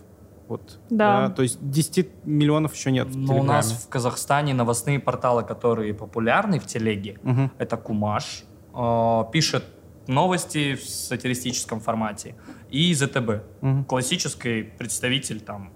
Вот. 0.47 0.79
Да. 0.89 1.29
То 1.29 1.43
есть 1.43 1.59
10 1.61 2.25
миллионов 2.25 2.73
еще 2.75 2.91
нет 2.91 3.07
в 3.07 3.17
Но 3.17 3.39
у 3.39 3.43
нас 3.43 3.71
в 3.71 3.89
Казахстане 3.89 4.53
новостные 4.53 4.99
порталы, 4.99 5.43
которые 5.43 5.93
популярны 5.93 6.59
в 6.59 6.65
телеге, 6.67 7.19
Мгм. 7.23 7.51
это 7.57 7.77
Кумаш, 7.77 8.43
э, 8.73 9.23
пишет 9.31 9.63
новости 10.07 10.75
в 10.75 10.83
сатиристическом 10.83 11.79
формате, 11.79 12.35
и 12.69 12.93
ЗТБ, 12.93 13.43
Мгм. 13.61 13.85
классический 13.85 14.63
представитель 14.63 15.39
там 15.39 15.71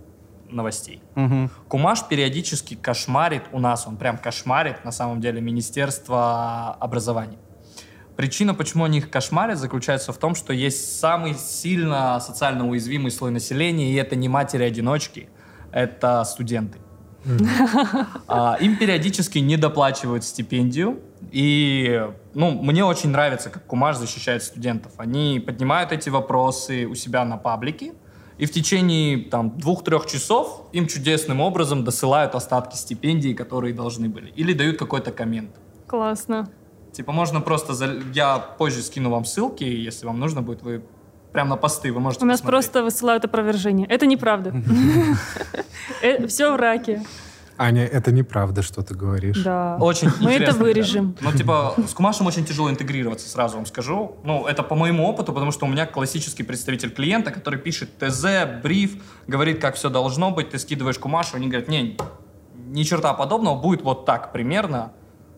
новостей. 0.56 1.01
Мгм. 1.16 1.49
Кумаш 1.68 2.08
периодически 2.08 2.76
кошмарит, 2.76 3.43
у 3.51 3.60
нас 3.60 3.86
он 3.88 3.97
прям 3.97 4.18
кошмарит, 4.18 4.84
на 4.84 4.91
самом 4.91 5.22
деле, 5.22 5.41
Министерство 5.41 6.74
образования. 6.80 7.38
Причина, 8.16 8.53
почему 8.53 8.86
они 8.86 8.99
их 8.99 9.10
кошмарят, 9.10 9.58
заключается 9.58 10.14
в 10.14 10.18
том, 10.18 10.36
что 10.36 10.53
есть 10.53 10.99
самый 10.99 11.34
сильно 11.34 12.20
социально 12.22 12.68
уязвимый 12.68 13.12
слой 13.12 13.32
населения, 13.32 13.91
и 13.91 13.95
это 13.95 14.16
не 14.16 14.30
матери-одиночки, 14.30 15.30
это 15.72 16.24
студенты. 16.24 16.80
А, 18.28 18.58
Им 18.62 18.78
периодически 18.78 19.39
не 19.39 19.58
доплачивают 19.58 20.24
стипендию, 20.24 20.99
и 21.32 22.08
ну, 22.34 22.51
мне 22.51 22.86
очень 22.86 23.10
нравится, 23.10 23.49
как 23.49 23.66
Кумаш 23.66 23.97
защищает 23.97 24.43
студентов. 24.43 24.93
Они 24.97 25.41
поднимают 25.45 25.91
эти 25.91 26.10
вопросы 26.10 26.86
у 26.86 26.95
себя 26.95 27.26
на 27.26 27.38
паблике, 27.38 27.93
и 28.38 28.45
в 28.45 28.51
течение 28.51 29.17
там, 29.29 29.57
двух-трех 29.57 30.05
часов 30.05 30.67
им 30.73 30.88
чудесным 30.88 31.39
образом 31.41 31.83
досылают 31.83 32.36
остатки 32.36 32.75
стипендии, 32.75 33.33
которые 33.33 33.73
должны 33.73 34.09
были. 34.09 34.29
Или 34.31 34.53
дают 34.53 34.77
какой-то 34.77 35.11
коммент. 35.11 35.51
Классно. 35.88 36.49
Типа 36.91 37.11
можно 37.11 37.41
просто... 37.41 37.73
за- 37.73 38.01
Я 38.13 38.38
позже 38.39 38.81
скину 38.81 39.09
вам 39.09 39.25
ссылки, 39.25 39.63
если 39.63 40.05
вам 40.05 40.19
нужно 40.19 40.41
будет, 40.41 40.63
вы 40.63 40.81
прям 41.33 41.49
на 41.49 41.57
посты 41.57 41.91
вы 41.91 41.99
можете 41.99 42.23
У 42.23 42.27
нас 42.27 42.39
посмотреть. 42.39 42.65
просто 42.71 42.83
высылают 42.83 43.25
опровержение. 43.25 43.88
Это 43.88 44.05
неправда. 44.05 44.53
Все 46.27 46.51
в 46.51 46.55
раке. 46.55 47.03
Аня, 47.58 47.86
это 47.86 48.12
неправда, 48.12 48.62
что 48.62 48.82
ты 48.82 48.95
говоришь. 48.95 49.41
Да. 49.43 49.78
Очень 49.80 50.10
Мы 50.20 50.34
это 50.34 50.53
вырежем. 50.53 51.16
ребята. 51.20 51.24
Ну, 51.24 51.32
типа, 51.38 51.76
с 51.88 51.93
Кумашем 51.93 52.26
очень 52.28 52.45
тяжело 52.45 52.70
интегрироваться, 52.70 53.30
сразу 53.30 53.56
вам 53.56 53.66
скажу. 53.66 54.18
Ну, 54.24 54.45
это 54.45 54.62
по 54.62 54.76
моему 54.76 55.08
опыту, 55.08 55.32
потому 55.32 55.51
что 55.51 55.66
у 55.66 55.70
меня 55.70 55.86
классический 55.86 56.43
представитель 56.43 56.91
клиента, 56.91 57.32
который 57.32 57.60
пишет 57.60 57.97
ТЗ, 57.97 58.26
бриф, 58.62 59.01
говорит, 59.28 59.62
как 59.62 59.76
все 59.76 59.89
должно 59.89 60.32
быть, 60.32 60.49
ты 60.49 60.60
скидываешь 60.60 60.99
Кумашу, 60.99 61.38
они 61.38 61.47
говорят, 61.47 61.70
не, 61.70 61.97
ни 62.68 62.84
черта 62.84 63.14
подобного, 63.14 63.60
будет 63.60 63.82
вот 63.84 64.06
так 64.06 64.34
примерно, 64.34 64.91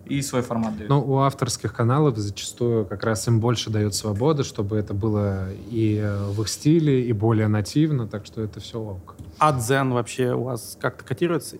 и 0.07 0.21
свой 0.21 0.41
формат 0.41 0.77
дают. 0.77 0.89
Но 0.89 1.01
у 1.01 1.17
авторских 1.19 1.73
каналов 1.73 2.17
зачастую 2.17 2.85
как 2.85 3.03
раз 3.03 3.27
им 3.27 3.39
больше 3.39 3.69
дают 3.69 3.95
свободы, 3.95 4.43
чтобы 4.43 4.77
это 4.77 4.93
было 4.93 5.51
и 5.69 5.99
э, 6.01 6.25
в 6.31 6.41
их 6.41 6.49
стиле, 6.49 7.05
и 7.05 7.13
более 7.13 7.47
нативно, 7.47 8.07
так 8.07 8.25
что 8.25 8.41
это 8.41 8.59
все 8.59 8.79
ок. 8.79 9.15
А 9.39 9.51
Дзен 9.51 9.91
вообще 9.91 10.33
у 10.33 10.43
вас 10.43 10.77
как-то 10.79 11.03
котируется? 11.03 11.57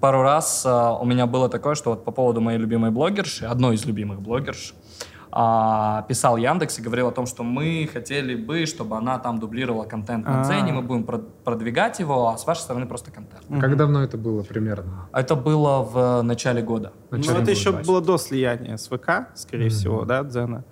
Пару 0.00 0.22
раз 0.22 0.64
а, 0.66 0.92
у 0.98 1.06
меня 1.06 1.26
было 1.26 1.48
такое, 1.48 1.74
что 1.74 1.90
вот 1.90 2.04
по 2.04 2.10
поводу 2.10 2.40
моей 2.40 2.58
любимой 2.58 2.90
блогерши, 2.90 3.46
одной 3.46 3.76
из 3.76 3.86
любимых 3.86 4.20
блогерш, 4.20 4.74
писал 6.08 6.36
Яндекс 6.38 6.78
и 6.78 6.82
говорил 6.82 7.08
о 7.08 7.12
том, 7.12 7.26
что 7.26 7.42
мы 7.42 7.88
хотели 7.92 8.34
бы, 8.34 8.64
чтобы 8.66 8.96
она 8.96 9.18
там 9.18 9.38
дублировала 9.38 9.84
контент 9.84 10.24
на 10.24 10.40
А. 10.40 10.44
Дзене, 10.44 10.72
мы 10.72 10.82
будем 10.82 11.02
прод- 11.04 11.28
продвигать 11.44 12.00
его, 12.00 12.28
а 12.28 12.38
с 12.38 12.46
вашей 12.46 12.60
стороны 12.60 12.86
просто 12.86 13.10
контент. 13.10 13.42
Как 13.60 13.76
давно 13.76 14.02
это 14.02 14.16
было 14.16 14.42
примерно? 14.42 15.08
Это 15.12 15.34
было 15.36 15.82
в 15.82 16.22
начале 16.22 16.62
года. 16.62 16.92
Ну, 17.10 17.18
это 17.18 17.50
еще 17.50 17.72
было 17.72 18.00
до 18.00 18.16
слияния 18.18 18.76
с 18.76 18.88
ВК, 18.88 19.28
скорее 19.34 19.68
всего, 19.68 20.04
да, 20.04 20.22
Дзена. 20.22 20.64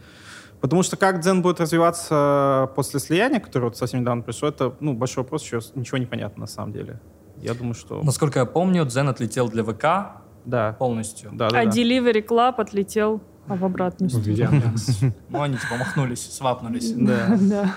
Потому 0.61 0.83
что 0.83 0.97
как 0.97 1.21
Дзен 1.21 1.43
будет 1.43 1.61
развиваться 1.61 2.71
после 2.75 2.99
слияния, 3.01 3.41
которое 3.41 3.67
вот 3.67 3.77
совсем 3.77 4.01
недавно 4.01 4.23
пришло, 4.23 4.49
это, 4.49 4.73
ну, 4.81 4.95
большой 4.95 5.25
вопрос, 5.25 5.43
еще 5.45 5.61
ничего 5.75 5.99
не 5.99 6.07
понятно 6.07 6.43
на 6.43 6.47
самом 6.47 6.73
деле. 6.73 7.01
Я 7.37 7.53
думаю, 7.53 7.75
что... 7.75 8.01
Насколько 8.03 8.39
я 8.39 8.47
помню, 8.47 8.87
Дзен 8.87 9.09
отлетел 9.11 9.49
для 9.51 9.63
ВК 9.63 10.23
Да, 10.47 10.73
полностью. 10.79 11.31
да, 11.35 11.51
да. 11.51 11.61
А 11.61 11.65
да. 11.67 11.71
Delivery 11.71 12.27
Club 12.27 12.55
отлетел 12.57 13.21
в 13.47 13.65
обратную 13.65 14.11
В 14.11 14.13
сторону. 14.13 14.33
Яндекс. 14.37 15.01
Ну, 15.29 15.43
они 15.43 15.57
типа 15.57 15.77
махнулись, 15.79 16.21
свапнулись. 16.33 16.93
Да. 16.97 17.37
Да. 17.41 17.75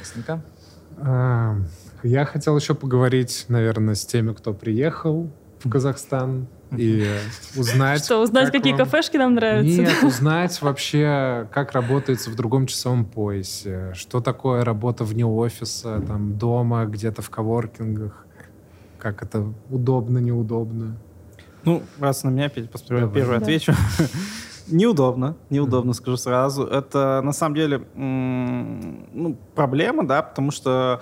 Ясненько. 0.00 0.42
А, 0.98 1.56
Я 2.02 2.24
хотел 2.24 2.56
еще 2.56 2.74
поговорить, 2.74 3.44
наверное, 3.48 3.94
с 3.94 4.04
теми, 4.06 4.32
кто 4.32 4.52
приехал 4.52 5.30
в 5.62 5.68
Казахстан 5.70 6.46
и 6.76 7.06
узнать... 7.56 8.04
Что, 8.04 8.22
узнать, 8.22 8.46
как 8.46 8.54
какие 8.54 8.72
вам- 8.74 8.84
кафешки 8.84 9.16
нам 9.16 9.34
нравятся? 9.34 9.80
Нет, 9.80 9.92
узнать 10.02 10.60
вообще, 10.62 11.48
как 11.52 11.72
работается 11.72 12.30
в 12.30 12.34
другом 12.36 12.66
часовом 12.66 13.04
поясе, 13.04 13.92
что 13.94 14.20
такое 14.20 14.64
работа 14.64 15.04
вне 15.04 15.24
офиса, 15.26 16.02
там, 16.06 16.36
дома, 16.38 16.84
где-то 16.86 17.22
в 17.22 17.30
коворкингах, 17.30 18.26
как 18.98 19.22
это 19.22 19.52
удобно, 19.70 20.18
неудобно. 20.18 20.96
Ну, 21.64 21.82
раз 21.98 22.22
на 22.24 22.28
меня 22.30 22.46
опять 22.46 22.68
Давай. 22.88 23.08
первый 23.12 23.38
Да. 23.38 23.44
отвечу. 23.44 23.72
Неудобно, 24.70 25.36
неудобно, 25.50 25.92
скажу 25.92 26.16
сразу. 26.16 26.64
Это 26.64 27.20
на 27.22 27.32
самом 27.32 27.54
деле 27.54 27.86
ну, 27.94 29.36
проблема, 29.54 30.06
да, 30.06 30.22
потому 30.22 30.50
что 30.50 31.00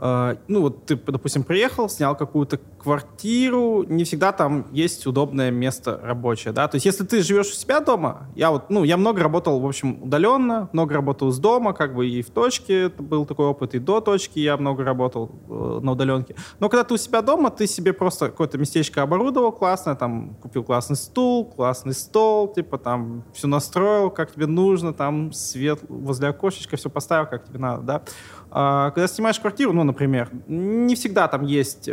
ну 0.00 0.62
вот 0.62 0.86
ты, 0.86 0.96
допустим, 0.96 1.42
приехал, 1.44 1.88
снял 1.88 2.16
какую-то 2.16 2.58
квартиру, 2.78 3.84
не 3.86 4.04
всегда 4.04 4.32
там 4.32 4.66
есть 4.72 5.06
удобное 5.06 5.50
место 5.50 6.00
рабочее, 6.02 6.52
да. 6.52 6.68
То 6.68 6.76
есть 6.76 6.86
если 6.86 7.04
ты 7.04 7.22
живешь 7.22 7.48
у 7.48 7.54
себя 7.54 7.80
дома, 7.80 8.28
я 8.34 8.50
вот, 8.50 8.70
ну, 8.70 8.84
я 8.84 8.96
много 8.96 9.22
работал, 9.22 9.60
в 9.60 9.66
общем, 9.66 10.02
удаленно, 10.02 10.70
много 10.72 10.94
работал 10.94 11.28
из 11.28 11.38
дома, 11.38 11.74
как 11.74 11.94
бы 11.94 12.08
и 12.08 12.22
в 12.22 12.30
точке, 12.30 12.88
был 12.88 13.26
такой 13.26 13.46
опыт, 13.46 13.74
и 13.74 13.78
до 13.78 14.00
точки 14.00 14.38
я 14.38 14.56
много 14.56 14.84
работал 14.84 15.30
э, 15.48 15.80
на 15.82 15.92
удаленке. 15.92 16.34
Но 16.60 16.68
когда 16.70 16.84
ты 16.84 16.94
у 16.94 16.96
себя 16.96 17.20
дома, 17.20 17.50
ты 17.50 17.66
себе 17.66 17.92
просто 17.92 18.30
какое-то 18.30 18.56
местечко 18.56 19.02
оборудовал 19.02 19.52
классное, 19.52 19.94
там 19.94 20.34
купил 20.40 20.64
классный 20.64 20.96
стул, 20.96 21.44
классный 21.44 21.92
стол, 21.94 22.52
типа 22.52 22.78
там 22.78 23.24
все 23.34 23.46
настроил, 23.46 24.10
как 24.10 24.32
тебе 24.32 24.46
нужно, 24.46 24.94
там 24.94 25.32
свет 25.32 25.80
возле 25.88 26.28
окошечка, 26.28 26.76
все 26.76 26.88
поставил, 26.88 27.26
как 27.26 27.44
тебе 27.44 27.58
надо, 27.58 27.82
да. 27.82 28.02
А, 28.52 28.90
когда 28.90 29.06
снимаешь 29.08 29.38
квартиру, 29.38 29.72
ну, 29.72 29.84
например, 29.84 30.28
не 30.48 30.94
всегда 30.94 31.28
там 31.28 31.44
есть 31.44 31.88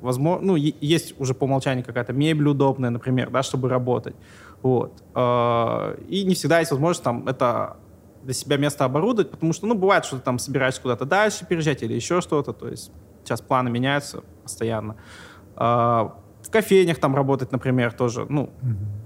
возможно, 0.00 0.46
ну, 0.46 0.56
есть 0.56 1.20
уже 1.20 1.34
по 1.34 1.44
умолчанию 1.44 1.84
какая-то 1.84 2.12
мебель 2.12 2.48
удобная, 2.48 2.90
например, 2.90 3.30
да, 3.30 3.42
чтобы 3.42 3.68
работать. 3.68 4.16
Вот. 4.62 5.02
А, 5.14 5.94
И 6.08 6.24
не 6.24 6.34
всегда 6.34 6.60
есть 6.60 6.70
возможность 6.70 7.02
там 7.02 7.28
это 7.28 7.76
для 8.22 8.34
себя 8.34 8.56
место 8.56 8.84
оборудовать, 8.84 9.30
потому 9.30 9.52
что, 9.52 9.66
ну, 9.66 9.74
бывает, 9.74 10.04
что 10.04 10.16
ты 10.16 10.22
там 10.22 10.38
собираешься 10.38 10.82
куда-то 10.82 11.04
дальше 11.04 11.46
переезжать 11.46 11.82
или 11.82 11.92
еще 11.94 12.20
что-то, 12.20 12.52
то 12.52 12.68
есть 12.68 12.90
сейчас 13.22 13.40
планы 13.40 13.70
меняются 13.70 14.22
постоянно. 14.42 14.96
А, 15.56 16.14
В 16.42 16.50
кофейнях 16.50 16.98
там 16.98 17.14
работать, 17.16 17.52
например, 17.52 17.92
тоже, 17.92 18.24
ну, 18.28 18.50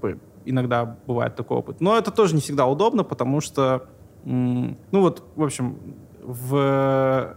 п- 0.01 0.19
иногда 0.45 0.85
бывает 1.07 1.37
такой 1.37 1.57
опыт. 1.59 1.81
Но 1.81 1.97
это 1.97 2.11
тоже 2.11 2.35
не 2.35 2.41
всегда 2.41 2.67
удобно, 2.67 3.03
потому 3.03 3.41
что, 3.41 3.89
м, 4.27 4.77
ну 4.93 5.01
вот, 5.01 5.23
в 5.37 5.43
общем, 5.43 5.79
в 6.23 7.37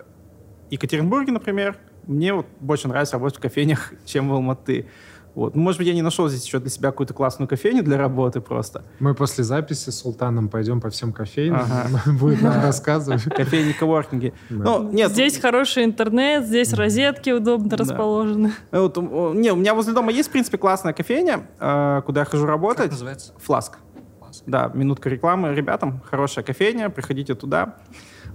Екатеринбурге, 0.70 1.32
например, 1.32 1.78
мне 2.08 2.34
вот 2.34 2.46
больше 2.60 2.88
нравится 2.88 3.16
работать 3.18 3.38
в 3.38 3.42
кофейнях, 3.42 3.94
чем 4.06 4.30
в 4.30 4.34
Алматы. 4.34 4.88
Вот. 5.36 5.56
Ну, 5.56 5.64
может 5.64 5.80
быть, 5.80 5.88
я 5.88 5.96
не 5.96 6.04
нашел 6.04 6.30
здесь 6.30 6.46
еще 6.46 6.60
для 6.60 6.70
себя 6.70 6.92
какую-то 6.92 7.16
классную 7.16 7.48
кофейню 7.50 7.82
для 7.82 7.98
работы 7.98 8.40
просто. 8.40 8.84
Мы 9.00 9.16
после 9.16 9.44
записи 9.44 9.90
с 9.90 9.98
Султаном 10.02 10.48
пойдем 10.48 10.80
по 10.80 10.92
всем 10.92 11.12
кофейням, 11.12 11.62
Ага. 11.64 12.12
будет 12.20 12.44
нам 12.44 12.62
рассказывать. 12.62 13.24
Кофейни, 13.24 13.72
коворкинги. 13.72 14.32
Да. 14.52 14.64
Ну, 14.64 14.92
нет, 14.92 15.10
Здесь 15.12 15.40
хороший 15.40 15.86
интернет, 15.86 16.46
здесь 16.46 16.72
розетки 16.74 17.32
удобно 17.32 17.70
Да. 17.70 17.78
расположены. 17.78 18.52
вот, 18.72 18.96
о, 19.00 19.34
не, 19.34 19.52
у 19.52 19.56
меня 19.56 19.74
возле 19.74 19.94
дома 19.94 20.12
есть, 20.12 20.30
в 20.30 20.32
принципе, 20.32 20.60
классная 20.60 20.94
кофейня, 20.94 21.48
э, 21.60 22.02
куда 22.06 22.22
я 22.22 22.26
хожу 22.26 22.44
Как 22.44 22.50
работать. 22.52 22.92
называется? 22.92 23.34
Фласк. 23.40 23.80
Фласк. 24.20 24.44
Да, 24.46 24.70
минутка 24.76 25.10
рекламы. 25.10 25.56
Ребятам, 25.56 26.00
хорошая 26.12 26.46
кофейня, 26.46 26.92
приходите 26.92 27.34
туда. 27.34 27.78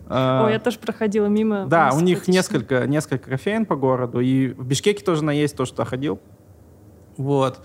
Э, 0.08 0.44
Ой, 0.44 0.52
я 0.52 0.58
тоже 0.58 0.78
проходила 0.78 1.26
мимо. 1.26 1.66
Да, 1.66 1.92
у 1.94 2.00
них 2.00 2.28
несколько, 2.28 2.86
несколько 2.86 3.30
кофеин 3.30 3.66
по 3.66 3.76
городу. 3.76 4.20
И 4.20 4.48
в 4.48 4.66
Бишкеке 4.66 5.04
тоже 5.04 5.22
она 5.22 5.32
есть, 5.32 5.56
тоже 5.56 5.72
туда 5.72 5.84
ходил. 5.84 6.20
Вот. 7.16 7.60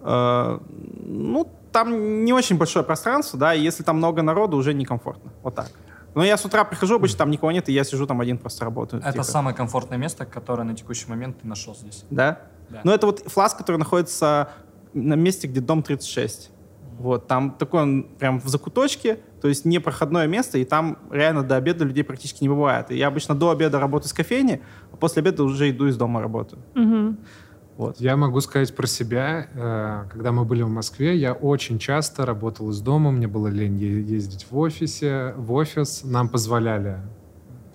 Э, 0.00 0.58
Ну, 1.06 1.48
там 1.72 2.24
не 2.24 2.32
очень 2.32 2.56
большое 2.56 2.84
пространство, 2.84 3.38
да, 3.38 3.54
и 3.54 3.60
если 3.60 3.82
там 3.82 3.96
много 3.96 4.22
народу, 4.22 4.56
уже 4.56 4.74
некомфортно. 4.74 5.32
Вот 5.42 5.54
так. 5.54 5.70
Но 6.14 6.22
я 6.22 6.36
с 6.36 6.44
утра 6.44 6.64
прихожу, 6.64 6.96
обычно 6.96 7.18
там 7.18 7.30
никого 7.30 7.50
нет, 7.50 7.68
и 7.68 7.72
я 7.72 7.82
сижу 7.82 8.06
там 8.06 8.20
один 8.20 8.38
просто 8.38 8.64
работаю. 8.64 9.02
Это 9.02 9.12
типа. 9.12 9.24
самое 9.24 9.56
комфортное 9.56 9.98
место, 9.98 10.24
которое 10.24 10.62
на 10.62 10.74
текущий 10.74 11.08
момент 11.08 11.40
ты 11.42 11.48
нашел 11.48 11.74
здесь. 11.74 12.04
Да? 12.10 12.38
Да. 12.70 12.80
Ну, 12.84 12.92
это 12.92 13.06
вот 13.06 13.24
флас, 13.26 13.54
который 13.54 13.76
находится 13.78 14.50
на 14.92 15.14
месте, 15.14 15.48
где 15.48 15.60
дом 15.60 15.82
36. 15.82 16.50
Вот, 16.98 17.26
там 17.26 17.50
такой 17.58 17.82
он 17.82 18.02
прям 18.18 18.40
в 18.40 18.48
закуточке, 18.48 19.18
то 19.40 19.48
есть 19.48 19.64
не 19.64 19.78
проходное 19.78 20.26
место, 20.26 20.58
и 20.58 20.64
там 20.64 20.96
реально 21.10 21.42
до 21.42 21.56
обеда 21.56 21.84
людей 21.84 22.04
практически 22.04 22.42
не 22.42 22.48
бывает. 22.48 22.90
И 22.90 22.96
я 22.96 23.08
обычно 23.08 23.34
до 23.34 23.50
обеда 23.50 23.80
работаю 23.80 24.08
с 24.08 24.12
кофейни, 24.12 24.60
а 24.92 24.96
после 24.96 25.20
обеда 25.20 25.42
уже 25.44 25.70
иду 25.70 25.86
из 25.86 25.96
дома 25.96 26.20
работаю. 26.22 26.62
Мгм. 26.74 27.18
Вот. 27.76 28.00
Я 28.00 28.16
могу 28.16 28.40
сказать 28.40 28.74
про 28.76 28.86
себя. 28.86 29.48
Э, 29.54 30.04
Когда 30.08 30.30
мы 30.30 30.44
были 30.44 30.62
в 30.62 30.68
Москве, 30.68 31.16
я 31.16 31.32
очень 31.32 31.80
часто 31.80 32.24
работал 32.24 32.70
из 32.70 32.80
дома. 32.80 33.10
Мне 33.10 33.26
было 33.26 33.48
лень 33.48 33.76
е- 33.78 34.00
ездить 34.02 34.46
в 34.48 34.56
офисе, 34.56 35.34
в 35.36 35.52
офис. 35.52 36.02
Нам 36.04 36.28
позволяли 36.28 36.98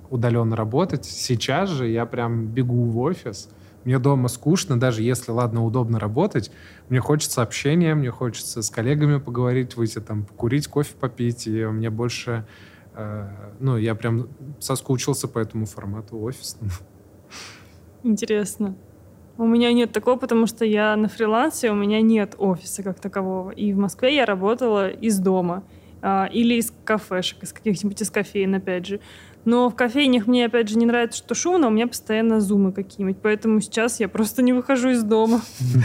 удаленно 0.09 0.55
работать. 0.55 1.03
Сейчас 1.05 1.69
же 1.69 1.87
я 1.89 2.05
прям 2.05 2.47
бегу 2.47 2.85
в 2.85 2.97
офис. 2.99 3.49
Мне 3.85 3.99
дома 3.99 4.27
скучно, 4.27 4.79
даже 4.79 5.01
если, 5.01 5.31
ладно, 5.31 5.63
удобно 5.65 5.99
работать. 5.99 6.51
Мне 6.89 6.99
хочется 6.99 7.41
общения, 7.41 7.95
мне 7.95 8.11
хочется 8.11 8.61
с 8.61 8.69
коллегами 8.69 9.19
поговорить, 9.19 9.75
выйти 9.77 9.99
там, 9.99 10.23
покурить, 10.25 10.67
кофе 10.67 10.93
попить. 10.99 11.47
И 11.47 11.65
мне 11.65 11.89
больше... 11.89 12.45
э, 12.95 13.27
Ну, 13.59 13.77
я 13.77 13.95
прям 13.95 14.27
соскучился 14.59 15.27
по 15.27 15.39
этому 15.39 15.65
формату 15.65 16.19
офисному. 16.21 16.71
Интересно. 18.03 18.75
У 19.37 19.45
меня 19.45 19.71
нет 19.71 19.91
такого, 19.93 20.17
потому 20.17 20.47
что 20.47 20.65
я 20.65 20.95
на 20.97 21.07
фрилансе, 21.07 21.71
у 21.71 21.75
меня 21.75 22.01
нет 22.01 22.35
офиса 22.37 22.83
как 22.83 22.99
такового. 22.99 23.51
И 23.51 23.71
в 23.73 23.77
Москве 23.77 24.15
я 24.15 24.25
работала 24.25 24.89
из 24.89 25.19
дома. 25.19 25.63
а, 26.01 26.29
или 26.31 26.55
из 26.55 26.73
кафешек, 26.85 27.43
из 27.43 27.53
каких-нибудь 27.53 28.01
из 28.01 28.09
кофеин, 28.09 28.55
опять 28.55 28.85
же. 28.85 28.99
Но 29.45 29.69
в 29.69 29.75
кофейнях 29.75 30.27
мне, 30.27 30.45
опять 30.45 30.69
же, 30.69 30.77
не 30.77 30.85
нравится, 30.85 31.17
что 31.17 31.35
шумно, 31.35 31.67
у 31.67 31.71
меня 31.71 31.87
постоянно 31.87 32.41
зумы 32.41 32.71
какие-нибудь. 32.71 33.21
Поэтому 33.21 33.61
сейчас 33.61 33.99
я 33.99 34.07
просто 34.07 34.41
не 34.41 34.53
выхожу 34.53 34.89
из 34.89 35.03
дома. 35.03 35.41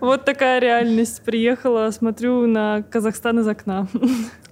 Вот 0.00 0.24
такая 0.24 0.60
реальность. 0.60 1.22
Приехала, 1.22 1.90
смотрю 1.90 2.46
на 2.46 2.82
Казахстан 2.84 3.40
из 3.40 3.46
окна. 3.46 3.86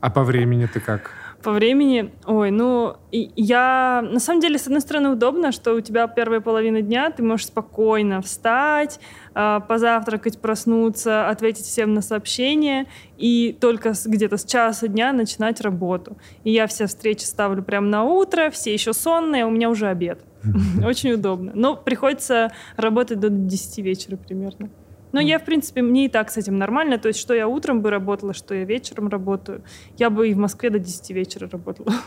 А 0.01 0.11
по 0.11 0.25
времени 0.25 0.67
ты 0.67 0.79
как? 0.79 1.13
По 1.43 1.53
времени, 1.53 2.13
ой, 2.27 2.51
ну, 2.51 2.97
и 3.11 3.31
я, 3.35 4.07
на 4.07 4.21
самом 4.21 4.41
деле, 4.41 4.59
с 4.59 4.67
одной 4.67 4.83
стороны, 4.83 5.11
удобно, 5.11 5.53
что 5.53 5.73
у 5.73 5.81
тебя 5.81 6.07
первая 6.07 6.41
половина 6.41 6.83
дня, 6.83 7.11
ты 7.11 7.23
можешь 7.23 7.47
спокойно 7.47 8.21
встать, 8.21 9.01
а, 9.35 9.61
позавтракать, 9.61 10.39
проснуться, 10.39 11.29
ответить 11.31 11.65
всем 11.65 11.95
на 11.95 12.03
сообщения, 12.03 12.87
и 13.17 13.57
только 13.59 13.95
где-то 14.05 14.37
с 14.37 14.45
часа 14.45 14.87
дня 14.87 15.13
начинать 15.13 15.63
работу. 15.63 16.19
И 16.45 16.53
я 16.53 16.67
все 16.67 16.87
встречи 16.87 17.25
ставлю 17.25 17.63
прямо 17.63 17.87
на 17.87 18.05
утро, 18.05 18.51
все 18.51 18.75
еще 18.75 18.93
сонные, 18.93 19.47
у 19.47 19.51
меня 19.51 19.71
уже 19.71 19.87
обед. 19.87 20.21
Очень 20.85 21.13
удобно. 21.13 21.53
Но 21.55 21.77
приходится 21.77 22.53
работать 22.77 23.19
до 23.19 23.31
10 23.31 23.79
вечера 23.79 24.17
примерно. 24.17 24.69
Но 25.13 25.21
я, 25.21 25.39
в 25.39 25.45
принципе, 25.45 25.83
мне 25.83 26.07
и 26.07 26.09
так 26.09 26.31
с 26.31 26.37
этим 26.37 26.59
нормально. 26.59 26.99
То 26.99 27.09
есть, 27.09 27.21
что 27.21 27.35
я 27.35 27.49
утром 27.49 27.83
бы 27.83 27.91
работала, 27.91 28.35
что 28.35 28.55
я 28.55 28.65
вечером 28.65 29.09
работаю. 29.09 29.63
Я 29.97 30.11
бы 30.11 30.29
и 30.29 30.35
в 30.35 30.39
Москве 30.39 30.71
до 30.71 30.79
10 30.79 31.11
вечера 31.11 31.49
работала. 31.51 31.93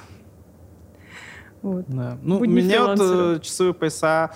Вот. 1.62 1.86
Да. 1.88 2.18
Ну, 2.22 2.40
у 2.40 2.44
меня 2.44 2.86
вот 2.86 3.00
э, 3.00 3.40
часовые 3.42 3.74
пояса 3.74 4.32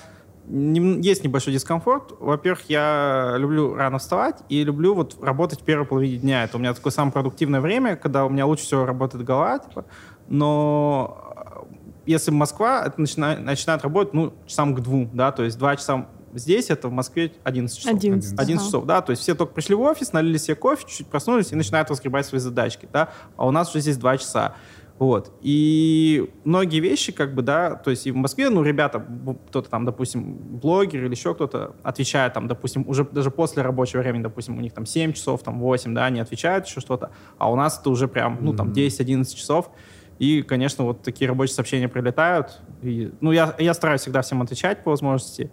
нем- 0.48 1.02
есть 1.02 1.26
небольшой 1.26 1.54
дискомфорт. 1.54 2.14
Во-первых, 2.20 2.70
я 2.70 3.36
люблю 3.38 3.76
рано 3.76 3.98
вставать 3.98 4.38
и 4.48 4.64
люблю 4.64 4.94
вот 4.94 5.18
работать 5.22 5.60
в 5.60 5.64
первой 5.64 5.86
половине 5.86 6.20
дня. 6.20 6.46
Это 6.46 6.56
у 6.56 6.60
меня 6.62 6.74
такое 6.74 6.92
самое 6.92 7.12
продуктивное 7.12 7.60
время, 7.60 7.98
когда 7.98 8.26
у 8.26 8.30
меня 8.30 8.46
лучше 8.46 8.64
всего 8.64 8.86
работает 8.86 9.26
голова. 9.26 9.60
Типа. 9.60 9.84
Но 10.30 11.34
э, 11.36 11.76
если 12.06 12.32
Москва, 12.32 12.86
это 12.86 13.02
начинает, 13.02 13.42
начинает 13.42 13.84
работать 13.84 14.14
ну, 14.14 14.34
часам 14.46 14.74
к 14.74 14.80
двум, 14.80 15.10
да, 15.14 15.34
то 15.34 15.44
есть 15.44 15.58
два 15.58 15.76
часа 15.76 16.08
здесь, 16.34 16.70
это 16.70 16.88
в 16.88 16.92
Москве 16.92 17.32
11 17.44 17.78
часов. 17.78 17.94
11. 17.94 18.34
11 18.34 18.56
ага. 18.56 18.66
часов, 18.66 18.86
да, 18.86 19.02
то 19.02 19.12
есть 19.12 19.22
все 19.22 19.36
только 19.36 19.54
пришли 19.54 19.76
в 19.76 19.82
офис, 19.82 20.14
налили 20.14 20.38
себе 20.38 20.56
кофе, 20.56 20.84
чуть-чуть 20.88 21.08
проснулись 21.08 21.52
и 21.52 21.56
начинают 21.56 21.90
разгребать 21.90 22.26
свои 22.26 22.40
задачки, 22.40 22.88
да, 22.92 23.10
а 23.36 23.48
у 23.48 23.52
нас 23.52 23.70
уже 23.70 23.82
здесь 23.82 23.98
2 23.98 24.18
часа. 24.18 24.56
Вот. 25.00 25.32
И 25.42 26.32
многие 26.44 26.80
вещи, 26.80 27.12
как 27.12 27.36
бы, 27.36 27.44
да, 27.44 27.76
то 27.76 27.92
есть 27.92 28.08
и 28.08 28.12
в 28.12 28.16
Москве, 28.16 28.50
ну, 28.50 28.64
ребята, 28.64 29.06
кто-то 29.50 29.70
там, 29.70 29.86
допустим, 29.86 30.34
блогер 30.34 31.06
или 31.06 31.12
еще 31.12 31.36
кто-то 31.36 31.76
отвечает 31.84 32.34
там, 32.34 32.48
допустим, 32.48 32.84
уже 32.88 33.04
даже 33.04 33.30
после 33.30 33.62
рабочего 33.62 34.02
времени, 34.02 34.24
допустим, 34.24 34.58
у 34.58 34.62
них 34.62 34.74
там 34.74 34.88
7 34.88 35.14
часов, 35.14 35.44
там 35.44 35.60
8, 35.60 35.94
да, 35.94 36.06
они 36.06 36.20
отвечают 36.20 36.66
еще 36.66 36.82
что-то, 36.82 37.12
а 37.38 37.52
у 37.52 37.56
нас 37.56 37.80
это 37.80 37.92
уже 37.92 38.08
прям, 38.08 38.40
ну, 38.42 38.54
там 38.54 38.72
10-11 38.72 39.36
часов. 39.36 39.70
И, 40.18 40.42
конечно, 40.42 40.84
вот 40.84 41.04
такие 41.04 41.28
рабочие 41.28 41.54
сообщения 41.54 41.88
прилетают. 41.88 42.60
И, 42.82 43.12
ну, 43.22 43.32
я, 43.32 43.54
я 43.60 43.76
стараюсь 43.76 44.02
всегда 44.02 44.24
всем 44.24 44.42
отвечать 44.42 44.84
по 44.84 44.90
возможности. 44.90 45.52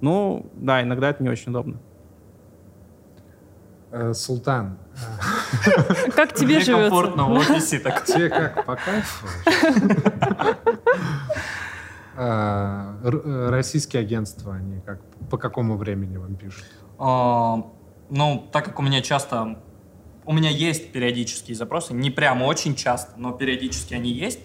Ну, 0.00 0.46
да, 0.54 0.82
иногда 0.82 1.10
это 1.10 1.22
не 1.22 1.28
очень 1.28 1.50
удобно. 1.50 1.78
Э, 3.92 4.12
Султан, 4.14 4.78
Как 6.14 6.34
тебе 6.34 6.56
Мне 6.56 6.60
живется? 6.64 6.90
комфортно 6.90 7.24
в 7.26 7.30
офисе 7.32 7.78
так. 7.78 8.04
тебе 8.04 8.28
как, 8.28 8.64
по 8.66 8.76
кайфу? 8.76 9.26
Р- 12.16 13.22
э, 13.24 13.48
Российские 13.50 14.00
агентства, 14.02 14.54
они 14.54 14.80
как, 14.80 15.00
по 15.30 15.36
какому 15.38 15.76
времени 15.76 16.16
вам 16.16 16.34
пишут? 16.36 16.64
А, 16.98 17.62
Ну, 18.08 18.48
так 18.52 18.64
как 18.64 18.78
у 18.78 18.82
меня 18.82 19.02
часто... 19.02 19.58
У 20.24 20.32
меня 20.32 20.50
есть 20.50 20.90
периодические 20.92 21.54
запросы, 21.56 21.94
не 21.94 22.10
прям 22.10 22.42
очень 22.42 22.74
часто, 22.74 23.12
но 23.16 23.30
периодически 23.32 23.94
они 23.94 24.10
есть. 24.10 24.40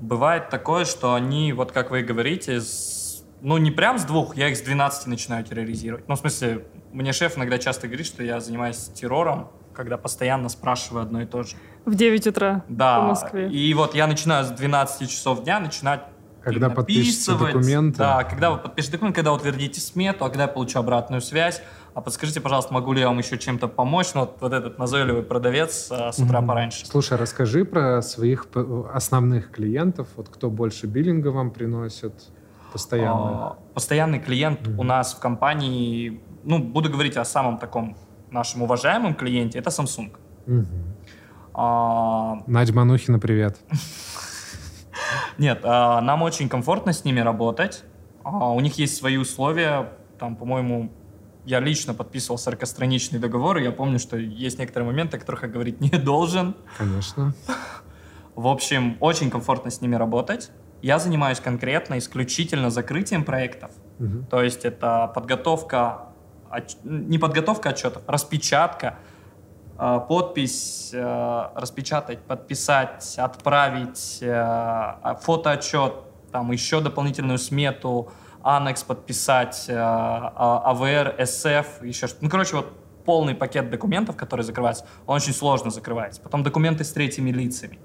Бывает 0.00 0.48
такое, 0.48 0.84
что 0.86 1.12
они, 1.14 1.52
вот 1.52 1.72
как 1.72 1.90
вы 1.90 2.00
и 2.00 2.02
говорите, 2.02 2.60
с- 2.60 3.01
ну 3.42 3.58
не 3.58 3.70
прям 3.70 3.98
с 3.98 4.04
двух, 4.04 4.36
я 4.36 4.48
их 4.48 4.56
с 4.56 4.62
12 4.62 5.06
начинаю 5.08 5.44
терроризировать. 5.44 6.08
Ну, 6.08 6.14
в 6.14 6.18
смысле, 6.18 6.64
мне 6.92 7.12
шеф 7.12 7.36
иногда 7.36 7.58
часто 7.58 7.86
говорит, 7.88 8.06
что 8.06 8.22
я 8.22 8.40
занимаюсь 8.40 8.76
террором, 8.94 9.50
когда 9.74 9.96
постоянно 9.98 10.48
спрашиваю 10.48 11.02
одно 11.02 11.22
и 11.22 11.26
то 11.26 11.42
же. 11.42 11.56
В 11.84 11.94
9 11.94 12.26
утра 12.28 12.64
Да, 12.68 13.00
по 13.00 13.06
Москве. 13.08 13.50
и 13.50 13.74
вот 13.74 13.94
я 13.94 14.06
начинаю 14.06 14.44
с 14.44 14.50
12 14.50 15.10
часов 15.10 15.42
дня 15.44 15.58
начинать 15.60 16.02
Когда 16.42 16.70
подпишете 16.70 17.32
документы. 17.36 17.98
Да, 17.98 18.22
когда 18.24 18.50
вы 18.50 18.58
подпишете 18.58 18.92
документ, 18.92 19.16
когда 19.16 19.32
утвердите 19.32 19.80
смету, 19.80 20.24
а 20.24 20.28
когда 20.28 20.42
я 20.44 20.48
получу 20.48 20.78
обратную 20.78 21.20
связь. 21.20 21.62
А 21.94 22.00
подскажите, 22.00 22.40
пожалуйста, 22.40 22.72
могу 22.72 22.92
ли 22.94 23.00
я 23.00 23.08
вам 23.08 23.18
еще 23.18 23.36
чем-то 23.38 23.68
помочь? 23.68 24.08
Ну, 24.14 24.20
вот, 24.22 24.38
вот 24.40 24.52
этот 24.54 24.78
назойливый 24.78 25.22
продавец 25.22 25.88
а, 25.90 26.10
с 26.12 26.18
утра 26.18 26.38
Мгм. 26.40 26.48
пораньше. 26.48 26.86
Слушай, 26.86 27.18
расскажи 27.18 27.64
про 27.64 28.00
своих 28.02 28.46
п- 28.46 28.64
основных 28.94 29.50
клиентов. 29.50 30.08
Вот 30.16 30.28
кто 30.30 30.48
больше 30.50 30.86
биллинга 30.86 31.28
вам 31.28 31.50
приносит 31.50 32.14
постоянно? 32.72 33.46
А, 33.46 33.58
Постоянный 33.74 34.18
клиент 34.18 34.66
Мгм. 34.66 34.78
у 34.80 34.82
нас 34.82 35.14
в 35.14 35.18
компании, 35.20 36.20
ну, 36.44 36.58
буду 36.58 36.90
говорить 36.90 37.16
о 37.16 37.24
самом 37.24 37.58
таком 37.58 37.96
нашем 38.30 38.62
уважаемом 38.62 39.14
клиенте, 39.14 39.58
это 39.58 39.70
Samsung. 39.70 40.16
Мгм. 40.46 40.66
А, 41.54 42.42
Надя 42.46 42.72
Манухина, 42.74 43.18
привет. 43.18 43.58
Нет, 45.38 45.60
а, 45.64 46.00
нам 46.00 46.22
очень 46.22 46.48
комфортно 46.48 46.92
с 46.92 47.04
ними 47.04 47.20
работать. 47.20 47.84
А, 48.24 48.50
У 48.52 48.60
них 48.60 48.78
есть 48.78 48.96
свои 48.96 49.16
условия. 49.16 49.88
Там, 50.18 50.36
по-моему, 50.36 50.90
я 51.44 51.60
лично 51.60 51.92
подписывал 51.94 52.38
40-страничный 52.38 53.18
договор, 53.18 53.58
и 53.58 53.64
я 53.64 53.72
помню, 53.72 53.98
что 53.98 54.16
есть 54.16 54.58
некоторые 54.58 54.86
моменты, 54.86 55.16
о 55.16 55.20
которых 55.20 55.42
я 55.42 55.48
говорить 55.48 55.80
не 55.92 55.98
должен. 55.98 56.54
Конечно. 56.78 57.34
В 58.34 58.46
общем, 58.46 58.96
очень 59.00 59.30
комфортно 59.30 59.70
с 59.70 59.80
ними 59.80 59.94
работать. 59.96 60.50
Я 60.82 60.98
занимаюсь 60.98 61.38
конкретно, 61.40 61.96
исключительно 61.98 62.68
закрытием 62.70 63.24
проектов. 63.24 63.70
Мгм. 63.98 64.26
То 64.26 64.42
есть 64.42 64.64
это 64.64 65.10
подготовка, 65.14 66.08
не 66.82 67.18
подготовка 67.18 67.70
отчетов, 67.70 68.02
распечатка, 68.08 68.98
э, 69.78 70.00
подпись, 70.08 70.90
э, 70.92 71.48
распечатать, 71.54 72.18
подписать, 72.22 73.14
отправить, 73.16 74.18
э, 74.20 74.30
а- 74.32 75.18
фотоотчет, 75.22 75.94
там 76.32 76.50
еще 76.50 76.80
дополнительную 76.80 77.38
смету, 77.38 78.10
анекс 78.42 78.82
подписать, 78.82 79.66
а- 79.70 80.62
АВР, 80.64 81.14
СФ, 81.24 81.82
еще 81.82 82.08
что-то. 82.08 82.24
Ну, 82.24 82.30
короче, 82.30 82.56
вот 82.56 82.72
полный 83.04 83.34
пакет 83.34 83.70
документов, 83.70 84.16
который 84.16 84.42
закрывается, 84.42 84.84
он 85.06 85.16
очень 85.16 85.32
сложно 85.32 85.70
закрывается. 85.70 86.20
Потом 86.20 86.42
документы 86.42 86.84
с 86.84 86.92
третьими 86.92 87.30
лицами. 87.30 87.78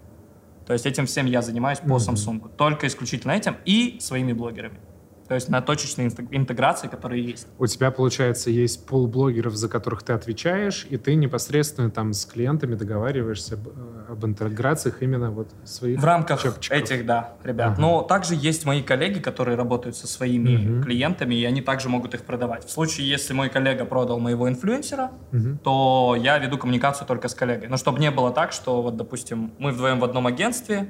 То 0.67 0.73
есть 0.73 0.85
этим 0.85 1.05
всем 1.05 1.25
я 1.25 1.41
занимаюсь 1.41 1.79
по. 1.79 1.95
Samsung. 1.95 2.51
Только 2.57 2.87
исключительно 2.87 3.31
этим 3.31 3.55
и 3.65 3.97
своими 4.01 4.33
блогерами. 4.33 4.79
То 5.27 5.35
есть 5.35 5.49
на 5.49 5.61
точечной 5.61 6.05
интег- 6.07 6.27
интеграции, 6.31 6.87
которые 6.87 7.21
есть. 7.23 7.47
У 7.59 7.67
тебя, 7.67 7.91
получается, 7.91 8.49
есть 8.49 8.85
пул 8.85 9.07
блогеров, 9.07 9.55
за 9.55 9.67
которых 9.67 10.03
ты 10.03 10.13
отвечаешь, 10.13 10.87
и 10.89 10.95
ты 10.97 11.15
непосредственно 11.15 11.91
там 11.91 12.13
с 12.13 12.25
клиентами 12.25 12.75
договариваешься 12.75 13.55
об, 13.55 13.67
э, 13.67 13.71
об 14.09 14.25
интеграциях 14.25 15.01
именно 15.03 15.29
вот 15.31 15.49
своих 15.65 15.99
В 15.99 16.05
рамках 16.05 16.41
чопчиков. 16.43 16.77
этих, 16.77 17.05
да, 17.05 17.33
ребят. 17.43 17.73
Ага. 17.73 17.81
Но 17.81 18.01
также 18.03 18.35
есть 18.35 18.65
мои 18.65 18.81
коллеги, 18.81 19.19
которые 19.19 19.57
работают 19.57 19.97
со 19.97 20.07
своими 20.07 20.55
Мгм. 20.57 20.83
клиентами, 20.83 21.35
и 21.35 21.43
они 21.43 21.61
также 21.61 21.89
могут 21.89 22.13
их 22.13 22.21
продавать. 22.23 22.63
В 22.65 22.71
случае, 22.71 23.09
если 23.09 23.33
мой 23.33 23.49
коллега 23.49 23.83
продал 23.83 24.19
моего 24.19 24.47
инфлюенсера, 24.47 25.11
Мгм. 25.31 25.57
то 25.57 26.15
я 26.17 26.37
веду 26.37 26.57
коммуникацию 26.57 27.05
только 27.05 27.27
с 27.27 27.35
коллегой. 27.35 27.67
Но 27.67 27.75
чтобы 27.75 27.99
не 27.99 28.11
было 28.11 28.31
так, 28.31 28.53
что 28.53 28.81
вот, 28.81 28.95
допустим, 28.95 29.51
мы 29.59 29.71
вдвоем 29.71 29.99
в 29.99 30.05
одном 30.05 30.25
агентстве, 30.27 30.87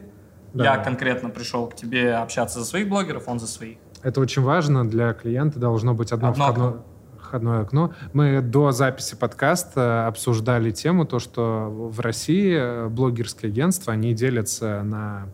Да. 0.54 0.64
я 0.76 0.78
конкретно 0.84 1.30
пришел 1.30 1.68
к 1.68 1.76
тебе 1.76 2.16
общаться 2.16 2.60
за 2.60 2.66
своих 2.66 2.88
блогеров, 2.88 3.28
он 3.28 3.40
за 3.40 3.48
своих. 3.48 3.78
Это 4.04 4.22
очень 4.22 4.42
важно 4.42 4.88
для 4.88 5.14
клиента. 5.14 5.60
Должно 5.60 5.94
быть 5.94 6.12
одно, 6.12 6.30
Одно 6.30 6.44
входное, 6.44 6.74
Входное 7.20 7.62
окно. 7.62 7.94
Мы 8.14 8.42
до 8.42 8.72
записи 8.72 9.16
подкаста 9.16 10.08
обсуждали 10.08 10.72
тему, 10.72 11.06
то, 11.06 11.20
что 11.20 11.68
в 11.70 12.00
России 12.00 12.56
э, 12.58 12.88
блогерские 12.88 13.50
агентства, 13.50 13.94
они 13.94 14.14
делятся 14.14 14.82
на 14.84 15.28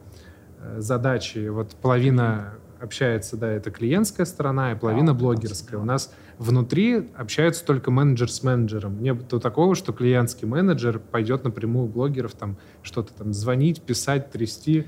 э, 0.60 0.80
задачи. 0.80 1.50
Вот 1.50 1.76
половина 1.76 2.54
общается, 2.82 3.38
да, 3.38 3.48
это 3.48 3.72
клиентская 3.72 4.26
сторона, 4.26 4.74
и 4.74 4.76
половина 4.76 5.14
блогерская. 5.14 5.80
У 5.80 5.86
нас 5.86 6.12
внутри 6.38 7.12
общаются 7.16 7.64
только 7.64 7.92
менеджер 7.92 8.30
с 8.30 8.44
менеджером. 8.44 9.02
Нет 9.02 9.28
такого, 9.42 9.76
что 9.76 9.94
клиентский 9.94 10.48
менеджер 10.48 11.00
пойдет 11.00 11.44
напрямую 11.46 11.88
блогеров 11.88 12.34
там 12.34 12.58
что-то 12.82 13.14
там 13.14 13.34
звонить, 13.34 13.82
писать, 13.84 14.32
трясти. 14.32 14.86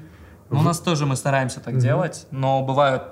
Ну, 0.50 0.60
у 0.60 0.64
нас 0.64 0.80
тоже 0.80 1.06
мы 1.06 1.16
стараемся 1.16 1.60
так 1.60 1.74
Мгм. 1.76 1.82
делать, 1.82 2.28
но 2.32 2.64
бывают 2.66 3.04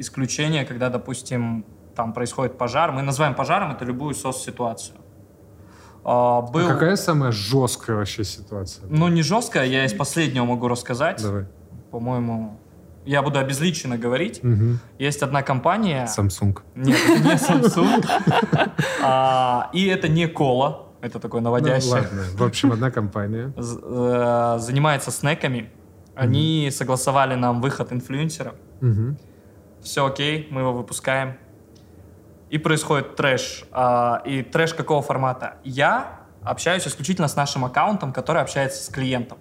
исключения, 0.00 0.64
когда, 0.64 0.88
допустим, 0.88 1.64
там 1.94 2.12
происходит 2.12 2.58
пожар. 2.58 2.92
Мы 2.92 3.02
называем 3.02 3.34
пожаром 3.34 3.72
это 3.72 3.84
любую 3.84 4.14
сос-ситуацию. 4.14 4.96
А, 6.04 6.38
А 6.38 6.42
был, 6.42 6.66
какая 6.68 6.96
самая 6.96 7.30
жесткая 7.32 7.96
вообще 7.96 8.24
ситуация? 8.24 8.86
ну 8.88 9.08
не 9.08 9.22
жесткая, 9.22 9.66
я 9.66 9.84
из 9.84 9.92
последнего 9.92 10.44
могу 10.46 10.68
рассказать. 10.68 11.22
Давай. 11.22 11.44
По-моему, 11.90 12.58
я 13.04 13.22
буду 13.22 13.38
обезличенно 13.38 13.98
говорить. 13.98 14.42
Мгм. 14.42 14.78
Есть 14.98 15.22
одна 15.22 15.42
компания. 15.42 16.08
Samsung. 16.16 16.58
Нет, 16.74 16.98
это 17.08 17.22
не 17.22 17.34
Samsung. 17.36 18.04
А, 19.02 19.70
И 19.72 19.86
это 19.86 20.08
не 20.08 20.26
кола. 20.26 20.86
Это 21.02 21.18
такое 21.18 21.40
Ну, 21.40 21.46
наводящее. 21.46 21.92
ладно. 21.92 22.22
В 22.34 22.42
общем, 22.44 22.72
одна 22.72 22.90
компания. 22.90 23.52
Э, 23.58 24.56
Занимается 24.58 25.10
снеками. 25.10 25.70
Они 26.14 26.70
согласовали 26.70 27.34
нам 27.36 27.60
выход 27.62 27.92
инфлюенсера. 27.92 28.52
Мгм. 28.80 29.16
Все 29.82 30.06
окей, 30.06 30.48
мы 30.50 30.60
его 30.60 30.72
выпускаем. 30.72 31.36
И 32.50 32.58
происходит 32.58 33.16
трэш. 33.16 33.64
А, 33.70 34.22
И 34.24 34.42
трэш 34.42 34.74
какого 34.74 35.02
формата? 35.02 35.56
Я 35.64 36.20
общаюсь 36.42 36.86
исключительно 36.86 37.28
с 37.28 37.36
нашим 37.36 37.64
аккаунтом, 37.64 38.12
который 38.12 38.42
общается 38.42 38.82
с 38.82 38.88
клиентом. 38.88 39.38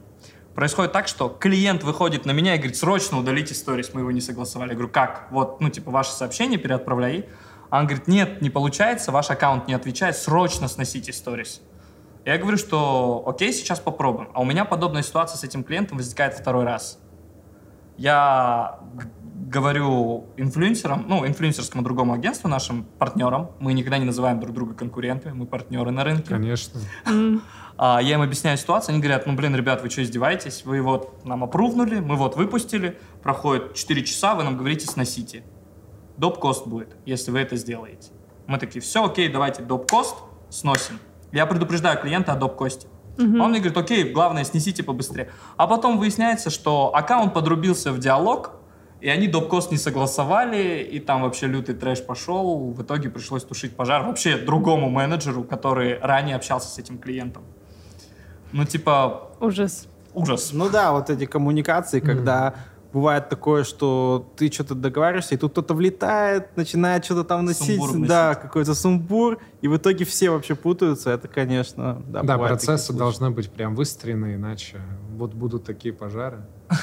Происходит 0.56 0.92
так, 0.92 1.08
что 1.08 1.30
клиент 1.30 1.84
выходит 1.84 2.26
на 2.26 2.32
меня 2.32 2.56
и 2.56 2.58
говорит, 2.58 2.76
срочно 2.76 3.18
удалите 3.18 3.54
сторис, 3.54 3.94
мы 3.94 4.02
его 4.02 4.12
не 4.12 4.22
согласовали. 4.22 4.70
Я 4.70 4.76
говорю, 4.76 4.92
как? 4.92 5.28
Вот, 5.32 5.62
ну, 5.62 5.70
типа, 5.70 5.90
ваше 5.90 6.12
сообщение 6.12 6.60
переотправляй. 6.60 7.30
А 7.70 7.80
он 7.80 7.86
говорит, 7.86 8.08
нет, 8.08 8.42
не 8.42 8.50
получается, 8.50 9.12
ваш 9.12 9.30
аккаунт 9.30 9.68
не 9.68 9.74
отвечает, 9.74 10.18
срочно 10.18 10.68
сносите 10.68 11.14
сторис. 11.14 11.62
Я 12.26 12.38
говорю, 12.38 12.58
что 12.58 13.24
окей, 13.26 13.54
сейчас 13.54 13.80
попробуем. 13.80 14.30
А 14.34 14.42
у 14.42 14.46
меня 14.46 14.66
подобная 14.66 15.04
ситуация 15.04 15.38
с 15.38 15.44
этим 15.44 15.64
клиентом 15.64 15.98
возникает 15.98 16.34
второй 16.34 16.66
раз. 16.66 17.00
Я 18.00 18.80
говорю 19.52 20.28
инфлюенсерам, 20.38 21.06
ну, 21.10 21.28
инфлюенсерскому 21.28 21.84
другому 21.84 22.14
агентству, 22.14 22.48
нашим 22.48 22.86
партнерам, 22.98 23.52
мы 23.60 23.74
никогда 23.74 23.98
не 23.98 24.06
называем 24.06 24.40
друг 24.40 24.54
друга 24.54 24.74
конкурентами, 24.74 25.34
мы 25.34 25.46
партнеры 25.46 25.92
на 25.92 26.06
рынке. 26.06 26.30
Конечно. 26.30 26.80
А, 27.82 28.00
я 28.02 28.16
им 28.16 28.22
объясняю 28.22 28.58
ситуацию, 28.58 28.94
они 28.94 29.02
говорят, 29.02 29.26
ну, 29.26 29.34
блин, 29.36 29.54
ребят, 29.54 29.82
вы 29.82 29.90
что, 29.90 30.02
издеваетесь? 30.02 30.64
Вы 30.64 30.82
вот 30.82 31.26
нам 31.26 31.44
опрувнули, 31.44 32.00
мы 32.00 32.16
вот 32.16 32.38
выпустили, 32.38 32.98
проходит 33.22 33.74
4 33.74 34.04
часа, 34.04 34.36
вы 34.36 34.44
нам 34.44 34.56
говорите, 34.56 34.86
сносите. 34.86 35.44
Доп-кост 36.16 36.68
будет, 36.68 36.96
если 37.06 37.32
вы 37.32 37.40
это 37.40 37.58
сделаете. 37.58 38.12
Мы 38.48 38.60
такие, 38.60 38.82
все, 38.82 39.06
окей, 39.06 39.28
давайте 39.30 39.62
доп-кост, 39.62 40.16
сносим. 40.50 41.00
Я 41.32 41.46
предупреждаю 41.46 42.00
клиента 42.00 42.32
о 42.32 42.38
доп-косте. 42.38 42.88
Мгм. 43.20 43.42
Он 43.42 43.50
мне 43.52 43.60
говорит, 43.60 43.78
окей, 43.78 44.12
главное, 44.12 44.44
снесите 44.46 44.82
побыстрее. 44.82 45.30
А 45.58 45.68
потом 45.68 46.00
выясняется, 46.00 46.50
что 46.50 46.96
аккаунт 46.96 47.34
подрубился 47.34 47.92
в 47.92 48.00
диалог, 48.00 48.52
и 49.02 49.10
они 49.10 49.28
доп-кост 49.28 49.72
не 49.72 49.78
согласовали, 49.78 50.82
и 50.82 51.00
там 51.00 51.22
вообще 51.22 51.48
лютый 51.48 51.76
трэш 51.76 52.06
пошел. 52.06 52.72
В 52.72 52.82
итоге 52.82 53.10
пришлось 53.10 53.44
тушить 53.44 53.76
пожар 53.76 54.06
вообще 54.06 54.38
другому 54.38 54.90
менеджеру, 54.90 55.44
который 55.44 56.00
ранее 56.00 56.36
общался 56.38 56.70
с 56.70 56.78
этим 56.80 56.98
клиентом. 56.98 57.44
Ну, 58.52 58.66
типа, 58.66 59.32
Ужас. 59.40 59.88
ужас. 60.14 60.52
Ну 60.54 60.70
да, 60.70 60.92
вот 60.92 61.10
эти 61.10 61.26
коммуникации, 61.26 62.00
когда 62.00 62.56
бывает 62.94 63.30
такое, 63.30 63.64
что 63.64 64.32
ты 64.36 64.52
что-то 64.52 64.76
договариваешься, 64.76 65.36
и 65.36 65.38
тут 65.38 65.52
кто-то 65.52 65.74
влетает, 65.74 66.56
начинает 66.56 67.06
что-то 67.06 67.24
там 67.24 67.46
носить, 67.46 67.80
Сумбур 67.80 68.08
да, 68.08 68.36
какой-то 68.36 68.74
сумбур, 68.74 69.40
и 69.62 69.68
в 69.68 69.78
итоге 69.78 70.06
все 70.06 70.30
вообще 70.30 70.56
путаются. 70.56 71.12
Это, 71.12 71.28
конечно, 71.28 72.02
да. 72.08 72.24
Да, 72.24 72.38
процессы 72.38 72.94
должны 72.94 73.30
быть 73.30 73.50
прям 73.50 73.76
выстроены, 73.76 74.36
иначе 74.36 74.82
вот 75.16 75.34
будут 75.34 75.66
такие 75.66 75.94
пожары. 75.94 76.40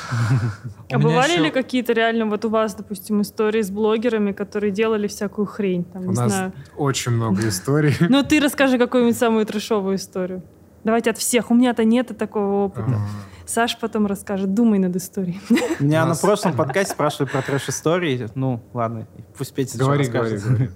А 0.93 0.99
бывали 0.99 1.37
ли 1.37 1.51
какие-то 1.51 1.93
реально 1.93 2.27
вот 2.27 2.45
у 2.45 2.49
вас, 2.49 2.75
допустим, 2.75 3.21
истории 3.23 3.63
с 3.63 3.71
блогерами, 3.71 4.33
которые 4.33 4.71
делали 4.71 5.09
всякую 5.09 5.47
хрень, 5.47 5.87
У 5.95 6.13
нас 6.13 6.53
очень 6.77 7.13
много 7.13 7.49
историй. 7.49 7.95
Ну, 8.09 8.23
ты 8.23 8.41
расскажи 8.41 8.79
какую-нибудь 8.79 9.19
самую 9.19 9.47
трешовую 9.47 9.97
историю. 9.97 10.43
Давайте 10.85 11.11
от 11.11 11.19
всех. 11.19 11.51
У 11.51 11.55
меня-то 11.55 11.85
нет 11.85 12.17
такого 12.17 12.67
опыта. 12.67 13.01
Саш 13.47 13.79
потом 13.79 14.07
расскажет. 14.07 14.53
Думай 14.55 14.79
над 14.79 14.97
историей. 14.97 15.41
Меня 15.81 16.05
на 16.05 16.15
прошлом 16.15 16.55
подкасте 16.55 16.93
спрашивали 16.93 17.29
про 17.31 17.43
трэш-истории. 17.43 18.29
Ну, 18.35 18.61
ладно, 18.75 19.07
пусть 19.39 19.55
Петя 19.55 19.79
Говори, 19.79 20.07
говори, 20.07 20.35
расскажет. 20.35 20.59
говори. 20.59 20.71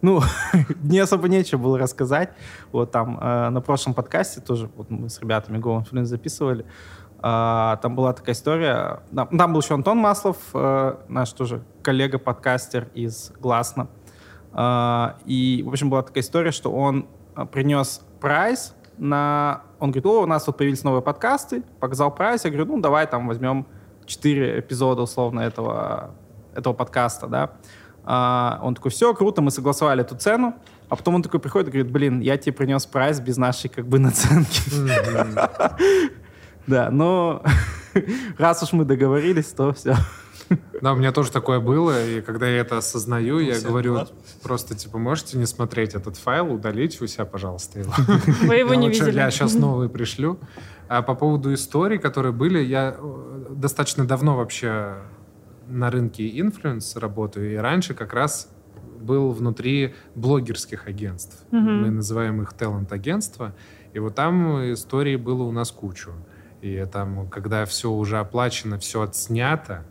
Ну, 0.00 0.22
не 0.82 0.98
особо 0.98 1.28
нечего 1.28 1.60
было 1.60 1.78
рассказать. 1.78 2.30
Вот 2.72 2.90
там 2.90 3.18
э, 3.20 3.48
на 3.50 3.60
прошлом 3.60 3.94
подкасте 3.94 4.40
тоже, 4.40 4.70
вот 4.76 4.90
мы 4.90 5.08
с 5.08 5.20
ребятами 5.20 5.58
Go 5.58 5.82
Influence 5.82 6.04
записывали, 6.04 6.66
а, 7.26 7.76
там 7.76 7.96
была 7.96 8.12
такая 8.12 8.34
история. 8.34 9.00
Там, 9.14 9.28
там 9.28 9.52
был 9.54 9.60
еще 9.62 9.72
Антон 9.74 9.96
Маслов, 9.96 10.36
э, 10.52 10.96
наш 11.08 11.32
тоже 11.32 11.62
коллега-подкастер 11.82 12.88
из 12.94 13.32
Гласно. 13.40 13.88
А, 14.52 15.16
и, 15.24 15.62
в 15.66 15.70
общем, 15.70 15.88
была 15.88 16.02
такая 16.02 16.22
история, 16.22 16.50
что 16.50 16.70
он 16.70 17.06
а, 17.34 17.46
принес 17.46 18.02
прайс 18.20 18.74
на... 18.98 19.62
Он 19.78 19.90
говорит, 19.90 20.06
о, 20.06 20.22
у 20.22 20.26
нас 20.26 20.44
тут 20.44 20.56
появились 20.56 20.84
новые 20.84 21.02
подкасты, 21.02 21.62
показал 21.80 22.14
прайс. 22.14 22.44
Я 22.44 22.50
говорю, 22.50 22.66
ну, 22.66 22.80
давай 22.80 23.06
там 23.06 23.28
возьмем 23.28 23.66
4 24.06 24.60
эпизода, 24.60 25.02
условно, 25.02 25.40
этого, 25.40 26.14
этого 26.54 26.72
подкаста, 26.72 27.26
да. 27.26 27.50
А, 28.04 28.60
он 28.62 28.74
такой, 28.74 28.90
все, 28.90 29.14
круто, 29.14 29.42
мы 29.42 29.50
согласовали 29.50 30.02
эту 30.02 30.16
цену. 30.16 30.54
А 30.88 30.96
потом 30.96 31.16
он 31.16 31.22
такой 31.22 31.40
приходит 31.40 31.68
и 31.68 31.70
говорит, 31.72 31.90
блин, 31.90 32.20
я 32.20 32.36
тебе 32.36 32.52
принес 32.52 32.86
прайс 32.86 33.20
без 33.20 33.36
нашей 33.36 33.68
как 33.68 33.86
бы 33.86 33.98
наценки. 33.98 34.62
Да, 36.66 36.88
но 36.90 37.42
раз 38.38 38.62
уж 38.62 38.72
мы 38.72 38.86
договорились, 38.86 39.48
то 39.48 39.74
все. 39.74 39.96
Да, 40.80 40.92
у 40.92 40.96
меня 40.96 41.12
тоже 41.12 41.30
такое 41.30 41.60
было, 41.60 42.06
и 42.06 42.20
когда 42.20 42.46
я 42.46 42.58
это 42.58 42.78
осознаю, 42.78 43.38
я 43.38 43.60
говорю, 43.60 44.06
просто, 44.42 44.74
типа, 44.74 44.98
можете 44.98 45.38
не 45.38 45.46
смотреть 45.46 45.94
этот 45.94 46.16
файл, 46.16 46.52
удалите 46.52 47.02
у 47.02 47.06
себя, 47.06 47.24
пожалуйста, 47.24 47.80
его. 47.80 47.92
Вы 48.42 48.56
его 48.56 48.74
не 48.74 48.88
видели. 48.88 49.16
Я 49.16 49.30
сейчас 49.30 49.54
новые 49.54 49.88
пришлю. 49.88 50.38
А 50.88 51.02
по 51.02 51.14
поводу 51.14 51.54
историй, 51.54 51.98
которые 51.98 52.32
были, 52.32 52.62
я 52.62 52.94
э, 52.98 53.46
достаточно 53.50 54.06
давно 54.06 54.36
вообще 54.36 54.96
на 55.66 55.90
рынке 55.90 56.38
influence 56.38 56.96
работаю, 56.96 57.52
и 57.54 57.56
раньше 57.56 57.94
как 57.94 58.12
раз 58.12 58.50
был 59.00 59.30
внутри 59.30 59.94
блогерских 60.14 60.88
агентств. 60.88 61.44
Мгм. 61.50 61.82
Мы 61.82 61.90
называем 61.90 62.42
их 62.42 62.52
talent-агентства. 62.52 63.54
И 63.92 63.98
вот 63.98 64.14
там 64.14 64.72
историй 64.72 65.16
было 65.16 65.42
у 65.44 65.52
нас 65.52 65.70
кучу. 65.70 66.12
И 66.62 66.84
там, 66.90 67.28
когда 67.28 67.64
все 67.66 67.90
уже 67.90 68.18
оплачено, 68.18 68.78
все 68.78 69.02
отснято, 69.02 69.84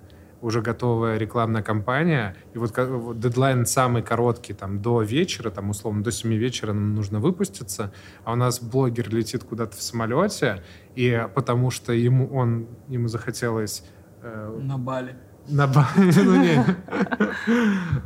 уже 0.43 0.61
готовая 0.61 1.17
рекламная 1.17 1.63
кампания, 1.63 2.35
и 2.53 2.57
вот, 2.57 2.73
дедлайн 3.19 3.65
самый 3.65 4.03
короткий, 4.03 4.53
там, 4.53 4.81
до 4.81 5.01
вечера, 5.01 5.49
там, 5.49 5.69
условно, 5.69 6.03
до 6.03 6.11
7 6.11 6.33
вечера 6.33 6.73
нам 6.73 6.93
нужно 6.95 7.19
выпуститься, 7.19 7.93
а 8.25 8.33
у 8.33 8.35
нас 8.35 8.61
блогер 8.61 9.09
летит 9.09 9.43
куда-то 9.43 9.77
в 9.77 9.81
самолете, 9.81 10.61
и 10.95 11.27
потому 11.33 11.71
что 11.71 11.93
ему, 11.93 12.27
он, 12.27 12.67
ему 12.89 13.07
захотелось 13.07 13.85
э, 14.21 14.59
На 14.61 14.77
Бали. 14.77 15.15
На 15.47 15.67
ну, 15.95 16.35
не. 16.41 16.63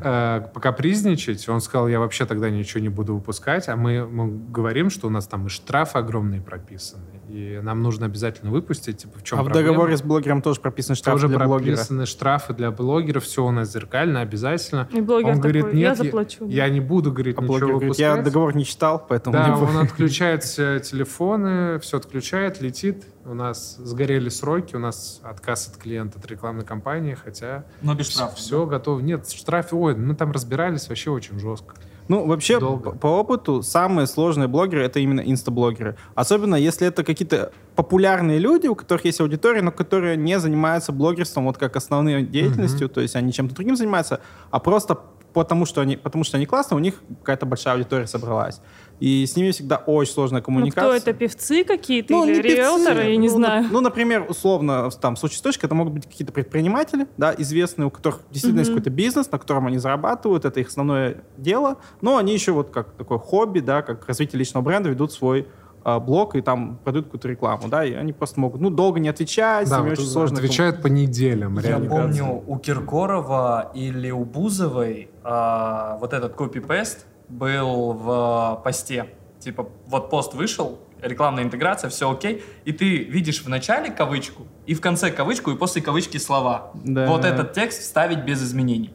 Э, 0.02 0.42
покапризничать. 0.54 1.48
Он 1.50 1.62
сказал, 1.62 1.88
я 1.88 2.00
вообще 2.00 2.26
тогда 2.26 2.50
ничего 2.50 2.82
не 2.82 2.90
буду 2.90 3.16
выпускать. 3.16 3.68
А 3.70 3.76
мы, 3.76 4.06
мы 4.08 4.30
говорим, 4.50 4.90
что 4.90 5.08
у 5.08 5.10
нас 5.10 5.28
там 5.28 5.46
и 5.48 5.50
штрафы 5.50 6.00
огромные 6.00 6.42
прописаны. 6.42 7.04
И 7.30 7.60
нам 7.62 7.82
нужно 7.84 8.06
обязательно 8.06 8.52
выпустить. 8.52 8.98
Типа, 9.00 9.20
в 9.20 9.24
чем 9.24 9.40
А 9.40 9.42
в 9.42 9.46
проблема? 9.46 9.68
договоре 9.70 9.98
с 9.98 10.02
блогером 10.02 10.42
тоже 10.42 10.62
прописаны 10.62 10.96
штрафы 10.96 11.22
Тоже 11.22 11.28
для 11.38 11.46
блогера. 11.46 11.76
прописаны 11.76 12.06
штрафы 12.06 12.54
для 12.54 12.72
блогеров. 12.72 13.24
Все 13.24 13.46
у 13.46 13.52
нас 13.52 13.72
зеркально, 13.72 14.22
обязательно. 14.22 14.88
И 14.92 15.02
блогер 15.02 15.30
Он 15.34 15.40
говорит, 15.40 15.66
такой, 15.66 15.80
я 15.80 15.90
нет, 15.90 15.98
я- 16.00 16.04
заплачу. 16.06 16.48
Я 16.48 16.70
не 16.70 16.80
буду, 16.82 17.12
говорит, 17.12 17.38
А 17.38 17.42
ничего 17.42 17.48
блогер 17.54 17.68
говорит, 17.68 17.82
выпускать. 17.90 18.18
я 18.18 18.22
договор 18.24 18.56
не 18.56 18.66
читал, 18.66 19.06
поэтому 19.08 19.34
Да, 19.36 19.48
не 19.50 19.54
буду». 19.56 19.66
он 19.66 19.78
отключает 19.78 20.42
телефоны, 20.44 21.80
все 21.80 21.98
отключает, 21.98 22.62
летит. 22.62 23.06
У 23.28 23.34
нас 23.34 23.76
сгорели 23.80 24.30
сроки, 24.30 24.78
у 24.78 24.80
нас 24.80 25.20
отказ 25.22 25.68
от 25.68 25.76
клиента 25.76 26.18
от 26.18 26.26
рекламной 26.28 26.64
кампании, 26.64 27.14
хотя 27.14 27.66
Но 27.82 27.94
без 27.94 28.10
штрафа. 28.10 28.38
все 28.38 28.66
готово. 28.66 29.02
Нет, 29.02 29.30
штрафы, 29.30 29.76
ой, 29.76 29.96
мы 29.98 30.16
там 30.16 30.32
разбирались 30.32 30.88
вообще 30.88 31.12
очень 31.12 31.38
жестко. 31.38 31.76
Ну, 32.08 32.26
вообще, 32.26 32.58
Долго. 32.58 32.92
по, 32.92 32.98
по 32.98 33.08
опыту, 33.08 33.62
самые 33.64 34.08
сложные 34.08 34.48
блогеры— 34.48 34.84
это 34.86 35.02
именно 35.02 35.20
инстаблогеры. 35.20 35.98
Особенно, 36.16 36.56
если 36.56 36.88
это 36.88 37.04
какие-то 37.04 37.52
популярные 37.76 38.40
люди, 38.40 38.68
у 38.68 38.76
которых 38.76 39.04
есть 39.04 39.20
аудитория, 39.20 39.62
но 39.62 39.74
которые 39.74 40.16
не 40.16 40.40
занимаются 40.40 40.94
блогерством 40.94 41.46
вот 41.48 41.58
как 41.58 41.76
основной 41.76 42.24
деятельностью, 42.24 42.88
то 42.88 43.02
есть 43.02 43.18
они 43.18 43.34
чем-то 43.34 43.54
другим 43.54 43.76
занимаются, 43.76 44.22
а 44.52 44.60
просто 44.60 45.00
потому 45.44 45.66
что 45.66 45.82
они, 45.82 45.98
потому 45.98 46.24
что 46.24 46.38
они 46.38 46.46
классные, 46.46 46.78
у 46.78 46.80
них 46.80 47.02
какая-то 47.20 47.46
большая 47.46 47.76
аудитория 47.76 48.08
собралась. 48.08 48.60
И 49.00 49.26
с 49.28 49.36
ними 49.36 49.52
всегда 49.52 49.78
очень 49.78 50.12
сложная 50.12 50.42
коммуникация. 50.42 50.92
Ну, 50.92 51.00
кто 51.00 51.10
это, 51.12 51.18
певцы 51.18 51.64
какие-то 51.64 52.14
ну, 52.14 52.26
или 52.26 52.42
риэлторы, 52.42 53.10
я 53.12 53.18
не 53.18 53.28
ну, 53.28 53.36
знаю. 53.36 53.66
Ну, 53.70 53.82
например, 53.82 54.26
условно, 54.28 54.90
там, 54.90 55.16
в 55.16 55.20
случае 55.20 55.38
с 55.38 55.42
точкой, 55.42 55.68
это 55.68 55.76
могут 55.76 55.94
быть 55.94 56.08
какие-то 56.08 56.34
предприниматели, 56.34 57.08
да, 57.18 57.34
известные, 57.38 57.86
у 57.86 57.92
которых 57.92 58.22
действительно 58.32 58.62
mm-hmm. 58.62 58.64
есть 58.64 58.72
какой-то 58.72 58.90
бизнес, 58.90 59.32
на 59.32 59.38
котором 59.38 59.68
они 59.68 59.78
зарабатывают, 59.78 60.46
это 60.46 60.60
их 60.60 60.70
основное 60.70 61.24
дело, 61.38 61.78
но 62.02 62.18
они 62.18 62.34
еще 62.34 62.52
вот 62.54 62.72
как 62.72 62.94
такое 62.94 63.20
хобби, 63.20 63.60
да, 63.60 63.84
как 63.84 64.08
развитие 64.08 64.40
личного 64.40 64.64
бренда 64.64 64.90
ведут 64.90 65.12
свой 65.14 65.48
а, 65.88 66.02
блог 66.02 66.36
и 66.36 66.42
там 66.42 66.80
продают 66.84 67.06
какую-то 67.06 67.30
рекламу, 67.30 67.70
да, 67.70 67.86
и 67.86 67.94
они 67.94 68.12
просто 68.12 68.42
могут, 68.42 68.60
ну, 68.60 68.70
долго 68.70 69.00
не 69.00 69.08
отвечать, 69.08 69.70
да, 69.70 69.82
вот 69.82 69.94
очень 69.94 70.04
сложно. 70.04 70.38
Отвечают 70.38 70.82
по 70.82 70.88
неделям, 70.88 71.58
реально. 71.60 71.86
Я 71.86 71.90
помню, 71.90 72.44
у 72.46 72.58
Киркорова 72.58 73.72
или 73.74 74.12
у 74.12 74.26
Бузовой 74.26 75.10
а, 75.24 75.98
вот 76.02 76.12
этот 76.12 76.34
копипест 76.34 77.06
был 77.30 77.94
в 77.94 78.62
посте. 78.66 79.06
Типа, 79.40 79.70
вот 79.86 80.10
пост 80.10 80.34
вышел, 80.34 80.78
рекламная 81.02 81.46
интеграция, 81.46 81.90
все 81.90 82.12
окей, 82.12 82.44
и 82.66 82.74
ты 82.74 83.06
видишь 83.06 83.42
в 83.42 83.48
начале 83.48 83.90
кавычку, 83.90 84.44
и 84.66 84.74
в 84.74 84.82
конце 84.82 85.10
кавычку, 85.10 85.52
и 85.52 85.56
после 85.56 85.82
кавычки 85.82 86.18
слова. 86.18 86.72
Да. 86.84 87.08
Вот 87.08 87.24
этот 87.24 87.54
текст 87.54 87.82
вставить 87.84 88.26
без 88.26 88.44
изменений. 88.44 88.92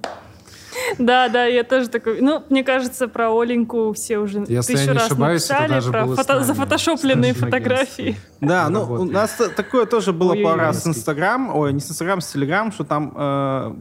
Да, 0.99 1.29
да, 1.29 1.45
я 1.45 1.65
тоже 1.65 1.89
такой. 1.89 2.21
Ну, 2.21 2.43
мне 2.49 2.65
кажется, 2.65 3.09
про 3.09 3.31
Оленьку 3.31 3.93
все 3.93 4.19
уже 4.19 4.45
Если 4.49 4.75
тысячу 4.75 4.93
раз 4.93 5.07
ошибаюсь, 5.07 5.49
написали, 5.49 5.91
про 5.91 6.07
фото... 6.07 6.43
зафотошопленные 6.43 7.35
фотографии. 7.35 8.17
Да, 8.41 8.69
ну, 8.69 8.85
у 8.85 9.05
нас 9.05 9.39
такое 9.57 9.87
тоже 9.87 10.13
было 10.13 10.35
пару 10.35 10.59
раз 10.59 10.83
с 10.83 10.87
Инстаграм, 10.87 11.55
ой, 11.55 11.73
не 11.73 11.81
с 11.81 11.91
Инстаграм, 11.91 12.21
с 12.21 12.33
Телеграм, 12.33 12.73
что 12.73 12.85
там 12.85 13.13
э, 13.15 13.75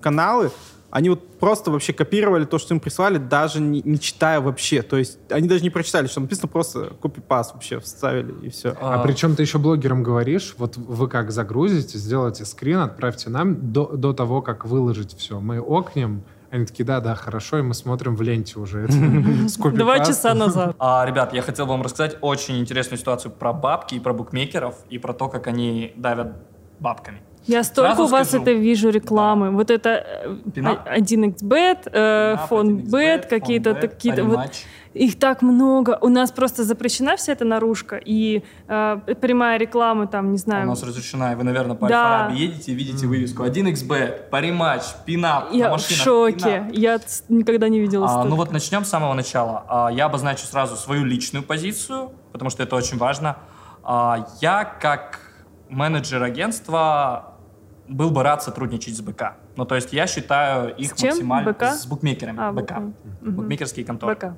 каналы, 0.00 0.50
они 0.94 1.10
вот 1.10 1.40
просто 1.40 1.72
вообще 1.72 1.92
копировали 1.92 2.44
то, 2.44 2.56
что 2.56 2.72
им 2.72 2.78
прислали, 2.78 3.18
даже 3.18 3.60
не, 3.60 3.82
не 3.82 3.98
читая 3.98 4.40
вообще. 4.40 4.80
То 4.82 4.96
есть 4.96 5.18
они 5.28 5.48
даже 5.48 5.64
не 5.64 5.70
прочитали, 5.70 6.06
что 6.06 6.20
написано, 6.20 6.46
просто 6.46 6.92
копипас 7.02 7.52
вообще 7.52 7.80
вставили, 7.80 8.46
и 8.46 8.48
все. 8.48 8.76
А, 8.80 8.94
а 8.94 9.02
причем 9.02 9.34
ты 9.34 9.42
еще 9.42 9.58
блогерам 9.58 10.04
говоришь, 10.04 10.54
вот 10.56 10.76
вы 10.76 11.08
как 11.08 11.32
загрузите, 11.32 11.98
сделайте 11.98 12.44
скрин, 12.44 12.78
отправьте 12.78 13.28
нам 13.28 13.72
до, 13.72 13.86
до 13.86 14.12
того, 14.12 14.40
как 14.40 14.66
выложить 14.66 15.16
все. 15.18 15.40
Мы 15.40 15.58
окнем, 15.58 16.22
они 16.54 16.66
такие, 16.66 16.84
да, 16.84 17.00
да, 17.00 17.14
хорошо, 17.14 17.58
и 17.58 17.62
мы 17.62 17.74
смотрим 17.74 18.14
в 18.16 18.22
ленте 18.22 18.58
уже. 18.58 18.86
Два 18.88 20.04
часа 20.04 20.34
назад. 20.34 20.76
А, 20.78 21.04
ребят, 21.04 21.32
я 21.32 21.42
хотел 21.42 21.66
вам 21.66 21.82
рассказать 21.82 22.16
очень 22.20 22.58
интересную 22.58 22.98
ситуацию 22.98 23.32
про 23.32 23.52
бабки 23.52 23.96
и 23.96 24.00
про 24.00 24.12
букмекеров, 24.12 24.76
и 24.88 24.98
про 24.98 25.12
то, 25.12 25.28
как 25.28 25.46
они 25.48 25.92
давят 25.96 26.36
бабками. 26.78 27.20
Я 27.46 27.62
столько 27.62 27.94
Сразу 27.94 28.04
у 28.04 28.06
вас 28.06 28.28
скажу. 28.28 28.42
это 28.42 28.52
вижу 28.52 28.90
рекламы. 28.90 29.50
Да. 29.50 29.52
Вот 29.52 29.70
это 29.70 30.06
1xbet, 30.46 31.90
э, 31.92 32.36
фонд 32.48 32.88
бет, 32.88 33.26
какие-то 33.26 33.74
какие 33.74 34.20
вот 34.20 34.50
их 34.94 35.18
так 35.18 35.42
много. 35.42 35.98
У 36.00 36.08
нас 36.08 36.30
просто 36.30 36.64
запрещена 36.64 37.16
вся 37.16 37.32
эта 37.32 37.44
наружка 37.44 37.96
и 37.96 38.42
э, 38.68 38.98
прямая 39.20 39.58
реклама 39.58 40.06
там, 40.06 40.32
не 40.32 40.38
знаю. 40.38 40.66
У 40.66 40.70
нас 40.70 40.82
разрешена, 40.82 41.32
и 41.32 41.34
вы, 41.34 41.42
наверное, 41.42 41.76
по 41.76 41.88
да. 41.88 42.26
Альфа 42.26 42.36
едете 42.36 42.72
и 42.72 42.74
видите 42.74 43.06
вывеску 43.06 43.44
1xbet, 43.44 44.30
париматч, 44.30 44.82
пинап, 45.04 45.52
Я 45.52 45.74
в 45.76 45.80
шоке. 45.80 46.66
Пинап. 46.68 46.72
Я 46.72 47.00
никогда 47.28 47.68
не 47.68 47.80
видела 47.80 48.06
а, 48.08 48.24
Ну 48.24 48.36
вот 48.36 48.52
начнем 48.52 48.84
с 48.84 48.88
самого 48.88 49.14
начала. 49.14 49.64
А, 49.68 49.88
я 49.90 50.06
обозначу 50.06 50.46
сразу 50.46 50.76
свою 50.76 51.04
личную 51.04 51.42
позицию, 51.42 52.12
потому 52.32 52.50
что 52.50 52.62
это 52.62 52.76
очень 52.76 52.96
важно. 52.96 53.36
А, 53.82 54.26
я 54.40 54.64
как 54.64 55.20
менеджер 55.68 56.22
агентства 56.22 57.33
был 57.88 58.10
бы 58.10 58.22
рад 58.22 58.42
сотрудничать 58.42 58.96
с 58.96 59.00
БК. 59.00 59.36
Ну, 59.56 59.64
то 59.64 59.74
есть 59.74 59.92
я 59.92 60.06
считаю 60.06 60.74
их 60.76 60.92
с 60.92 61.00
чем? 61.00 61.10
максимально... 61.10 61.52
БК? 61.52 61.74
С 61.74 61.86
букмекерами. 61.86 62.38
А, 62.40 62.52
БК. 62.52 62.78
Угу. 63.22 63.30
Букмекерские 63.30 63.84
конторы. 63.84 64.14
БК. 64.14 64.36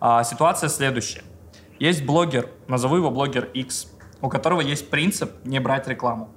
А, 0.00 0.24
ситуация 0.24 0.68
следующая. 0.68 1.22
Есть 1.78 2.04
блогер, 2.04 2.50
назову 2.68 2.96
его 2.96 3.10
блогер 3.10 3.44
X, 3.54 3.92
у 4.20 4.28
которого 4.28 4.60
есть 4.60 4.90
принцип 4.90 5.30
не 5.44 5.60
брать 5.60 5.88
рекламу. 5.88 6.30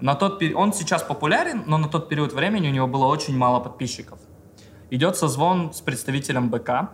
На 0.00 0.14
тот 0.14 0.38
пери... 0.38 0.54
Он 0.54 0.72
сейчас 0.72 1.02
популярен, 1.02 1.64
но 1.66 1.78
на 1.78 1.88
тот 1.88 2.08
период 2.08 2.32
времени 2.32 2.68
у 2.68 2.72
него 2.72 2.86
было 2.86 3.06
очень 3.06 3.36
мало 3.36 3.60
подписчиков. 3.60 4.18
Идет 4.90 5.16
созвон 5.16 5.72
с 5.72 5.80
представителем 5.80 6.48
БК, 6.50 6.90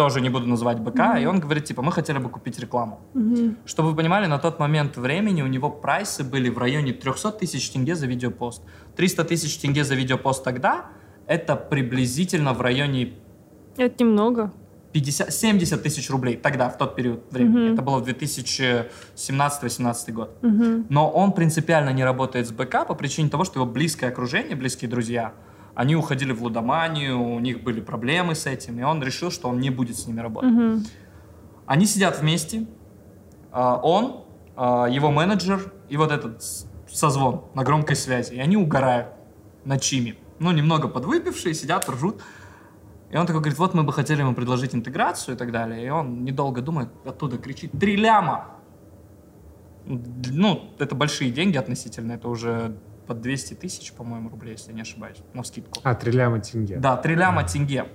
тоже 0.00 0.22
не 0.22 0.30
буду 0.30 0.46
называть 0.46 0.78
БК, 0.78 0.98
mm-hmm. 0.98 1.22
и 1.22 1.26
он 1.26 1.40
говорит, 1.40 1.64
типа, 1.64 1.82
мы 1.82 1.92
хотели 1.92 2.18
бы 2.18 2.30
купить 2.30 2.58
рекламу. 2.58 2.98
Mm-hmm. 3.14 3.54
Чтобы 3.66 3.90
вы 3.90 3.96
понимали, 3.96 4.26
на 4.26 4.38
тот 4.38 4.58
момент 4.58 4.96
времени 4.96 5.42
у 5.42 5.46
него 5.46 5.70
прайсы 5.70 6.24
были 6.24 6.48
в 6.48 6.58
районе 6.58 6.92
300 6.92 7.32
тысяч 7.32 7.70
тенге 7.70 7.94
за 7.94 8.06
видеопост. 8.06 8.62
300 8.96 9.24
тысяч 9.24 9.58
тенге 9.58 9.84
за 9.84 9.94
видеопост 9.94 10.42
тогда, 10.42 10.86
это 11.26 11.54
приблизительно 11.54 12.54
в 12.54 12.62
районе... 12.62 13.12
Это 13.76 14.04
немного. 14.04 14.50
50, 14.92 15.34
70 15.34 15.82
тысяч 15.82 16.10
рублей 16.10 16.36
тогда, 16.36 16.70
в 16.70 16.78
тот 16.78 16.96
период 16.96 17.20
времени. 17.30 17.56
Mm-hmm. 17.56 17.72
Это 17.74 17.82
было 17.82 17.98
в 17.98 18.08
2017-2018 18.08 20.12
год. 20.12 20.30
Mm-hmm. 20.40 20.86
Но 20.88 21.10
он 21.10 21.32
принципиально 21.32 21.90
не 21.90 22.04
работает 22.04 22.46
с 22.46 22.52
БК 22.52 22.86
по 22.86 22.94
причине 22.94 23.28
того, 23.28 23.44
что 23.44 23.60
его 23.60 23.70
близкое 23.70 24.08
окружение, 24.08 24.56
близкие 24.56 24.90
друзья– 24.90 25.34
они 25.80 25.96
уходили 25.96 26.32
в 26.32 26.42
лудоманию, 26.42 27.18
у 27.18 27.40
них 27.40 27.62
были 27.62 27.80
проблемы 27.80 28.34
с 28.34 28.44
этим, 28.44 28.78
и 28.78 28.82
он 28.82 29.02
решил, 29.02 29.30
что 29.30 29.48
он 29.48 29.60
не 29.60 29.70
будет 29.70 29.96
с 29.96 30.06
ними 30.06 30.20
работать. 30.20 30.52
Угу. 30.52 30.82
Они 31.64 31.86
сидят 31.86 32.20
вместе, 32.20 32.66
а, 33.50 33.80
он, 33.82 34.26
а, 34.56 34.84
его 34.84 35.10
менеджер 35.10 35.72
и 35.88 35.96
вот 35.96 36.12
этот 36.12 36.44
созвон 36.86 37.46
на 37.54 37.64
громкой 37.64 37.96
связи, 37.96 38.34
и 38.34 38.40
они 38.40 38.58
угорают 38.58 39.06
на 39.64 39.78
Чиме. 39.78 40.16
Ну, 40.38 40.50
немного 40.50 40.86
подвыпившие, 40.86 41.54
сидят, 41.54 41.88
ржут. 41.88 42.20
И 43.10 43.16
он 43.16 43.24
такой 43.26 43.40
говорит, 43.40 43.58
вот 43.58 43.72
мы 43.72 43.82
бы 43.82 43.94
хотели 43.94 44.20
ему 44.20 44.34
предложить 44.34 44.74
интеграцию 44.74 45.34
и 45.34 45.38
так 45.38 45.50
далее. 45.50 45.86
И 45.86 45.88
он, 45.88 46.24
недолго 46.24 46.60
думает, 46.60 46.90
оттуда 47.06 47.38
кричит, 47.38 47.72
три 47.80 47.96
ляма! 47.96 48.48
Ну, 49.86 50.74
это 50.78 50.94
большие 50.94 51.30
деньги 51.30 51.56
относительно, 51.56 52.12
это 52.12 52.28
уже 52.28 52.76
под 53.10 53.22
200 53.22 53.54
тысяч, 53.54 53.92
по-моему, 53.92 54.28
рублей, 54.30 54.52
если 54.52 54.72
не 54.72 54.82
ошибаюсь, 54.82 55.16
на 55.34 55.42
скидку. 55.42 55.80
А, 55.82 55.96
3 55.96 56.12
ляма 56.12 56.38
тенге. 56.38 56.76
Да, 56.76 56.96
3 56.96 57.16
ляма 57.16 57.42
тенге. 57.42 57.88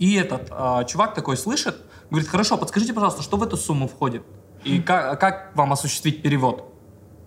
И 0.00 0.16
этот 0.16 0.50
э, 0.50 0.84
чувак 0.88 1.14
такой 1.14 1.36
слышит, 1.36 1.76
говорит, 2.10 2.28
хорошо, 2.28 2.58
подскажите, 2.58 2.92
пожалуйста, 2.92 3.22
что 3.22 3.36
в 3.36 3.44
эту 3.44 3.56
сумму 3.56 3.86
входит? 3.86 4.24
И 4.64 4.80
как, 4.80 5.20
как 5.20 5.52
вам 5.54 5.72
осуществить 5.72 6.22
перевод? 6.22 6.74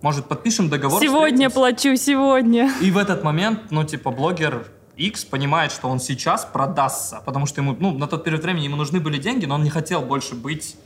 Может, 0.02 0.26
подпишем 0.26 0.68
договор? 0.68 1.00
Сегодня 1.00 1.48
плачу, 1.48 1.96
сегодня. 1.96 2.70
И 2.82 2.90
в 2.90 2.98
этот 2.98 3.24
момент, 3.24 3.70
ну, 3.70 3.82
типа, 3.82 4.10
блогер 4.10 4.66
X 4.98 5.24
понимает, 5.24 5.72
что 5.72 5.88
он 5.88 6.00
сейчас 6.00 6.44
продастся, 6.44 7.22
потому 7.24 7.46
что 7.46 7.62
ему, 7.62 7.74
ну, 7.80 7.96
на 7.96 8.08
тот 8.08 8.24
период 8.24 8.42
времени 8.42 8.64
ему 8.64 8.76
нужны 8.76 9.00
были 9.00 9.16
деньги, 9.16 9.46
но 9.46 9.54
он 9.54 9.64
не 9.64 9.70
хотел 9.70 10.02
больше 10.02 10.34
быть 10.34 10.76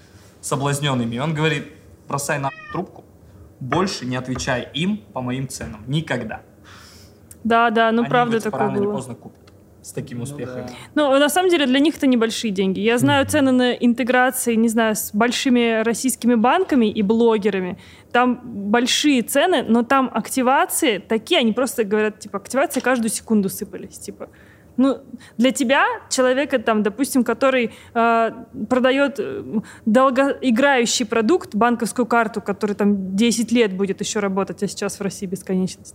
соблазненными. 0.41 1.17
И 1.17 1.19
он 1.19 1.35
говорит, 1.35 1.73
бросай 2.07 2.39
на 2.39 2.51
трубку, 2.71 3.03
больше 3.61 4.07
не 4.07 4.17
отвечай 4.17 4.69
им 4.75 4.99
по 5.13 5.21
моим 5.21 5.49
ценам. 5.49 5.85
Никогда. 5.87 6.43
Да, 7.45 7.71
да, 7.71 7.93
ну 7.93 8.03
Они 8.03 8.11
правда 8.11 8.41
такое 8.41 8.61
рано 8.61 8.75
было. 8.75 8.85
или 8.85 8.91
поздно 8.91 9.15
купят 9.15 9.45
с 9.85 9.93
таким 9.93 10.23
успехом. 10.23 10.63
Ну, 10.95 11.03
да. 11.03 11.11
ну, 11.11 11.19
на 11.19 11.29
самом 11.29 11.51
деле, 11.51 11.67
для 11.67 11.79
них 11.79 11.97
это 11.97 12.07
небольшие 12.07 12.51
деньги. 12.51 12.81
Я 12.81 12.97
знаю 12.97 13.27
mm-hmm. 13.27 13.29
цены 13.29 13.53
на 13.53 13.73
интеграции, 13.73 14.55
не 14.55 14.69
знаю, 14.69 14.97
с 14.97 15.13
большими 15.13 15.83
российскими 15.83 16.35
банками 16.35 16.87
и 16.87 17.03
блогерами. 17.03 17.79
Там 18.11 18.41
большие 18.45 19.21
цены, 19.23 19.63
но 19.63 19.83
там 19.83 20.11
активации 20.13 20.99
такие, 20.99 21.41
они 21.41 21.53
просто 21.53 21.85
говорят, 21.85 22.19
типа, 22.19 22.39
активации 22.39 22.81
каждую 22.81 23.11
секунду 23.11 23.51
сыпались, 23.51 23.99
типа. 23.99 24.31
Ну, 24.77 24.99
для 25.39 25.51
тебя, 25.53 25.85
человека, 26.11 26.59
там, 26.59 26.83
допустим, 26.83 27.25
который 27.25 27.71
э, 27.95 28.31
продает 28.69 29.17
э, 29.19 29.43
долгоиграющий 29.87 31.07
продукт, 31.07 31.55
банковскую 31.55 32.07
карту, 32.07 32.41
который 32.41 32.75
там 32.75 33.15
10 33.17 33.53
лет 33.53 33.77
будет 33.77 34.01
еще 34.01 34.21
работать, 34.21 34.63
а 34.63 34.69
сейчас 34.69 34.99
в 34.99 35.03
России 35.03 35.27
бесконечность. 35.27 35.95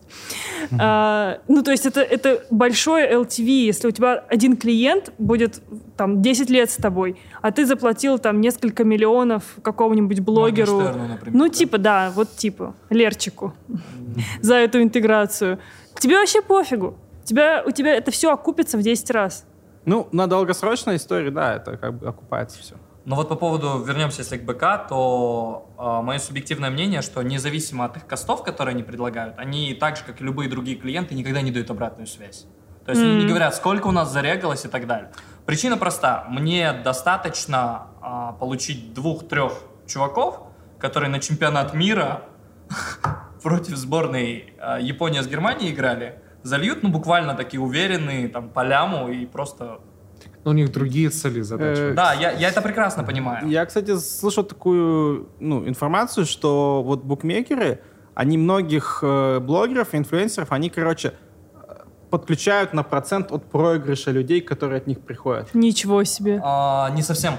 Mm-hmm. 0.72 1.36
Э, 1.36 1.40
ну, 1.48 1.62
то 1.62 1.72
есть 1.72 1.86
это, 1.86 2.02
это 2.02 2.46
большой 2.50 3.04
LTV. 3.12 3.66
Если 3.66 3.88
у 3.88 3.92
тебя 3.92 4.24
один 4.30 4.56
клиент 4.56 5.12
будет 5.18 5.62
там 5.98 6.22
10 6.22 6.50
лет 6.50 6.70
с 6.70 6.76
тобой, 6.76 7.18
а 7.42 7.52
ты 7.52 7.66
заплатил 7.66 8.18
там 8.18 8.40
несколько 8.40 8.84
миллионов 8.84 9.44
какому-нибудь 9.62 10.22
блогеру. 10.22 10.80
Например, 10.80 11.20
ну, 11.34 11.48
да? 11.48 11.54
типа, 11.54 11.78
да, 11.78 12.12
вот 12.16 12.36
типа, 12.36 12.76
Лерчику 12.90 13.54
mm-hmm. 13.68 14.22
за 14.42 14.56
эту 14.56 14.82
интеграцию. 14.82 15.60
Тебе 16.00 16.18
вообще 16.18 16.42
пофигу 16.42 16.98
тебя, 17.30 17.64
у 17.66 17.72
тебя 17.72 17.96
это 17.96 18.12
все 18.12 18.32
окупится 18.32 18.78
в 18.78 18.82
10 18.82 19.12
раз. 19.12 19.46
Ну, 19.86 20.08
на 20.12 20.28
долгосрочной 20.28 20.98
истории, 20.98 21.30
да, 21.30 21.56
это 21.56 21.78
как 21.78 21.98
бы 21.98 22.08
окупается 22.08 22.60
все. 22.60 22.76
Но 23.06 23.16
вот 23.16 23.30
по 23.30 23.36
поводу, 23.36 23.82
вернемся 23.84 24.22
если 24.22 24.38
к 24.38 24.44
БК, 24.44 24.86
то 24.90 25.70
э, 25.78 26.06
мое 26.06 26.20
субъективное 26.20 26.70
мнение, 26.70 27.02
что 27.02 27.22
независимо 27.22 27.86
от 27.86 27.98
их 27.98 28.06
костов, 28.06 28.44
которые 28.44 28.74
они 28.74 28.84
предлагают, 28.84 29.36
они 29.38 29.74
так 29.74 29.98
же, 29.98 30.04
как 30.04 30.22
и 30.22 30.24
любые 30.24 30.50
другие 30.50 30.78
клиенты, 30.78 31.16
никогда 31.16 31.42
не 31.42 31.52
дают 31.52 31.72
обратную 31.72 32.08
связь. 32.08 32.46
То 32.86 32.92
есть 32.92 33.02
mm. 33.04 33.06
они 33.06 33.24
не 33.24 33.28
говорят, 33.28 33.56
сколько 33.56 33.88
у 33.88 33.92
нас 33.92 34.12
зарегалось 34.12 34.66
и 34.66 34.68
так 34.68 34.86
далее. 34.86 35.12
Причина 35.46 35.78
проста. 35.78 36.26
Мне 36.30 36.74
достаточно 36.74 37.88
э, 38.02 38.40
получить 38.40 38.94
двух-трех 38.94 39.54
чуваков, 39.88 40.42
которые 40.78 41.10
на 41.10 41.20
чемпионат 41.20 41.74
мира 41.74 42.24
против 43.44 43.76
сборной 43.78 44.54
э, 44.58 44.78
Япония 44.82 45.24
с 45.24 45.28
Германией 45.28 45.74
играли, 45.74 46.22
зальют, 46.44 46.84
ну, 46.84 46.90
буквально 46.90 47.36
такие 47.36 47.62
уверенные, 47.62 48.28
там, 48.28 48.50
по 48.50 48.64
ляму 48.64 49.10
и 49.10 49.26
просто... 49.26 49.80
Ну, 50.44 50.52
у 50.52 50.54
них 50.54 50.72
другие 50.72 51.10
цели, 51.10 51.42
задачи. 51.42 51.92
Э, 51.92 51.94
Да, 51.94 52.14
я, 52.14 52.32
я 52.32 52.50
это 52.50 52.62
прекрасно 52.62 53.04
понимаю. 53.04 53.48
Я, 53.48 53.66
кстати, 53.66 53.98
слышал 53.98 54.44
такую 54.44 55.30
ну, 55.40 55.68
информацию, 55.68 56.26
что 56.26 56.82
вот 56.84 57.04
букмекеры, 57.04 57.82
они 58.16 58.38
многих 58.38 59.00
э, 59.02 59.40
блогеров, 59.40 59.94
инфлюенсеров, 59.94 60.52
они, 60.52 60.70
короче, 60.70 61.14
э, 61.54 61.74
подключают 62.10 62.74
на 62.74 62.84
процент 62.84 63.32
от 63.32 63.50
проигрыша 63.50 64.12
людей, 64.12 64.42
которые 64.42 64.78
от 64.78 64.88
них 64.88 65.02
приходят. 65.02 65.54
Ничего 65.54 66.04
себе. 66.06 66.42
А, 66.44 66.90
не 66.92 67.02
совсем. 67.02 67.34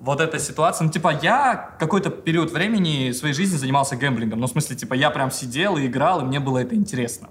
Вот 0.00 0.20
эта 0.20 0.38
ситуация, 0.38 0.84
ну, 0.84 0.92
типа, 0.92 1.12
я 1.22 1.74
какой-то 1.78 2.10
период 2.10 2.52
времени 2.52 3.10
своей 3.10 3.34
жизни 3.34 3.56
занимался 3.56 3.96
гэмблингом. 3.96 4.38
Ну, 4.38 4.46
в 4.46 4.50
смысле, 4.50 4.76
типа, 4.76 4.94
я 4.94 5.10
прям 5.10 5.32
сидел 5.32 5.76
и 5.76 5.86
играл, 5.86 6.20
и 6.20 6.24
мне 6.24 6.38
было 6.38 6.58
это 6.58 6.76
интересно. 6.76 7.28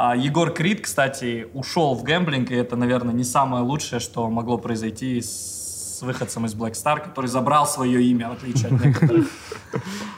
А 0.00 0.14
Егор 0.14 0.52
Крид, 0.52 0.82
кстати, 0.82 1.48
ушел 1.54 1.96
в 1.96 2.04
гэмблинг, 2.04 2.52
и 2.52 2.54
это, 2.54 2.76
наверное, 2.76 3.12
не 3.12 3.24
самое 3.24 3.64
лучшее, 3.64 3.98
что 3.98 4.30
могло 4.30 4.56
произойти 4.56 5.20
с 5.20 5.98
выходцем 6.02 6.46
из 6.46 6.54
Black 6.54 6.74
Star, 6.74 7.02
который 7.02 7.26
забрал 7.26 7.66
свое 7.66 8.00
имя, 8.04 8.28
в 8.28 8.34
отличие 8.34 8.68
от 8.68 8.84
некоторых. 8.84 9.26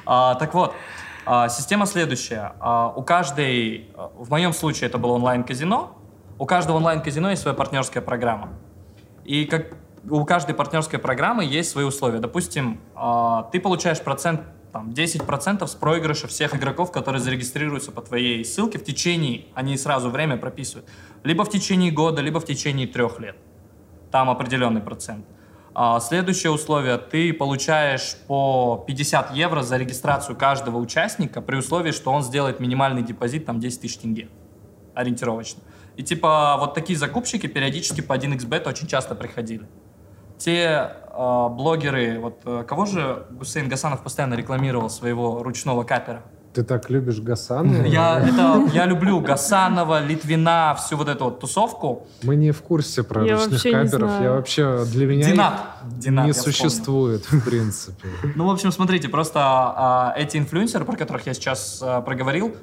А, 0.05 0.35
так 0.35 0.53
вот, 0.53 0.75
а, 1.25 1.49
система 1.49 1.87
следующая. 1.87 2.53
А, 2.61 2.93
у 2.95 3.03
каждой, 3.03 3.89
в 4.19 4.29
моем 4.29 4.53
случае 4.53 4.91
это 4.91 4.99
было 4.99 5.13
онлайн-казино, 5.13 5.97
у 6.39 6.45
каждого 6.45 6.77
онлайн-казино 6.77 7.31
есть 7.31 7.41
своя 7.41 7.57
партнерская 7.57 8.03
программа. 8.03 8.51
И 9.25 9.47
как 9.47 9.77
у 10.11 10.27
каждой 10.27 10.55
партнерской 10.55 10.99
программы 10.99 11.45
есть 11.45 11.71
свои 11.71 11.87
условия. 11.87 12.19
Допустим, 12.19 12.81
а, 12.95 13.45
ты 13.45 13.61
получаешь 13.61 14.03
процент, 14.03 14.43
там, 14.73 14.91
10% 14.91 15.67
с 15.67 15.75
проигрыша 15.75 16.29
всех 16.29 16.55
игроков, 16.55 16.93
которые 16.93 17.21
зарегистрируются 17.21 17.93
по 17.93 18.03
твоей 18.03 18.45
ссылке 18.45 18.79
в 18.79 18.85
течение, 18.85 19.47
они 19.55 19.77
сразу 19.77 20.11
время 20.11 20.37
прописывают, 20.37 20.89
либо 21.25 21.45
в 21.45 21.51
течение 21.51 21.91
года, 21.91 22.23
либо 22.23 22.41
в 22.41 22.45
течение 22.45 22.87
трех 22.87 23.21
лет. 23.21 23.37
Там 24.11 24.31
определенный 24.31 24.81
процент. 24.81 25.27
А, 25.75 26.01
Следующее 26.01 26.51
условие, 26.51 26.99
ты 26.99 27.33
получаешь 27.33 28.17
по 28.27 28.85
50 28.87 29.35
евро 29.35 29.63
за 29.63 29.77
регистрацию 29.77 30.37
каждого 30.37 30.79
участника 30.79 31.41
при 31.41 31.57
условии, 31.57 31.93
что 31.93 32.13
он 32.13 32.23
сделает 32.23 32.61
минимальный 32.61 33.03
депозит, 33.03 33.47
там 33.47 33.61
10 33.61 33.81
тысяч 33.81 33.99
тенге, 33.99 34.29
ориентировочно. 34.95 35.63
И 35.97 36.03
типа 36.03 36.57
вот 36.59 36.75
такие 36.75 36.99
закупщики 36.99 37.47
периодически 37.47 38.01
по 38.01 38.15
1xbet 38.15 38.69
очень 38.69 38.87
часто 38.87 39.15
приходили. 39.15 39.67
Те 40.39 40.97
блогеры, 41.21 42.19
вот 42.19 42.41
э, 42.45 42.65
кого 42.67 42.87
же 42.87 43.27
Гусейн 43.31 43.69
Гасанов 43.69 44.03
постоянно 44.03 44.35
рекламировал 44.35 44.89
своего 44.89 45.43
ручного 45.43 45.85
капера? 45.85 46.23
Ты 46.55 46.65
так 46.65 46.91
любишь 46.91 47.21
Гасана? 47.21 47.83
Я, 47.87 48.19
это, 48.19 48.69
я 48.73 48.87
люблю 48.87 49.21
Гасанова, 49.21 50.05
Литвина, 50.05 50.75
всю 50.79 50.97
вот 50.97 51.09
эту 51.09 51.25
вот 51.25 51.41
тусовку. 51.41 52.09
Мы 52.23 52.35
не 52.37 52.51
в 52.51 52.61
курсе 52.63 53.05
про 53.05 53.25
Я 53.25 53.37
ручных 53.37 53.63
каперов. 53.63 54.21
Я 54.21 54.33
вообще 54.33 54.85
для 54.87 55.07
меня 55.07 55.31
Динат. 55.31 55.53
их 55.53 55.99
Динат, 55.99 56.25
не 56.25 56.29
я 56.31 56.35
вспомнил. 56.35 56.59
существует, 56.59 57.25
в 57.25 57.45
принципе. 57.45 58.09
Ну, 58.35 58.47
в 58.47 58.51
общем, 58.51 58.73
смотрите, 58.73 59.09
просто 59.09 59.41
а, 59.43 60.15
эти 60.17 60.39
инфлюенсеры, 60.39 60.85
про 60.85 60.97
которых 60.97 61.27
я 61.27 61.35
сейчас 61.35 61.81
а, 61.83 62.01
проговорил, 62.01 62.57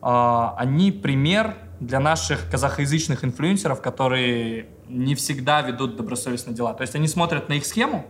а, 0.00 0.54
они 0.58 0.90
пример 0.90 1.54
для 1.86 1.98
наших 1.98 2.48
казахоязычных 2.48 3.24
инфлюенсеров, 3.24 3.82
которые 3.82 4.66
не 4.88 5.16
всегда 5.16 5.62
ведут 5.62 5.96
добросовестно 5.96 6.52
дела. 6.52 6.74
То 6.74 6.82
есть 6.82 6.94
они 6.94 7.08
смотрят 7.08 7.48
на 7.48 7.54
их 7.54 7.66
схему, 7.66 8.06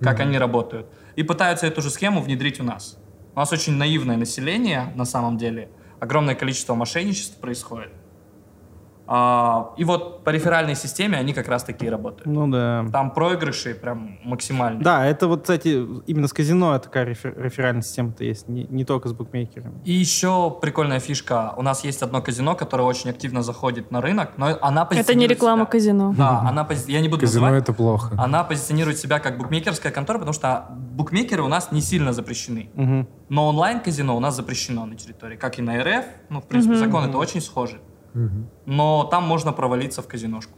как 0.00 0.20
они 0.20 0.38
работают, 0.38 0.86
и 1.14 1.22
пытаются 1.22 1.66
эту 1.66 1.82
же 1.82 1.90
схему 1.90 2.22
внедрить 2.22 2.58
у 2.58 2.64
нас. 2.64 2.98
У 3.34 3.38
нас 3.38 3.52
очень 3.52 3.74
наивное 3.74 4.16
население, 4.16 4.92
на 4.94 5.04
самом 5.04 5.36
деле. 5.36 5.68
Огромное 6.00 6.34
количество 6.34 6.74
мошенничеств 6.74 7.36
происходит. 7.38 7.92
А, 9.06 9.72
и 9.76 9.84
вот 9.84 10.22
по 10.24 10.30
реферальной 10.30 10.74
системе 10.76 11.18
они 11.18 11.32
как 11.34 11.48
раз 11.48 11.64
таки 11.64 11.86
и 11.86 11.88
работают. 11.88 12.26
Ну 12.26 12.46
да. 12.48 12.84
Там 12.92 13.10
проигрыши 13.10 13.74
прям 13.74 14.18
максимальные. 14.24 14.82
Да, 14.82 15.04
это 15.06 15.26
вот, 15.26 15.42
кстати, 15.42 15.84
именно 16.06 16.28
с 16.28 16.32
казино 16.32 16.78
такая 16.78 17.06
рефер- 17.06 17.34
реферальная 17.42 17.82
система-то 17.82 18.24
есть, 18.24 18.48
не, 18.48 18.64
не 18.64 18.84
только 18.84 19.08
с 19.08 19.12
букмекерами. 19.12 19.80
И 19.84 19.92
еще 19.92 20.56
прикольная 20.62 21.00
фишка. 21.00 21.52
У 21.56 21.62
нас 21.62 21.84
есть 21.84 22.02
одно 22.02 22.22
казино, 22.22 22.54
которое 22.54 22.84
очень 22.84 23.10
активно 23.10 23.42
заходит 23.42 23.90
на 23.90 24.00
рынок, 24.00 24.32
но 24.36 24.56
она 24.60 24.86
Это 24.90 25.14
не 25.14 25.26
реклама 25.26 25.62
себя- 25.64 25.70
казино. 25.72 26.14
Да, 26.16 26.40
она 26.40 26.62
пози- 26.64 26.90
я 26.92 27.00
не 27.00 27.08
буду 27.08 27.22
Казино 27.22 27.46
называть. 27.46 27.62
это 27.64 27.72
плохо. 27.72 28.14
Она 28.18 28.44
позиционирует 28.44 28.98
себя 28.98 29.18
как 29.18 29.36
букмекерская 29.38 29.92
контора, 29.92 30.18
потому 30.18 30.32
что 30.32 30.66
букмекеры 30.70 31.42
у 31.42 31.48
нас 31.48 31.72
не 31.72 31.80
сильно 31.80 32.12
запрещены. 32.12 32.70
Мгм. 32.74 33.08
Но 33.28 33.48
онлайн-казино 33.48 34.16
у 34.16 34.20
нас 34.20 34.36
запрещено 34.36 34.86
на 34.86 34.94
территории, 34.94 35.36
как 35.36 35.58
и 35.58 35.62
на 35.62 35.82
РФ. 35.82 36.04
Ну, 36.28 36.40
в 36.40 36.46
принципе, 36.46 36.74
Мгм. 36.74 36.84
законы 36.84 37.08
это 37.08 37.18
очень 37.18 37.40
схожи. 37.40 37.80
Но 38.66 39.04
там 39.04 39.24
можно 39.24 39.52
провалиться 39.52 40.02
в 40.02 40.06
казиношку. 40.06 40.52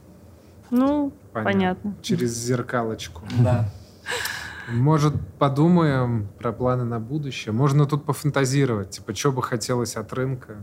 Ну, 0.70 1.12
понятно. 1.32 1.94
Через 2.02 2.32
зеркалочку. 2.36 3.22
Да. 3.40 3.70
Может, 4.68 5.14
подумаем 5.38 6.28
про 6.38 6.52
планы 6.52 6.84
на 6.84 6.98
будущее? 6.98 7.52
Можно 7.52 7.86
тут 7.86 8.04
пофантазировать. 8.04 8.90
Типа, 8.90 9.14
что 9.14 9.30
бы 9.30 9.42
хотелось 9.42 9.96
от 9.96 10.12
рынка? 10.12 10.56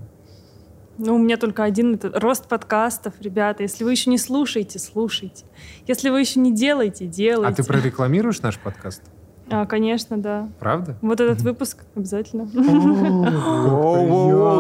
Ну, 0.98 1.16
у 1.16 1.18
меня 1.18 1.38
только 1.38 1.64
один 1.64 1.96
это 1.96 2.12
рост 2.20 2.48
подкастов, 2.48 3.14
ребята. 3.22 3.64
Если 3.64 3.84
вы 3.84 3.92
еще 3.92 4.10
не 4.10 4.18
слушаете, 4.18 4.80
слушайте. 4.80 5.46
Если 5.88 6.10
вы 6.10 6.20
еще 6.20 6.39
не 6.39 6.54
делаете, 6.54 7.06
делайте. 7.06 7.52
А 7.52 7.56
ты 7.56 7.64
прорекламируешь 7.64 8.42
наш 8.42 8.58
подкаст? 8.58 9.04
А, 9.52 9.66
конечно, 9.66 10.18
да. 10.18 10.49
Правда? 10.60 10.95
Вот 11.02 11.20
этот 11.20 11.41
выпуск 11.41 11.84
обязательно. 11.95 12.47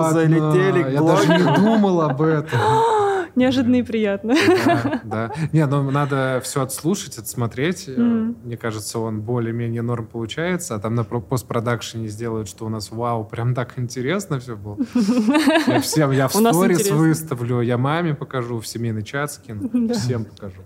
Приятно. 0.01 0.11
залетели 0.11 0.93
Я 0.93 1.01
даже 1.01 1.27
не 1.27 1.55
думал 1.55 2.01
об 2.01 2.21
этом. 2.21 2.59
Неожиданно 3.35 3.75
и 3.75 3.83
приятно. 3.83 4.35
Да, 4.65 5.01
да. 5.03 5.31
Не, 5.53 5.65
ну 5.65 5.89
надо 5.89 6.41
все 6.43 6.61
отслушать, 6.61 7.17
отсмотреть. 7.17 7.85
Э. 7.87 7.93
Мне 7.97 8.57
кажется, 8.57 8.99
он 8.99 9.21
более-менее 9.21 9.81
норм 9.81 10.05
получается. 10.05 10.75
А 10.75 10.79
там 10.79 10.95
на 10.95 11.03
про- 11.03 11.21
постпродакшене 11.21 12.07
сделают, 12.09 12.49
что 12.49 12.65
у 12.65 12.69
нас 12.69 12.91
вау, 12.91 13.23
прям 13.23 13.55
так 13.55 13.79
интересно 13.79 14.39
все 14.39 14.55
было. 14.57 14.77
Я 15.67 15.79
всем, 15.79 16.11
я 16.11 16.27
в 16.27 16.33
сторис 16.33 16.89
выставлю, 16.91 17.61
я 17.61 17.77
маме 17.77 18.13
покажу, 18.15 18.59
в 18.59 18.67
семейный 18.67 19.03
чат 19.03 19.31
скину, 19.31 19.69
всем 19.93 20.25
покажу. 20.25 20.61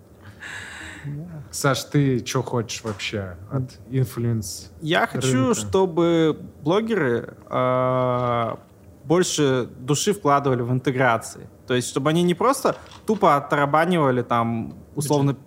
Саш, 1.55 1.85
ты 1.85 2.25
что 2.25 2.43
хочешь 2.43 2.83
вообще 2.83 3.37
от 3.49 3.79
influence? 3.89 4.73
Я 4.81 5.07
хочу, 5.07 5.31
рынка. 5.31 5.53
чтобы 5.53 6.37
блогеры 6.61 7.37
а, 7.47 8.59
больше 9.05 9.69
души 9.79 10.13
вкладывали 10.13 10.63
в 10.63 10.71
интеграции. 10.73 11.49
То 11.65 11.73
есть, 11.73 11.87
чтобы 11.87 12.09
они 12.09 12.23
не 12.23 12.33
просто 12.33 12.75
тупо 13.07 13.37
оттарабанивали 13.37 14.21
там, 14.21 14.75
условно, 14.95 15.37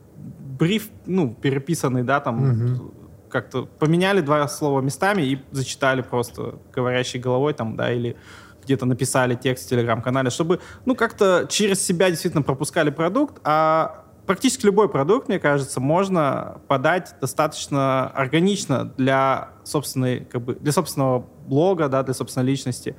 бриф, 0.58 0.88
ну, 1.04 1.34
переписанный, 1.34 2.04
да, 2.04 2.20
там, 2.20 2.90
как-то 3.28 3.66
поменяли 3.66 4.22
два 4.22 4.48
слова 4.48 4.80
местами 4.80 5.20
и 5.20 5.42
зачитали 5.50 6.00
просто 6.00 6.58
говорящей 6.74 7.20
головой 7.20 7.52
там, 7.52 7.76
да, 7.76 7.92
или 7.92 8.16
где-то 8.64 8.86
написали 8.86 9.34
текст 9.34 9.66
в 9.66 9.68
телеграм-канале, 9.68 10.30
чтобы, 10.30 10.60
ну, 10.86 10.94
как-то 10.94 11.46
через 11.50 11.84
себя 11.84 12.08
действительно 12.08 12.42
пропускали 12.42 12.88
продукт, 12.88 13.40
а 13.44 14.06
практически 14.28 14.66
любой 14.66 14.90
продукт, 14.90 15.28
мне 15.28 15.38
кажется, 15.38 15.80
можно 15.80 16.60
подать 16.68 17.14
достаточно 17.18 18.08
органично 18.08 18.84
для 18.84 19.52
собственной, 19.64 20.20
как 20.20 20.42
бы, 20.42 20.54
для 20.54 20.70
собственного 20.70 21.24
блога, 21.46 21.88
да, 21.88 22.02
для 22.02 22.12
собственной 22.12 22.46
личности. 22.46 22.94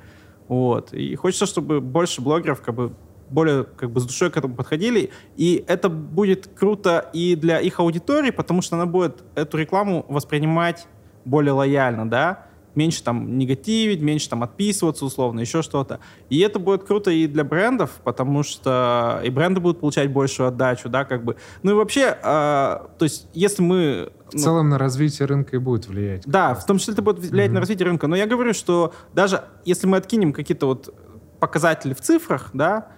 Вот. 0.48 0.92
И 0.92 1.14
хочется, 1.14 1.46
чтобы 1.46 1.80
больше 1.80 2.20
блогеров 2.20 2.60
как 2.62 2.74
бы 2.74 2.92
более 3.28 3.62
как 3.62 3.92
бы 3.92 4.00
с 4.00 4.06
душой 4.06 4.32
к 4.32 4.36
этому 4.38 4.56
подходили, 4.56 5.10
и 5.36 5.64
это 5.68 5.88
будет 5.88 6.48
круто 6.48 7.08
и 7.12 7.36
для 7.36 7.60
их 7.60 7.78
аудитории, 7.78 8.32
потому 8.32 8.60
что 8.60 8.74
она 8.74 8.86
будет 8.86 9.22
эту 9.36 9.56
рекламу 9.56 10.04
воспринимать 10.08 10.88
более 11.24 11.52
лояльно, 11.52 12.10
да, 12.10 12.46
меньше 12.74 13.02
там 13.02 13.38
негативить, 13.38 14.00
меньше 14.00 14.28
там 14.28 14.42
отписываться 14.42 15.04
условно, 15.04 15.40
еще 15.40 15.62
что-то. 15.62 16.00
И 16.28 16.38
это 16.40 16.58
будет 16.58 16.84
круто 16.84 17.10
и 17.10 17.26
для 17.26 17.44
брендов, 17.44 18.00
потому 18.04 18.42
что 18.42 19.20
и 19.24 19.30
бренды 19.30 19.60
будут 19.60 19.80
получать 19.80 20.12
большую 20.12 20.48
отдачу, 20.48 20.88
да, 20.88 21.04
как 21.04 21.24
бы. 21.24 21.36
Ну 21.62 21.72
и 21.72 21.74
вообще, 21.74 22.16
а, 22.22 22.90
то 22.98 23.04
есть 23.04 23.28
если 23.34 23.62
мы... 23.62 24.12
В 24.30 24.34
ну, 24.34 24.40
целом 24.40 24.68
на 24.68 24.78
развитие 24.78 25.26
рынка 25.26 25.56
и 25.56 25.58
будет 25.58 25.88
влиять. 25.88 26.22
да, 26.26 26.54
в 26.54 26.64
том 26.64 26.78
числе 26.78 26.92
это 26.94 27.02
будет 27.02 27.18
влиять 27.18 27.48
Мгм. 27.48 27.54
на 27.54 27.60
развитие 27.60 27.86
рынка. 27.86 28.06
Но 28.06 28.16
я 28.16 28.26
говорю, 28.26 28.54
что 28.54 28.92
даже 29.12 29.42
если 29.64 29.86
мы 29.86 29.96
откинем 29.96 30.32
какие-то 30.32 30.66
вот 30.66 30.94
показатели 31.40 31.94
в 31.94 32.00
цифрах, 32.00 32.50
да, 32.52 32.88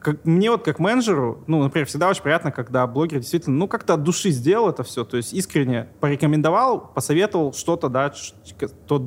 как- 0.00 0.24
мне 0.24 0.50
вот 0.50 0.64
как 0.64 0.78
менеджеру, 0.78 1.42
ну, 1.46 1.62
например, 1.62 1.86
всегда 1.86 2.08
очень 2.08 2.22
приятно, 2.22 2.50
когда 2.52 2.86
блогер 2.86 3.18
действительно, 3.18 3.56
ну, 3.56 3.68
как-то 3.68 3.94
от 3.94 4.02
души 4.02 4.30
сделал 4.30 4.68
это 4.68 4.82
все, 4.82 5.04
то 5.04 5.16
есть 5.16 5.32
искренне 5.32 5.88
порекомендовал, 6.00 6.80
посоветовал 6.94 7.52
что-то, 7.52 7.88
да, 7.88 8.12
тот, 8.86 9.02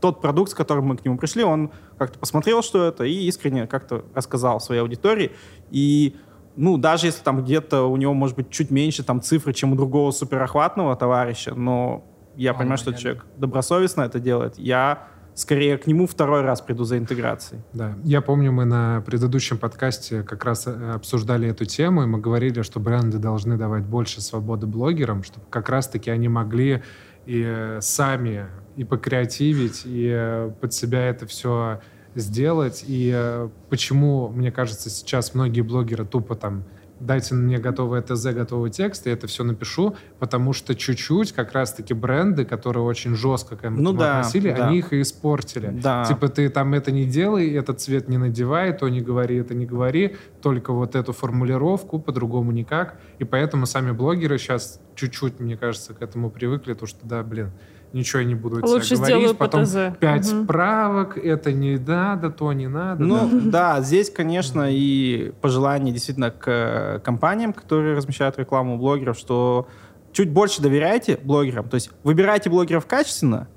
тот 0.00 0.20
продукт, 0.20 0.50
с 0.52 0.54
которым 0.54 0.86
мы 0.86 0.96
к 0.96 1.04
нему 1.04 1.18
пришли, 1.18 1.44
он 1.44 1.70
как-то 1.96 2.18
посмотрел, 2.18 2.62
что 2.62 2.84
это, 2.84 3.04
и 3.04 3.26
искренне 3.26 3.66
как-то 3.66 4.04
рассказал 4.14 4.60
своей 4.60 4.80
аудитории. 4.80 5.32
И 5.70 6.16
ну, 6.56 6.76
даже 6.76 7.06
если 7.06 7.22
там 7.22 7.42
где-то 7.42 7.84
у 7.84 7.96
него, 7.96 8.14
может 8.14 8.36
быть, 8.36 8.50
чуть 8.50 8.70
меньше 8.70 9.04
там 9.04 9.22
цифры, 9.22 9.52
чем 9.52 9.72
у 9.72 9.76
другого 9.76 10.10
суперохватного 10.10 10.96
товарища, 10.96 11.54
но 11.54 12.04
я 12.34 12.52
Он 12.52 12.58
понимаю, 12.58 12.78
что 12.78 12.92
человек 12.94 13.26
добросовестно 13.36 14.02
это 14.02 14.18
делает, 14.18 14.58
я 14.58 15.08
скорее 15.38 15.78
к 15.78 15.86
нему 15.86 16.08
второй 16.08 16.42
раз 16.42 16.60
приду 16.60 16.82
за 16.82 16.98
интеграцией. 16.98 17.62
Да, 17.72 17.96
я 18.02 18.20
помню, 18.20 18.50
мы 18.50 18.64
на 18.64 19.02
предыдущем 19.06 19.56
подкасте 19.56 20.24
как 20.24 20.44
раз 20.44 20.66
э, 20.66 20.90
обсуждали 20.90 21.48
эту 21.48 21.64
тему, 21.64 22.02
и 22.02 22.06
мы 22.06 22.18
говорили, 22.18 22.62
что 22.62 22.80
бренды 22.80 23.18
должны 23.18 23.56
давать 23.56 23.84
больше 23.84 24.20
свободы 24.20 24.66
блогерам, 24.66 25.22
чтобы 25.22 25.46
как 25.48 25.68
раз-таки 25.68 26.10
они 26.10 26.28
могли 26.28 26.82
и 27.24 27.44
э, 27.46 27.78
сами 27.80 28.46
и 28.76 28.82
покреативить, 28.82 29.82
и 29.84 30.10
э, 30.12 30.50
под 30.60 30.72
себя 30.72 31.06
это 31.06 31.26
все 31.26 31.80
сделать. 32.16 32.84
И 32.88 33.46
почему, 33.70 34.28
мне 34.30 34.50
кажется, 34.50 34.90
сейчас 34.90 35.34
многие 35.34 35.60
блогеры 35.60 36.04
тупо 36.04 36.34
там 36.34 36.64
дайте 37.00 37.34
мне 37.34 37.58
готовое 37.58 38.02
ТЗ, 38.02 38.26
готовый 38.26 38.70
текст, 38.70 39.06
я 39.06 39.12
это 39.12 39.26
все 39.26 39.44
напишу, 39.44 39.96
потому 40.18 40.52
что 40.52 40.74
чуть-чуть 40.74 41.32
как 41.32 41.52
раз-таки 41.52 41.94
бренды, 41.94 42.44
которые 42.44 42.82
очень 42.84 43.14
жестко 43.14 43.56
к 43.56 43.60
этому 43.60 43.80
ну, 43.80 43.92
да, 43.92 44.20
относили, 44.20 44.52
да. 44.52 44.66
они 44.66 44.78
их 44.78 44.92
и 44.92 45.02
испортили. 45.02 45.70
Да. 45.82 46.04
Типа 46.04 46.28
ты 46.28 46.48
там 46.48 46.74
это 46.74 46.90
не 46.90 47.04
делай, 47.04 47.52
этот 47.52 47.80
цвет 47.80 48.08
не 48.08 48.18
надевай, 48.18 48.72
то 48.72 48.88
не 48.88 49.00
говори, 49.00 49.36
это 49.36 49.54
не 49.54 49.66
говори, 49.66 50.16
только 50.42 50.72
вот 50.72 50.94
эту 50.94 51.12
формулировку, 51.12 51.98
по-другому 51.98 52.52
никак. 52.52 52.98
И 53.18 53.24
поэтому 53.24 53.66
сами 53.66 53.92
блогеры 53.92 54.38
сейчас 54.38 54.80
чуть-чуть, 54.94 55.40
мне 55.40 55.56
кажется, 55.56 55.94
к 55.94 56.02
этому 56.02 56.30
привыкли, 56.30 56.74
то 56.74 56.86
что, 56.86 57.06
да, 57.06 57.22
блин, 57.22 57.52
ничего 57.92 58.20
я 58.20 58.26
не 58.26 58.34
буду 58.34 58.58
от 58.58 58.64
Лучше 58.64 58.96
себя 58.96 59.08
говорить. 59.08 59.38
Потом 59.38 59.64
ПТЗ. 59.64 59.76
пять 59.98 60.32
Мгм. 60.32 60.46
правок, 60.46 61.18
это 61.18 61.52
не 61.52 61.78
надо, 61.78 62.30
то 62.30 62.52
не 62.52 62.68
надо. 62.68 63.02
Ну 63.02 63.28
да. 63.50 63.76
да, 63.76 63.80
здесь, 63.80 64.10
конечно, 64.10 64.66
и 64.70 65.32
пожелание 65.40 65.92
действительно 65.92 66.30
к 66.30 66.44
э, 66.46 66.98
компаниям, 67.00 67.52
которые 67.52 67.96
размещают 67.96 68.38
рекламу 68.38 68.74
у 68.76 68.78
блогеров, 68.78 69.18
что 69.18 69.68
чуть 70.12 70.30
больше 70.30 70.62
доверяйте 70.62 71.18
блогерам, 71.22 71.68
то 71.68 71.74
есть 71.74 71.90
выбирайте 72.02 72.50
блогеров 72.50 72.86
качественно, 72.86 73.48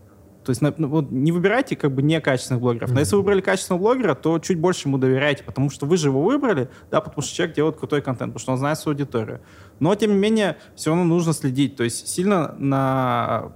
то 0.43 0.49
есть 0.49 0.61
ну, 0.61 0.87
вот 0.87 1.11
не 1.11 1.31
выбирайте 1.31 1.75
как 1.75 1.91
бы 1.91 2.01
некачественных 2.01 2.61
блогеров. 2.61 2.91
Но 2.91 2.99
если 2.99 3.15
вы 3.15 3.21
выбрали 3.21 3.41
качественного 3.41 3.81
блогера, 3.81 4.15
то 4.15 4.39
чуть 4.39 4.59
больше 4.59 4.87
ему 4.87 4.97
доверяйте, 4.97 5.43
потому 5.43 5.69
что 5.69 5.85
вы 5.85 5.97
же 5.97 6.07
его 6.07 6.21
выбрали, 6.23 6.69
да, 6.89 6.99
потому 6.99 7.21
что 7.21 7.35
человек 7.35 7.55
делает 7.55 7.77
крутой 7.77 8.01
контент, 8.01 8.31
потому 8.33 8.39
что 8.39 8.51
он 8.53 8.57
знает 8.57 8.79
свою 8.79 8.95
аудиторию. 8.95 9.41
Но, 9.79 9.93
тем 9.95 10.11
не 10.11 10.17
менее, 10.17 10.57
все 10.75 10.89
равно 10.89 11.05
нужно 11.05 11.33
следить. 11.33 11.75
То 11.75 11.83
есть 11.83 12.07
сильно 12.07 12.55
на 12.57 13.51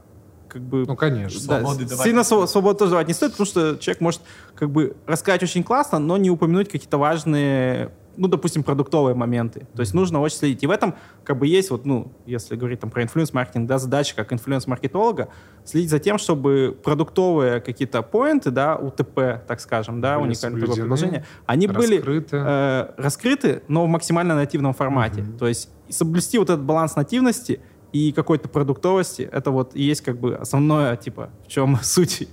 как 0.55 0.63
бы 0.63 0.85
Ну, 0.87 0.95
конечно. 0.95 1.37
да, 1.49 1.59
Свободы 1.59 1.85
давать 1.85 2.03
сильно 2.05 2.23
св- 2.23 2.49
свободу 2.49 2.79
тоже 2.79 2.91
давать 2.91 3.09
не 3.09 3.13
стоит, 3.13 3.31
потому 3.33 3.45
что 3.45 3.75
человек 3.77 3.99
может 3.99 4.21
как 4.55 4.69
бы 4.69 4.95
рассказать 5.05 5.43
очень 5.43 5.63
классно, 5.65 5.99
но 5.99 6.15
не 6.15 6.29
упомянуть 6.31 6.69
какие-то 6.71 6.97
важные, 6.97 7.91
ну, 8.15 8.29
допустим, 8.29 8.63
продуктовые 8.63 9.15
моменты. 9.15 9.67
То 9.75 9.81
есть 9.81 9.93
нужно 9.93 10.21
очень 10.21 10.37
следить. 10.37 10.63
И 10.63 10.67
в 10.67 10.71
этом 10.71 10.95
как 11.25 11.37
бы 11.39 11.45
есть 11.45 11.71
вот, 11.71 11.85
ну, 11.85 12.13
если 12.25 12.55
говорить 12.55 12.79
там 12.79 12.89
про 12.89 13.03
influence-маркетинг, 13.03 13.67
да, 13.67 13.77
задача 13.79 14.15
как 14.15 14.31
influence-маркетолога 14.31 15.27
следить 15.65 15.89
за 15.89 15.99
тем, 15.99 16.17
чтобы 16.17 16.77
продуктовые 16.81 17.59
какие-то 17.59 18.01
поинты, 18.01 18.49
да, 18.51 18.77
УТП, 18.77 19.45
так 19.45 19.59
скажем, 19.59 19.99
да, 19.99 20.15
Были 20.17 20.29
уникальное 20.29 20.61
торговое 20.61 20.75
соблюдены, 20.77 20.95
предложение, 20.95 21.25
они 21.47 21.67
были 21.67 21.97
раскрыты. 21.97 22.37
э, 22.37 22.87
раскрыты, 22.95 23.61
но 23.67 23.83
в 23.83 23.89
максимально 23.89 24.35
нативном 24.35 24.73
формате. 24.73 25.21
Мгм. 25.23 25.37
То 25.37 25.47
есть 25.49 25.69
соблюсти 25.89 26.37
вот 26.37 26.49
этот 26.49 26.63
баланс 26.63 26.95
нативности 26.95 27.59
и 27.95 28.11
какой-то 28.11 28.49
продуктовости, 28.49 29.21
это 29.21 29.51
вот 29.51 29.73
и 29.73 29.81
есть 29.81 30.01
как 30.01 30.19
бы 30.19 30.35
основное, 30.35 30.97
типа, 30.97 31.29
в 31.45 31.47
чем 31.47 31.77
суть 31.81 32.27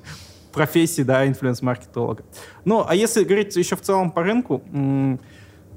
профессии, 0.52 1.02
да, 1.02 1.24
инфлюенс-маркетолога. 1.24 2.24
Ну, 2.64 2.84
а 2.84 2.96
если 2.96 3.22
говорить 3.22 3.54
еще 3.54 3.76
в 3.76 3.80
целом 3.80 4.10
по 4.10 4.24
рынку, 4.24 4.60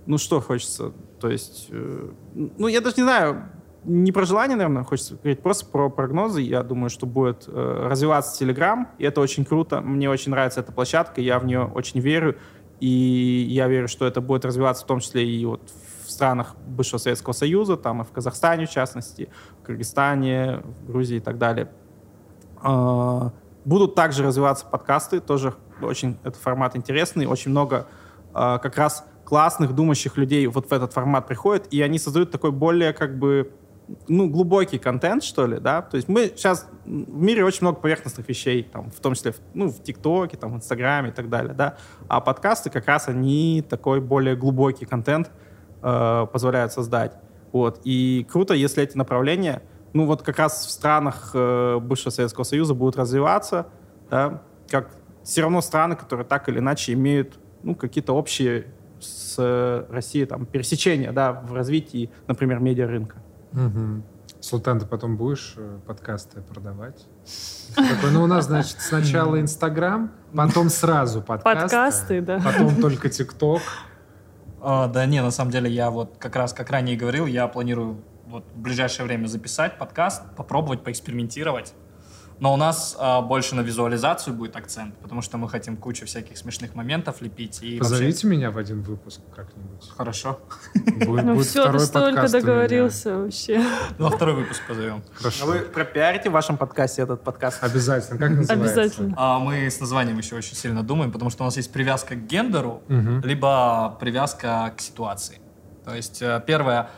ну, 0.08 0.18
что 0.18 0.42
хочется, 0.42 0.92
то 1.22 1.30
есть, 1.30 1.68
э, 1.70 2.10
ну, 2.34 2.68
я 2.68 2.82
даже 2.82 2.96
не 2.98 3.04
знаю, 3.04 3.44
не 3.84 4.12
про 4.12 4.26
желание, 4.26 4.58
наверное, 4.58 4.84
хочется 4.84 5.18
говорить, 5.18 5.42
просто 5.42 5.68
про 5.68 5.92
прогнозы. 5.92 6.42
Я 6.42 6.64
думаю, 6.64 6.90
что 6.90 7.06
будет 7.06 7.44
э, 7.48 7.88
развиваться 7.88 8.44
Telegram, 8.44 8.88
и 8.98 9.06
это 9.06 9.22
очень 9.22 9.46
круто. 9.46 9.82
Мне 9.82 10.10
очень 10.10 10.32
нравится 10.32 10.62
эта 10.62 10.72
площадка, 10.72 11.22
я 11.22 11.38
в 11.38 11.46
нее 11.46 11.64
очень 11.64 12.00
верю, 12.00 12.38
и 12.80 13.46
я 13.50 13.68
верю, 13.68 13.88
что 13.88 14.08
это 14.08 14.20
будет 14.20 14.46
развиваться 14.46 14.84
в 14.84 14.88
том 14.88 15.00
числе 15.00 15.30
и 15.30 15.46
вот 15.46 15.62
странах 16.16 16.56
бывшего 16.66 16.98
Советского 16.98 17.34
Союза, 17.34 17.78
там 17.78 18.02
и 18.02 18.06
в 18.06 18.12
Казахстане, 18.12 18.66
в 18.66 18.72
частности, 18.72 19.30
в 19.62 19.66
Кыргызстане, 19.66 20.62
в 20.82 20.88
Грузии 20.88 21.18
и 21.18 21.22
так 21.22 21.38
далее. 21.38 21.70
А, 22.62 23.32
Будут 23.66 23.96
также 23.96 24.24
развиваться 24.24 24.66
подкасты, 24.66 25.20
тоже 25.20 25.56
очень 25.82 26.18
этот 26.24 26.42
формат 26.42 26.76
интересный, 26.76 27.26
очень 27.26 27.52
много 27.52 27.88
а, 28.34 28.60
как 28.60 28.78
раз 28.78 29.06
классных, 29.26 29.74
думающих 29.74 30.18
людей 30.18 30.46
вот 30.48 30.70
в 30.70 30.72
этот 30.72 30.94
формат 30.94 31.28
приходит, 31.28 31.68
и 31.74 31.82
они 31.82 31.98
создают 31.98 32.32
такой 32.32 32.52
более 32.52 32.94
как 32.94 33.18
бы 33.18 33.52
ну, 34.08 34.30
глубокий 34.30 34.78
контент, 34.78 35.24
что 35.24 35.46
ли, 35.48 35.60
да, 35.60 35.82
то 35.82 35.96
есть 35.98 36.08
мы 36.08 36.32
сейчас 36.36 36.68
в 36.86 37.22
мире 37.22 37.44
очень 37.44 37.62
много 37.62 37.80
поверхностных 37.80 38.28
вещей, 38.28 38.64
там, 38.64 38.92
в 38.92 39.00
том 39.00 39.14
числе, 39.14 39.34
ну, 39.54 39.70
в 39.70 39.82
ТикТоке, 39.82 40.38
там, 40.38 40.54
в 40.54 40.56
Инстаграме 40.58 41.10
и 41.10 41.12
так 41.12 41.30
далее, 41.30 41.54
да, 41.54 41.78
а 42.08 42.22
подкасты 42.22 42.70
как 42.70 42.88
раз 42.88 43.08
они 43.08 43.64
такой 43.68 44.02
более 44.02 44.36
глубокий 44.36 44.86
контент 44.86 45.32
э, 45.86 46.28
позволяют 46.32 46.74
создать, 46.74 47.14
вот, 47.52 47.80
и 47.86 48.28
круто, 48.30 48.54
если 48.54 48.84
эти 48.84 48.98
направления, 48.98 49.62
ну, 49.94 50.06
вот 50.06 50.24
как 50.24 50.40
раз 50.40 50.66
в 50.66 50.72
странах 50.72 51.32
э, 51.34 51.80
бывшего 51.80 52.10
Советского 52.10 52.44
Союза 52.44 52.74
будут 52.74 52.98
развиваться, 52.98 53.68
да, 54.10 54.42
как 54.70 54.90
все 55.24 55.42
равно 55.42 55.62
страны, 55.62 55.96
которые 55.96 56.26
так 56.26 56.50
или 56.50 56.60
иначе 56.60 56.92
имеют, 56.94 57.40
ну, 57.64 57.76
какие-то 57.76 58.14
общие 58.14 58.68
с 59.00 59.36
э, 59.38 59.86
Россией, 59.90 60.26
там, 60.26 60.46
пересечения, 60.46 61.14
да, 61.14 61.32
в 61.32 61.54
развитии, 61.54 62.12
например, 62.28 62.60
медиарынка. 62.60 63.18
Мгм. 63.54 64.04
Султан, 64.42 64.80
ты 64.80 64.86
потом 64.86 65.16
будешь 65.18 65.54
э, 65.56 65.80
подкасты 65.88 66.42
продавать? 66.42 67.08
Такой, 67.76 68.12
ну, 68.12 68.24
у 68.24 68.28
нас, 68.28 68.46
значит, 68.46 68.78
сначала 68.80 69.40
Инстаграм, 69.40 70.12
потом 70.36 70.70
сразу 70.70 71.22
подкасты. 71.22 71.62
Подкасты, 71.62 72.22
да. 72.22 72.42
Потом 72.44 72.76
только 72.82 73.10
ТикТок. 73.10 73.62
А, 74.62 74.88
да 74.88 75.06
не, 75.06 75.22
на 75.22 75.32
самом 75.32 75.52
деле 75.52 75.70
я 75.70 75.90
вот 75.90 76.18
как 76.18 76.36
раз, 76.36 76.54
как 76.54 76.70
ранее 76.70 76.98
говорил, 76.98 77.26
я 77.26 77.48
планирую 77.48 78.02
вот 78.26 78.44
в 78.56 78.60
ближайшее 78.60 79.06
время 79.06 79.28
записать 79.28 79.78
подкаст, 79.78 80.24
попробовать, 80.36 80.84
поэкспериментировать. 80.84 81.74
Но 82.40 82.54
у 82.54 82.58
нас 82.58 82.98
а, 83.00 83.22
больше 83.22 83.56
на 83.56 83.62
визуализацию 83.62 84.34
будет 84.36 84.58
акцент, 84.58 84.98
потому 84.98 85.22
что 85.22 85.38
мы 85.38 85.48
хотим 85.48 85.78
кучу 85.78 86.06
всяких 86.06 86.38
смешных 86.38 86.76
моментов 86.76 87.22
лепить. 87.22 87.60
И 87.64 87.78
вообще- 87.80 87.80
Позовите 87.80 88.28
меня 88.28 88.52
в 88.52 88.58
один 88.58 88.82
выпуск 88.82 89.22
как-нибудь. 89.34 89.90
Хорошо. 89.96 90.40
Будет, 91.06 91.24
Ну 91.24 91.36
будет 91.36 91.48
все, 91.48 91.64
ты 91.64 91.70
второй 91.70 91.80
столько 91.80 92.28
договорился 92.30 93.18
вообще. 93.20 93.64
Ну, 93.98 94.08
а 94.08 94.10
второй 94.10 94.36
выпуск 94.36 94.62
позовем. 94.68 95.02
Хорошо. 95.14 95.44
А 95.46 95.48
вы 95.48 95.60
пропиарите 95.60 96.30
в 96.30 96.34
вашем 96.34 96.58
подкасте 96.58 97.04
этот 97.04 97.24
подкаст? 97.24 97.64
Обязательно. 97.64 98.20
Как 98.20 98.30
называется? 98.32 98.54
Обязательно. 98.82 99.14
А 99.18 99.40
мы 99.40 99.66
с 99.70 99.80
названием 99.80 100.18
еще 100.18 100.36
очень 100.36 100.56
сильно 100.56 100.84
думаем, 100.84 101.14
потому 101.14 101.32
что 101.32 101.44
у 101.44 101.46
нас 101.46 101.56
есть 101.56 101.72
привязка 101.72 102.16
к 102.16 102.26
гендеру, 102.28 102.82
Мгм. 102.90 103.22
либо 103.22 103.96
привязка 104.02 104.74
к 104.76 104.82
ситуации. 104.82 105.40
То 105.86 105.96
есть 105.96 106.22
э, 106.22 106.44
первое, 106.46 106.90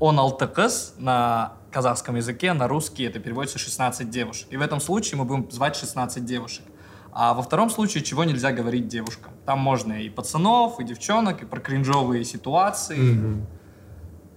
он 0.00 0.18
алтекс 0.18 0.94
на 0.98 1.52
казахском 1.74 2.16
языке, 2.16 2.52
на 2.52 2.68
русский 2.68 3.02
это 3.04 3.18
переводится 3.18 3.58
16 3.58 4.08
девушек. 4.08 4.46
И 4.50 4.56
в 4.56 4.62
этом 4.62 4.80
случае 4.80 5.18
мы 5.18 5.24
будем 5.24 5.50
звать 5.50 5.76
16 5.76 6.24
девушек. 6.24 6.64
А 7.12 7.34
во 7.34 7.42
втором 7.42 7.68
случае 7.70 8.02
чего 8.02 8.24
нельзя 8.24 8.52
говорить 8.52 8.88
девушкам? 8.88 9.32
Там 9.44 9.58
можно 9.58 9.92
и 9.92 10.08
пацанов, 10.08 10.80
и 10.80 10.84
девчонок, 10.84 11.42
и 11.42 11.46
про 11.46 11.60
кринжовые 11.60 12.24
ситуации. 12.24 12.96
Мгм. 12.98 13.46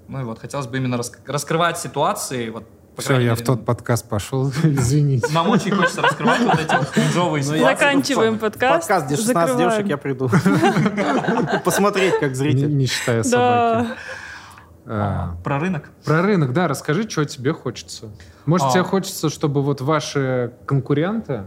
Ну 0.09 0.21
и 0.21 0.23
вот 0.23 0.39
хотелось 0.39 0.67
бы 0.67 0.77
именно 0.77 0.97
рас- 0.97 1.11
раскрывать 1.25 1.77
ситуации. 1.79 2.49
Вот, 2.49 2.63
по 2.95 3.01
Все, 3.01 3.13
я 3.13 3.19
мере, 3.19 3.35
в 3.35 3.41
тот 3.43 3.65
подкаст 3.65 4.07
пошел. 4.09 4.49
Извините. 4.63 5.27
Нам 5.33 5.49
очень 5.49 5.71
хочется 5.71 6.01
раскрывать 6.01 6.41
вот 6.41 6.59
эти 6.59 6.75
вот 6.75 6.89
кринжовые 6.89 7.43
Ну, 7.43 7.53
ситуации. 7.55 7.73
Заканчиваем 7.75 8.39
подкаст. 8.39 8.87
Подкаст, 8.87 9.05
где 9.07 9.15
16 9.15 9.35
закрываем. 9.35 9.57
девушек, 9.69 9.87
я 9.87 9.97
приду. 9.97 10.29
Посмотреть, 11.65 12.13
как 12.19 12.29
Не, 12.29 12.35
зритель. 12.35 12.75
не 12.75 12.85
считая 12.85 13.23
собаки. 13.23 13.89
А, 14.89 15.35
Про 15.43 15.59
рынок. 15.59 15.89
Про 16.05 16.21
рынок, 16.21 16.53
да, 16.53 16.67
расскажи, 16.69 17.09
что 17.09 17.25
тебе 17.25 17.51
хочется. 17.53 18.09
Может, 18.45 18.67
А. 18.67 18.71
тебе 18.71 18.83
хочется, 18.83 19.29
чтобы 19.29 19.61
вот 19.61 19.81
ваши 19.81 20.53
конкуренты 20.65 21.43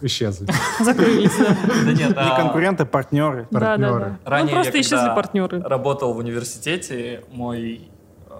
исчезли? 0.00 0.46
Закрылись, 0.80 1.36
да. 1.38 1.56
Да 1.84 1.92
нет, 1.92 2.10
Не 2.10 2.14
а, 2.16 2.36
конкуренты, 2.36 2.84
партнеры. 2.84 3.46
Да, 3.50 3.60
да, 3.60 3.66
Партнеры. 3.68 4.00
да. 4.00 4.08
Ну, 4.24 4.30
Ранее 4.30 4.54
просто 4.54 4.80
исчезли 4.80 5.06
партнеры. 5.14 5.62
работал 5.62 6.12
в 6.14 6.18
университете, 6.18 7.22
мой... 7.30 7.90
э, 8.28 8.32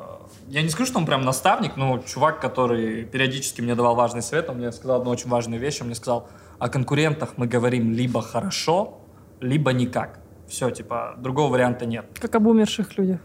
Я 0.48 0.62
не 0.62 0.68
скажу, 0.68 0.86
что 0.90 0.98
он 0.98 1.06
прям 1.06 1.24
наставник, 1.24 1.76
но 1.76 1.98
чувак, 2.00 2.40
который 2.40 3.04
периодически 3.04 3.60
мне 3.62 3.74
давал 3.74 3.94
важный 3.94 4.22
совет, 4.22 4.50
он 4.50 4.56
мне 4.56 4.70
сказал 4.72 5.00
одну 5.00 5.10
очень 5.10 5.30
важную 5.30 5.60
вещь, 5.60 5.80
он 5.80 5.86
мне 5.86 5.94
сказал, 5.96 6.28
о 6.58 6.68
конкурентах 6.68 7.34
мы 7.36 7.46
говорим 7.46 7.92
либо 7.92 8.20
хорошо, 8.20 8.98
либо 9.40 9.72
никак. 9.72 10.18
Все, 10.48 10.70
типа, 10.70 11.14
другого 11.18 11.52
варианта 11.52 11.86
нет. 11.86 12.06
Как 12.20 12.34
об 12.36 12.46
умерших 12.46 12.96
людях. 12.98 13.20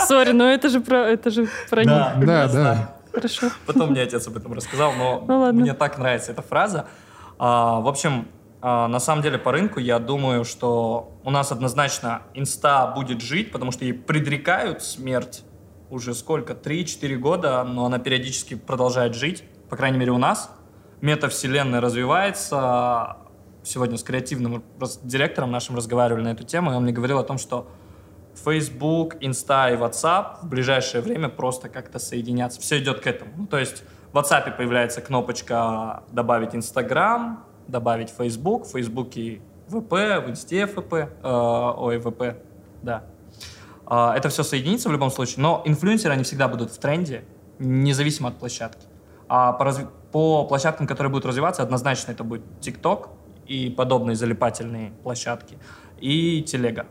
Сори, 0.00 0.32
но 0.32 0.44
это 0.50 0.68
же 0.68 0.80
про, 0.80 1.08
это 1.08 1.30
же 1.30 1.48
про 1.68 1.80
них. 1.84 1.88
Да, 1.92 2.14
да. 2.20 2.48
знаю. 2.48 2.88
Хорошо. 3.12 3.50
Потом 3.66 3.90
мне 3.90 4.02
отец 4.02 4.26
об 4.28 4.36
этом 4.36 4.52
рассказал, 4.52 4.92
но 4.94 5.24
Ну 5.26 5.40
ладно. 5.40 5.60
мне 5.60 5.74
так 5.74 5.98
нравится 5.98 6.32
эта 6.32 6.42
фраза. 6.42 6.86
А, 7.38 7.80
в 7.80 7.88
общем, 7.88 8.28
а, 8.62 8.88
на 8.88 9.00
самом 9.00 9.22
деле 9.22 9.38
по 9.38 9.52
рынку 9.52 9.80
я 9.80 9.98
думаю, 9.98 10.44
что 10.44 11.18
у 11.24 11.30
нас 11.30 11.52
однозначно 11.52 12.22
инста 12.34 12.86
будет 12.94 13.20
жить, 13.20 13.52
потому 13.52 13.70
что 13.72 13.84
ей 13.84 13.92
предрекают 13.92 14.82
смерть 14.82 15.42
уже 15.90 16.14
сколько? 16.14 16.52
3-4 16.54 17.16
года, 17.16 17.64
но 17.64 17.86
она 17.86 17.98
периодически 17.98 18.54
продолжает 18.54 19.14
жить, 19.14 19.44
по 19.68 19.76
крайней 19.76 19.98
мере 19.98 20.12
у 20.12 20.18
нас. 20.18 20.50
метавселенная 21.00 21.80
развивается. 21.80 23.16
Сегодня 23.62 23.98
с 23.98 24.02
креативным 24.02 24.62
директором 25.02 25.50
нашим 25.50 25.76
разговаривали 25.76 26.22
на 26.22 26.28
эту 26.28 26.44
тему, 26.44 26.72
и 26.72 26.74
он 26.74 26.84
мне 26.84 26.92
говорил 26.92 27.18
о 27.18 27.24
том, 27.24 27.38
что 27.38 27.68
Facebook, 28.44 29.16
Insta 29.16 29.72
и 29.72 29.76
WhatsApp 29.76 30.42
в 30.42 30.48
ближайшее 30.48 31.02
время 31.02 31.28
просто 31.28 31.68
как-то 31.68 31.98
соединятся. 31.98 32.60
Все 32.60 32.78
идет 32.78 33.00
к 33.00 33.06
этому. 33.06 33.32
Ну, 33.36 33.46
то 33.46 33.58
есть 33.58 33.82
в 34.12 34.16
WhatsApp 34.16 34.56
появляется 34.56 35.00
кнопочка 35.00 36.02
«Добавить 36.12 36.54
Instagram», 36.54 37.44
«Добавить 37.66 38.10
Facebook», 38.10 38.64
в 38.66 38.70
Facebook 38.70 39.16
и 39.16 39.42
ВП, 39.68 39.92
в 39.92 40.30
Инсте 40.30 40.66
ФП, 40.66 40.94
э, 40.94 41.08
ой, 41.22 41.98
ВП, 41.98 42.36
да. 42.82 43.04
А, 43.84 44.16
это 44.16 44.28
все 44.28 44.42
соединится 44.42 44.88
в 44.88 44.92
любом 44.92 45.10
случае, 45.10 45.42
но 45.42 45.62
инфлюенсеры, 45.64 46.14
они 46.14 46.22
всегда 46.22 46.48
будут 46.48 46.70
в 46.70 46.78
тренде, 46.78 47.24
независимо 47.58 48.30
от 48.30 48.38
площадки. 48.38 48.86
А 49.28 49.52
по, 49.52 49.62
разви- 49.64 49.88
по 50.10 50.46
площадкам, 50.46 50.86
которые 50.86 51.10
будут 51.10 51.26
развиваться, 51.26 51.62
однозначно 51.62 52.12
это 52.12 52.24
будет 52.24 52.42
TikTok 52.60 53.08
и 53.48 53.70
подобные 53.70 54.14
залипательные 54.14 54.92
площадки, 55.02 55.58
и 56.00 56.42
телега. 56.42 56.86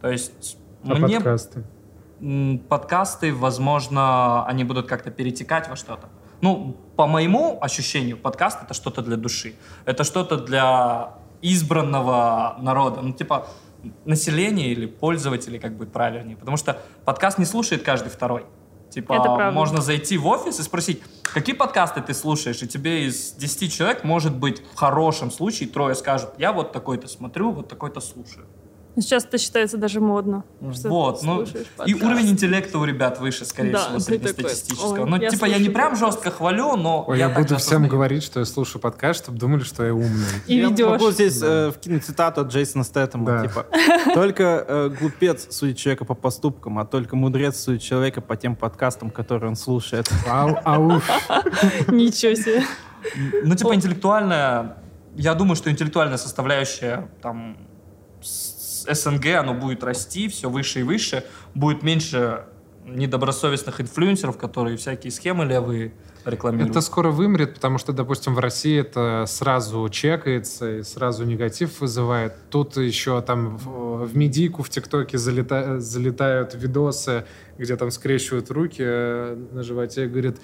То 0.00 0.10
есть 0.10 0.56
А 0.84 0.94
мне 0.94 1.16
подкасты? 1.16 1.64
подкасты, 2.68 3.32
возможно, 3.32 4.44
они 4.46 4.64
будут 4.64 4.86
как-то 4.86 5.10
перетекать 5.10 5.68
во 5.68 5.76
что-то. 5.76 6.08
Ну, 6.40 6.76
по 6.96 7.06
моему 7.06 7.58
ощущению, 7.60 8.16
подкаст 8.16 8.62
это 8.62 8.74
что-то 8.74 9.02
для 9.02 9.16
души. 9.16 9.54
Это 9.84 10.04
что-то 10.04 10.36
для 10.36 11.14
избранного 11.42 12.56
народа. 12.60 13.00
Ну, 13.02 13.12
типа, 13.12 13.46
населения 14.04 14.68
или 14.68 14.86
пользователей, 14.86 15.58
как 15.58 15.76
будет 15.76 15.92
правильнее. 15.92 16.36
Потому 16.36 16.56
что 16.56 16.80
подкаст 17.04 17.38
не 17.38 17.44
слушает 17.44 17.82
каждый 17.82 18.08
второй. 18.08 18.46
Типа, 19.00 19.50
можно 19.52 19.80
зайти 19.80 20.18
в 20.18 20.26
офис 20.26 20.58
и 20.58 20.62
спросить, 20.62 21.02
какие 21.22 21.54
подкасты 21.54 22.00
ты 22.00 22.14
слушаешь, 22.14 22.62
и 22.62 22.68
тебе 22.68 23.06
из 23.06 23.32
10 23.32 23.72
человек, 23.72 24.04
может 24.04 24.36
быть, 24.36 24.62
в 24.74 24.76
хорошем 24.76 25.30
случае 25.30 25.68
трое 25.68 25.94
скажут, 25.94 26.30
я 26.38 26.52
вот 26.52 26.72
такой-то 26.72 27.08
смотрю, 27.08 27.52
вот 27.52 27.68
такой-то 27.68 28.00
слушаю. 28.00 28.46
Сейчас 29.00 29.24
это 29.24 29.38
считается 29.38 29.76
даже 29.76 30.00
модно. 30.00 30.44
Вот, 30.60 31.22
ну, 31.22 31.44
и 31.86 31.94
уровень 31.94 32.30
интеллекта 32.30 32.78
у 32.78 32.84
ребят 32.84 33.20
выше, 33.20 33.44
скорее 33.44 33.72
Да, 33.72 33.86
всего, 33.86 33.98
среднестатистического. 34.00 34.94
такой, 34.96 35.10
ну, 35.10 35.16
«Ой, 35.16 35.22
я 35.22 35.30
типа, 35.30 35.44
я 35.44 35.58
не 35.58 35.68
прям 35.68 35.90
подкаст». 35.90 36.14
жестко 36.14 36.30
хвалю, 36.30 36.76
но 36.76 37.04
Ой, 37.06 37.18
я, 37.18 37.28
я 37.28 37.34
буду 37.34 37.46
всем 37.56 37.56
осознаю. 37.56 37.90
говорить, 37.90 38.22
что 38.22 38.40
я 38.40 38.46
слушаю 38.46 38.80
подкаст, 38.82 39.22
чтобы 39.24 39.38
думали, 39.38 39.62
что 39.62 39.84
я 39.84 39.94
умный. 39.94 40.26
И 40.46 40.56
Я 40.56 40.68
ведешь. 40.68 40.86
могу 40.86 41.10
здесь 41.12 41.40
э, 41.42 41.70
вкинуть 41.74 42.04
цитату 42.04 42.40
от 42.40 42.48
Джейсона 42.48 42.84
Стэттема. 42.84 43.26
Да. 43.26 43.42
Типа, 43.46 43.66
только 44.14 44.64
э, 44.66 44.90
глупец 44.98 45.46
судит 45.54 45.76
человека 45.76 46.04
по 46.04 46.14
поступкам, 46.14 46.78
а 46.78 46.84
только 46.84 47.14
мудрец 47.16 47.56
судит 47.60 47.82
человека 47.82 48.20
по 48.20 48.36
тем 48.36 48.56
подкастам, 48.56 49.10
которые 49.10 49.50
он 49.50 49.56
слушает. 49.56 50.08
Ау, 50.28 50.56
ауф. 50.64 51.08
Ничего 51.88 52.34
себе. 52.34 52.62
Ну, 53.44 53.54
типа, 53.54 53.74
интеллектуальная... 53.74 54.76
Я 55.14 55.34
думаю, 55.34 55.56
что 55.56 55.70
интеллектуальная 55.70 56.16
составляющая 56.18 57.08
там 57.22 57.56
СНГ, 58.88 59.26
оно 59.38 59.54
будет 59.54 59.84
расти 59.84 60.28
все 60.28 60.48
выше 60.48 60.80
и 60.80 60.82
выше. 60.82 61.24
Будет 61.54 61.82
меньше 61.82 62.44
недобросовестных 62.88 63.80
инфлюенсеров, 63.80 64.38
которые 64.38 64.76
всякие 64.76 65.10
схемы 65.10 65.44
левые 65.44 65.92
рекламируют. 66.24 66.70
Это 66.70 66.80
скоро 66.80 67.10
вымрет, 67.10 67.54
потому 67.54 67.78
что, 67.78 67.92
допустим, 67.92 68.34
в 68.34 68.38
России 68.38 68.78
это 68.80 69.24
сразу 69.26 69.88
чекается 69.90 70.78
и 70.78 70.82
сразу 70.82 71.24
негатив 71.24 71.80
вызывает. 71.80 72.34
Тут 72.50 72.76
еще 72.76 73.20
там 73.22 73.56
в, 73.56 74.06
в 74.06 74.16
медийку 74.16 74.62
в 74.62 74.70
ТикТоке 74.70 75.16
залета- 75.16 75.78
залетают 75.78 76.54
видосы, 76.54 77.24
где 77.58 77.76
там 77.76 77.90
скрещивают 77.90 78.50
руки 78.50 78.82
э, 78.82 79.36
на 79.52 79.62
животе 79.62 80.04
и 80.04 80.08
говорят, 80.08 80.36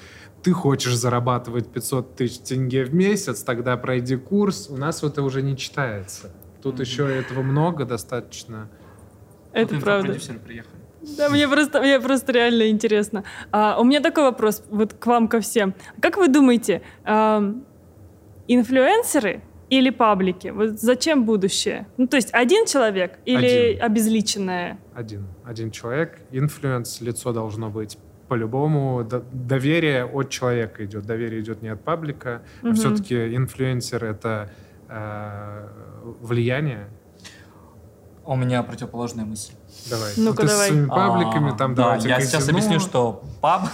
ты 0.42 0.53
хочешь 0.53 0.97
зарабатывать 0.97 1.68
500 1.68 2.16
тысяч 2.16 2.38
тенге 2.40 2.84
в 2.84 2.95
месяц, 2.95 3.42
тогда 3.42 3.76
пройди 3.76 4.16
курс. 4.16 4.68
У 4.68 4.76
нас 4.76 5.03
это 5.03 5.22
уже 5.22 5.42
не 5.42 5.57
читается. 5.57 6.30
Тут 6.64 6.80
еще 6.80 7.06
этого 7.14 7.42
много 7.42 7.84
достаточно. 7.84 8.68
Это 9.52 9.74
Вот 9.74 9.84
правда. 9.84 10.16
Да, 11.18 11.28
мне 11.28 11.46
просто, 11.46 11.82
мне 11.82 12.00
просто 12.00 12.32
реально 12.32 12.70
интересно. 12.70 13.22
А, 13.52 13.78
у 13.78 13.84
меня 13.84 14.00
такой 14.00 14.24
вопрос 14.24 14.64
вот 14.70 14.94
к 14.94 15.06
вам, 15.06 15.28
ко 15.28 15.40
всем. 15.40 15.74
Как 16.00 16.16
вы 16.16 16.28
думаете, 16.28 16.80
ам, 17.04 17.64
инфлюенсеры 18.48 19.42
или 19.68 19.90
паблики? 19.90 20.48
Вот 20.48 20.80
за 20.80 20.96
чем 20.96 21.26
будущее? 21.26 21.86
Ну, 21.98 22.06
то 22.06 22.16
есть 22.16 22.30
один 22.32 22.64
человек 22.64 23.18
или 23.26 23.46
Один. 23.74 23.82
обезличенное? 23.82 24.78
Один. 24.94 25.26
Один 25.44 25.70
человек. 25.70 26.18
Influence, 26.32 27.03
лицо 27.02 27.32
должно 27.34 27.68
быть 27.68 27.98
по-любому. 28.28 29.04
Д- 29.04 29.22
доверие 29.32 30.06
от 30.06 30.30
человека 30.30 30.82
идет. 30.86 31.04
Доверие 31.04 31.42
идет 31.42 31.60
не 31.60 31.68
от 31.68 31.84
паблика. 31.84 32.40
А 32.62 32.66
Мгм. 32.68 32.74
все-таки 32.76 33.36
инфлюенсер— 33.36 34.02
это 34.06 34.50
э, 34.88 35.68
влияние. 36.20 36.88
У 38.26 38.36
меня 38.36 38.62
противоположная 38.62 39.26
мысль. 39.26 39.52
Давай. 39.90 40.12
Ну-ка, 40.16 40.42
ты 40.42 40.48
давай. 40.48 40.66
с 40.66 40.68
своими 40.68 40.86
пабликами, 40.88 41.50
А, 41.52 41.57
там 41.57 41.74
да, 41.74 41.82
давайте 41.82 42.09
я 42.09 42.20
сейчас 42.22 42.48
объясню, 42.48 42.80
что 42.80 43.22
паб 43.42 43.68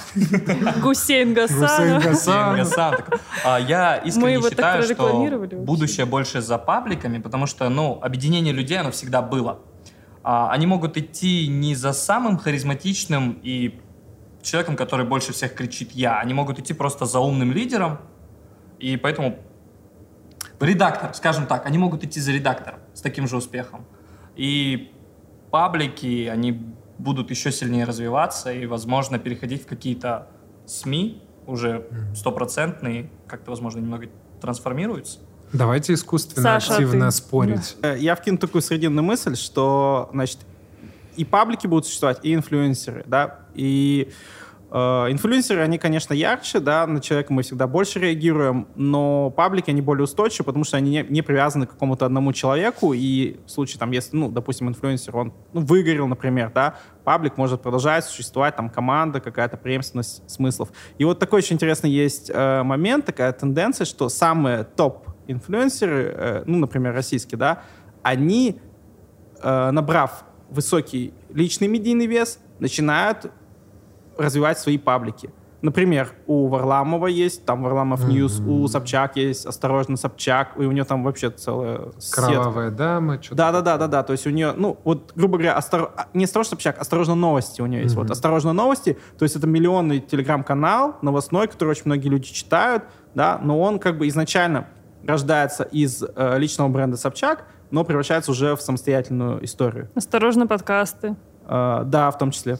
Гусейн 0.83 1.35
Гусейн. 1.35 1.35
Гасан. 1.35 2.57
Гасан 2.57 2.97
такой. 2.97 3.19
А, 3.45 3.61
Я 3.61 4.01
Мы 4.03 4.09
искренне 4.09 4.33
его 4.33 4.51
так 4.51 4.83
считаю, 4.83 4.83
что 4.83 5.57
будущее 5.59 6.05
больше 6.07 6.41
за 6.41 6.59
пабликами, 6.59 7.19
потому 7.19 7.47
что, 7.47 7.69
ну, 7.69 8.01
объединение 8.03 8.53
людей, 8.53 8.79
оно 8.81 8.91
всегда 8.91 9.23
было. 9.23 9.61
А, 10.25 10.51
Они 10.51 10.67
могут 10.67 10.97
идти 10.97 11.47
не 11.47 11.77
за 11.77 11.93
самым 11.93 12.37
харизматичным 12.37 13.39
и 13.45 13.79
человеком, 14.43 14.75
который 14.75 15.07
больше 15.07 15.33
всех 15.33 15.55
кричит 15.55 15.93
«я». 15.93 16.19
Они 16.19 16.35
могут 16.35 16.59
идти 16.59 16.75
просто 16.75 17.05
за 17.05 17.21
умным 17.21 17.53
лидером, 17.53 17.99
и 18.81 18.97
поэтому 18.97 19.39
редактор, 20.61 21.15
скажем 21.15 21.47
так, 21.47 21.67
они 21.67 21.79
могут 21.79 22.05
идти 22.05 22.21
за 22.21 22.33
редактором 22.33 22.81
с 22.95 23.01
таким 23.01 23.27
же 23.27 23.37
успехом. 23.37 23.85
И 24.37 24.93
паблики, 25.51 26.27
они 26.27 26.53
будут 26.99 27.31
еще 27.31 27.51
сильнее 27.51 27.85
развиваться 27.85 28.53
и, 28.53 28.67
возможно, 28.67 29.19
переходить 29.19 29.65
в 29.65 29.67
какие-то 29.67 30.29
СМИ 30.67 31.23
уже 31.47 31.87
стопроцентные, 32.15 33.11
как-то, 33.27 33.51
возможно, 33.51 33.81
немного 33.81 34.09
трансформируются. 34.41 35.19
Давайте 35.53 35.95
искусственно 35.95 36.45
Саша, 36.45 36.75
активно 36.75 37.07
ты? 37.07 37.13
спорить. 37.17 37.77
Э, 37.83 37.97
Я 37.99 38.15
вкину 38.15 38.39
такую 38.39 38.63
срединную 38.63 39.03
мысль, 39.05 39.35
что, 39.35 40.09
значит, 40.13 40.39
и 41.17 41.25
паблики 41.25 41.67
будут 41.67 41.87
существовать, 41.87 42.21
и 42.23 42.35
инфлюенсеры, 42.35 43.05
да, 43.07 43.41
и 43.55 44.13
инфлюенсеры, 44.73 45.63
они, 45.63 45.79
конечно, 45.79 46.15
ярче, 46.15 46.61
да, 46.61 46.87
на 46.87 47.01
человека 47.01 47.33
мы 47.33 47.43
всегда 47.43 47.67
больше 47.67 47.99
реагируем, 47.99 48.69
но 48.77 49.31
паблики, 49.31 49.71
они 49.71 49.81
более 49.81 50.05
устойчивы, 50.05 50.45
потому 50.45 50.65
что 50.65 50.77
они 50.77 50.91
не, 50.91 51.07
не 51.09 51.23
привязаны 51.23 51.67
к 51.67 51.71
какому-то 51.71 52.07
одному 52.07 52.33
человеку, 52.33 52.93
и 52.93 53.39
в 53.47 53.51
случае, 53.51 53.81
там, 53.81 53.91
если, 53.91 54.17
ну, 54.17 54.31
допустим, 54.31 54.69
инфлюенсер, 54.69 55.17
он, 55.17 55.33
ну, 55.53 55.63
выгорел, 55.63 56.07
например, 56.07 56.53
да, 56.55 56.77
паблик 57.03 57.37
может 57.37 57.63
продолжать 57.63 58.05
существовать, 58.05 58.55
там, 58.55 58.71
команда, 58.71 59.21
какая-то 59.21 59.57
преемственность 59.57 60.31
смыслов. 60.31 60.69
И 60.99 61.05
вот 61.05 61.19
такой 61.19 61.39
очень 61.39 61.57
интересный 61.57 61.91
есть 61.91 62.31
э, 62.33 62.63
момент, 62.63 63.07
такая 63.07 63.33
тенденция, 63.33 63.85
что 63.85 64.09
самые 64.09 64.63
топ-инфлюенсеры, 64.63 66.15
э, 66.17 66.43
ну, 66.47 66.59
например, 66.59 66.95
российские, 66.95 67.39
да, 67.39 67.63
они, 68.03 68.61
э, 69.43 69.71
набрав 69.73 70.25
высокий 70.49 71.13
личный 71.33 71.67
медийный 71.67 72.07
вес, 72.07 72.39
начинают 72.61 73.33
развивать 74.21 74.59
свои 74.59 74.79
паблики. 74.79 75.31
Например, 75.63 76.11
у 76.27 76.49
Варламова 76.49 77.07
есть, 77.07 77.45
там 77.45 77.63
Варламов 77.63 78.09
News, 78.09 78.41
у 78.41 78.67
Собчак 78.67 79.17
есть 79.17 79.45
«Осторожно, 79.45 79.99
Собчак», 79.99 80.53
и 80.57 80.61
у 80.61 80.73
нее 80.73 80.85
там 80.85 81.05
вообще 81.05 81.29
целая 81.31 81.93
сетка. 81.99 82.29
Кровавая 82.29 82.71
дама, 82.71 83.23
что-то. 83.23 83.35
Да, 83.37 83.53
да, 83.53 83.61
да, 83.61 83.77
да, 83.77 83.87
да. 83.87 84.03
То 84.03 84.13
есть 84.13 84.27
у 84.27 84.31
нее, 84.31 84.55
ну, 84.57 84.79
вот, 84.85 85.13
грубо 85.15 85.37
говоря, 85.37 85.55
остор... 85.57 85.93
а, 85.95 86.07
не 86.15 86.25
осторожно 86.25 86.53
Собчак, 86.53 86.79
осторожно 86.79 87.15
новости 87.15 87.61
у 87.61 87.67
нее 87.67 87.83
есть. 87.83 87.95
Мгм. 87.95 88.05
Вот 88.05 88.11
осторожно 88.11 88.55
новости. 88.55 88.97
То 89.19 89.25
есть 89.25 89.37
это 89.37 89.47
миллионный 89.47 90.01
телеграм-канал 90.01 90.97
новостной, 91.03 91.47
который 91.47 91.71
очень 91.71 91.83
многие 91.85 92.09
люди 92.09 92.33
читают, 92.33 92.85
да, 93.15 93.39
но 93.43 93.61
он 93.61 93.79
как 93.81 93.99
бы 93.99 94.09
изначально 94.09 94.67
рождается 95.07 95.65
из 95.65 96.03
э, 96.03 96.39
личного 96.39 96.69
бренда 96.69 96.97
Собчак, 96.97 97.45
но 97.71 97.85
превращается 97.85 98.31
уже 98.31 98.57
в 98.57 98.63
самостоятельную 98.63 99.45
историю. 99.45 99.91
Осторожно, 99.95 100.47
подкасты. 100.47 101.17
Э, 101.47 101.83
да, 101.85 102.11
в 102.11 102.17
том 102.17 102.31
числе. 102.31 102.59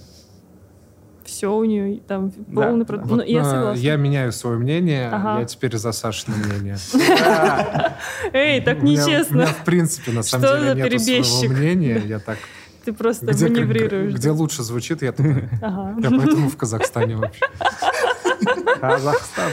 Все 1.31 1.47
у 1.55 1.65
нее 1.65 2.01
там 2.01 2.31
полный... 2.33 2.85
да. 2.85 2.95
прод- 2.95 3.03
Вот, 3.05 3.17
Ну, 3.19 3.23
я 3.23 3.41
э, 3.41 3.45
согласна. 3.45 3.81
я 3.81 3.97
меняю 3.97 4.33
свое 4.33 4.59
мнение, 4.59 5.09
Ага. 5.11 5.39
я 5.41 5.45
теперь 5.47 5.77
за 5.77 5.93
Сашино 5.93 6.35
мнение. 6.37 6.77
Эй, 8.33 8.61
так 8.61 8.83
нечестно. 8.83 9.35
меня, 9.37 9.47
в 9.47 9.65
принципе, 9.65 10.11
на 10.11 10.23
самом 10.25 10.47
деле, 10.75 10.99
за 10.99 11.13
нету 11.13 11.25
своего 11.25 11.55
мнения. 11.55 12.03
Я 12.05 12.19
так... 12.27 12.39
Ты 12.85 12.93
просто 12.93 13.27
Где, 13.27 13.49
маневрируешь. 13.49 14.15
где 14.15 14.31
лучше 14.31 14.63
звучит, 14.65 15.03
я 15.03 15.13
туда. 15.13 15.29
Ага. 15.63 15.95
Я 16.03 16.11
поэтому 16.11 16.49
в 16.49 16.57
Казахстане 16.57 17.17
вообще. 17.17 17.45
Казахстан. 18.81 19.53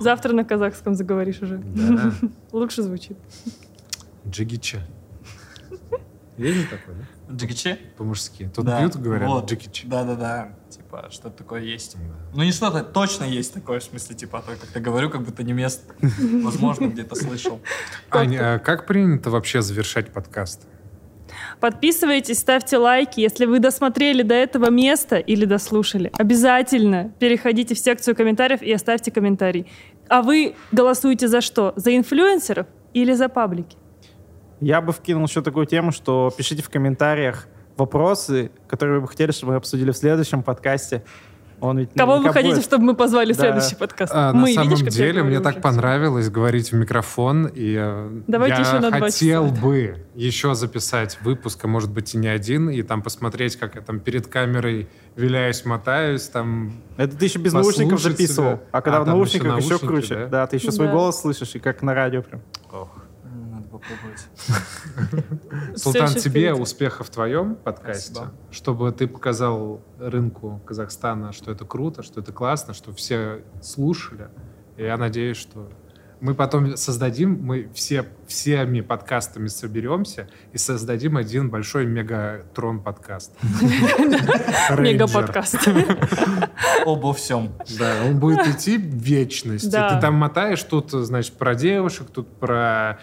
Завтра 0.00 0.32
на 0.32 0.44
казахском 0.44 0.94
заговоришь 0.94 1.40
уже. 1.42 1.58
Да. 1.58 2.12
Лучше 2.52 2.82
звучит. 2.82 3.16
Джигича. 4.28 4.80
Есть 6.36 6.56
же 6.58 6.64
такое, 6.64 6.94
да? 6.96 7.04
Джеки 7.30 7.52
Чи? 7.52 7.78
По-мужски. 7.96 8.50
Тут 8.54 8.64
Да, 8.64 8.80
бьют, 8.80 8.96
говорят, 8.96 9.28
вот. 9.28 9.50
Джеки 9.50 9.68
Чи. 9.72 9.86
Да-да-да. 9.86 10.54
Типа, 10.68 11.08
что-то 11.10 11.30
такое 11.30 11.62
есть. 11.62 11.96
Да. 11.96 12.14
Ну, 12.34 12.42
не 12.42 12.52
что-то, 12.52 12.82
точно 12.82 13.24
есть 13.24 13.54
такое, 13.54 13.80
в 13.80 13.84
смысле, 13.84 14.16
типа, 14.16 14.38
а 14.38 14.42
то 14.42 14.52
я 14.52 14.56
как-то 14.56 14.80
говорю, 14.80 15.10
как 15.10 15.22
будто 15.22 15.42
не 15.42 15.52
место. 15.52 15.94
Возможно, 16.44 16.86
где-то 16.86 17.14
слышал. 17.14 17.60
Ань, 18.10 18.36
а 18.36 18.58
как 18.58 18.86
принято 18.86 19.30
вообще 19.30 19.62
завершать 19.62 20.12
подкаст? 20.12 20.66
Подписывайтесь, 21.60 22.38
ставьте 22.38 22.76
лайки. 22.78 23.20
Если 23.20 23.44
вы 23.46 23.58
досмотрели 23.58 24.22
до 24.22 24.34
этого 24.34 24.70
места 24.70 25.16
или 25.16 25.44
дослушали, 25.44 26.10
обязательно 26.18 27.12
переходите 27.18 27.74
в 27.74 27.78
секцию 27.78 28.16
комментариев 28.16 28.62
и 28.62 28.72
оставьте 28.72 29.10
комментарий. 29.10 29.66
А 30.08 30.22
вы 30.22 30.56
голосуете 30.72 31.28
за 31.28 31.40
что? 31.40 31.72
За 31.76 31.96
инфлюенсеров 31.96 32.66
или 32.94 33.12
за 33.12 33.28
паблики? 33.28 33.76
Я 34.60 34.80
бы 34.80 34.92
вкинул 34.92 35.24
еще 35.26 35.42
такую 35.42 35.66
тему, 35.66 35.90
что 35.92 36.30
пишите 36.36 36.62
в 36.62 36.68
комментариях 36.70 37.46
вопросы, 37.76 38.50
которые 38.68 38.96
вы 38.96 39.02
бы 39.02 39.08
хотели, 39.08 39.30
чтобы 39.32 39.52
мы 39.52 39.56
обсудили 39.56 39.90
в 39.90 39.96
следующем 39.96 40.42
подкасте. 40.42 41.02
Он 41.62 41.78
ведь 41.78 41.90
Кого 41.94 42.16
вы 42.18 42.32
хотите, 42.32 42.54
будет. 42.54 42.64
чтобы 42.64 42.84
мы 42.84 42.94
позвали 42.94 43.34
в 43.34 43.36
Да. 43.36 43.42
следующий 43.42 43.74
подкаст? 43.74 44.12
А, 44.14 44.32
мы, 44.32 44.48
на 44.48 44.54
самом 44.54 44.70
видишь, 44.76 44.94
деле, 44.94 45.22
мне 45.22 45.32
говорю 45.36 45.42
так 45.44 45.52
уже. 45.56 45.62
понравилось 45.62 46.30
говорить 46.30 46.72
в 46.72 46.74
микрофон, 46.74 47.50
и 47.54 47.76
э, 47.78 48.20
Давайте 48.26 48.54
я 48.54 48.60
еще 48.62 48.78
на 48.80 48.90
хотел 48.98 49.50
часа. 49.50 49.60
бы 49.62 49.96
еще 50.14 50.54
записать 50.54 51.18
выпуск, 51.22 51.62
а 51.62 51.68
может 51.68 51.90
быть 51.90 52.14
и 52.14 52.18
не 52.18 52.28
один, 52.28 52.70
и 52.70 52.80
там 52.82 53.02
посмотреть, 53.02 53.56
как 53.56 53.74
я 53.74 53.82
там 53.82 54.00
перед 54.00 54.26
камерой 54.26 54.88
виляюсь, 55.16 55.66
мотаюсь, 55.66 56.28
там... 56.28 56.72
Это 56.96 57.14
ты 57.14 57.26
еще 57.26 57.38
без 57.38 57.52
наушников 57.52 58.00
записывал. 58.00 58.52
себя. 58.52 58.60
А 58.72 58.80
когда 58.80 58.98
А, 59.00 59.04
в 59.04 59.06
наушниках 59.08 59.58
еще 59.58 59.66
еще, 59.66 59.68
наушники, 59.74 59.86
круче. 59.86 60.14
да? 60.16 60.26
Да? 60.28 60.46
ты 60.46 60.56
еще 60.56 60.72
свой 60.72 60.86
Да. 60.86 60.94
голос 60.94 61.20
слышишь, 61.20 61.54
и 61.56 61.58
как 61.58 61.82
на 61.82 61.92
радио 61.92 62.22
прям. 62.22 62.40
Надо 62.72 62.88
попробовать. 63.80 65.76
Султан, 65.76 66.14
тебе 66.14 66.54
успехов 66.54 67.08
в 67.08 67.10
твоем 67.10 67.56
подкасте, 67.56 68.20
чтобы 68.50 68.92
ты 68.92 69.08
показал 69.08 69.82
рынку 69.98 70.60
Казахстана, 70.66 71.32
что 71.32 71.50
это 71.50 71.64
круто, 71.64 72.02
что 72.02 72.20
это 72.20 72.32
классно, 72.32 72.74
что 72.74 72.92
все 72.92 73.42
слушали. 73.62 74.28
И 74.76 74.84
я 74.84 74.96
надеюсь, 74.96 75.36
что 75.36 75.68
мы 76.20 76.34
потом 76.34 76.76
создадим, 76.76 77.38
мы 77.42 77.70
все, 77.74 78.04
всеми 78.26 78.82
подкастами 78.82 79.48
соберемся 79.48 80.28
и 80.52 80.58
создадим 80.58 81.16
один 81.16 81.48
большой 81.48 81.86
мегатрон 81.86 82.82
подкаст. 82.82 83.32
Рейнджер. 84.70 84.80
Мега-подкаст. 84.80 85.68
Обо 86.86 87.12
всем. 87.14 87.52
Да, 87.78 88.04
он 88.06 88.20
будет 88.20 88.46
идти 88.46 88.76
в 88.76 88.94
вечность. 88.94 89.70
Ты 89.70 90.00
там 90.00 90.14
мотаешь 90.14 90.62
тут, 90.62 90.90
значит, 90.90 91.32
про 91.34 91.54
девушек, 91.54 92.08
тут 92.12 92.28
про 92.38 93.00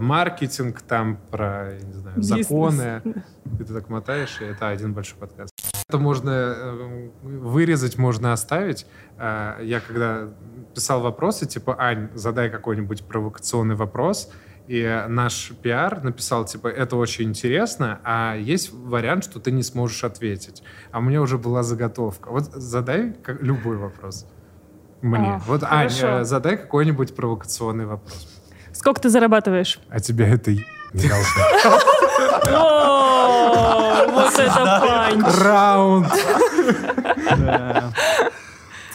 маркетинг, 0.00 0.80
там 0.82 1.18
про, 1.30 1.72
я 1.72 1.80
не 1.80 1.92
знаю, 1.92 2.16
Бизнес. 2.16 2.46
законы. 2.46 3.02
И 3.58 3.64
ты 3.64 3.72
так 3.72 3.88
мотаешь, 3.88 4.40
и 4.40 4.44
это 4.44 4.68
один 4.68 4.92
большой 4.94 5.18
подкаст. 5.18 5.52
Это 5.88 5.98
можно 5.98 6.30
э, 6.30 7.10
вырезать, 7.22 7.98
можно 7.98 8.32
оставить. 8.32 8.86
Э, 9.18 9.56
Я 9.62 9.80
когда 9.80 10.28
писал 10.74 11.00
вопросы, 11.00 11.46
типа, 11.46 11.76
Ань, 11.78 12.10
задай 12.14 12.48
какой-нибудь 12.50 13.04
провокационный 13.04 13.74
вопрос, 13.74 14.30
и 14.68 15.04
наш 15.08 15.50
пиар 15.62 16.02
написал, 16.04 16.44
типа, 16.44 16.68
это 16.68 16.94
очень 16.94 17.30
интересно, 17.30 17.98
а 18.04 18.36
есть 18.36 18.72
вариант, 18.72 19.24
что 19.24 19.40
ты 19.40 19.50
не 19.50 19.64
сможешь 19.64 20.04
ответить. 20.04 20.62
А 20.92 20.98
у 20.98 21.02
меня 21.02 21.20
уже 21.22 21.38
была 21.38 21.64
заготовка. 21.64 22.30
Вот 22.30 22.44
задай 22.44 23.16
любой 23.40 23.76
вопрос 23.78 24.26
мне. 25.02 25.34
А, 25.34 25.38
вот, 25.46 25.62
Ань, 25.64 25.88
хорошо. 25.88 26.20
э, 26.20 26.24
задай 26.24 26.56
какой-нибудь 26.56 27.16
провокационный 27.16 27.86
вопрос. 27.86 28.39
Сколько 28.72 29.00
ты 29.00 29.08
зарабатываешь? 29.08 29.78
А 29.90 30.00
тебя 30.00 30.28
это 30.28 30.50
не 30.52 31.08
должно. 31.08 31.42
О, 32.52 34.06
Вот 34.08 34.38
это 34.38 34.80
панч. 34.80 35.36
Раунд! 35.42 36.08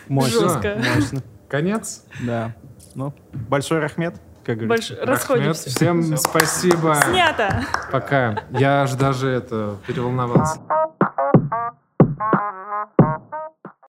Мощно. 0.07 0.39
Жестко. 0.41 0.75
Мощно. 0.95 1.21
Конец. 1.49 2.03
Да. 2.21 2.53
Ну, 2.95 3.13
большой 3.33 3.79
рахмет, 3.79 4.15
как 4.45 4.57
говорится. 4.59 4.93
Больш- 4.93 4.97
Рахмет, 4.99 5.09
Расходимся. 5.09 5.69
Всем 5.69 6.17
спасибо. 6.17 6.95
Снято. 7.09 7.63
Пока. 7.91 8.43
Я 8.51 8.83
аж 8.83 8.93
даже 8.93 9.29
это 9.29 9.77
переволновался. 9.87 10.59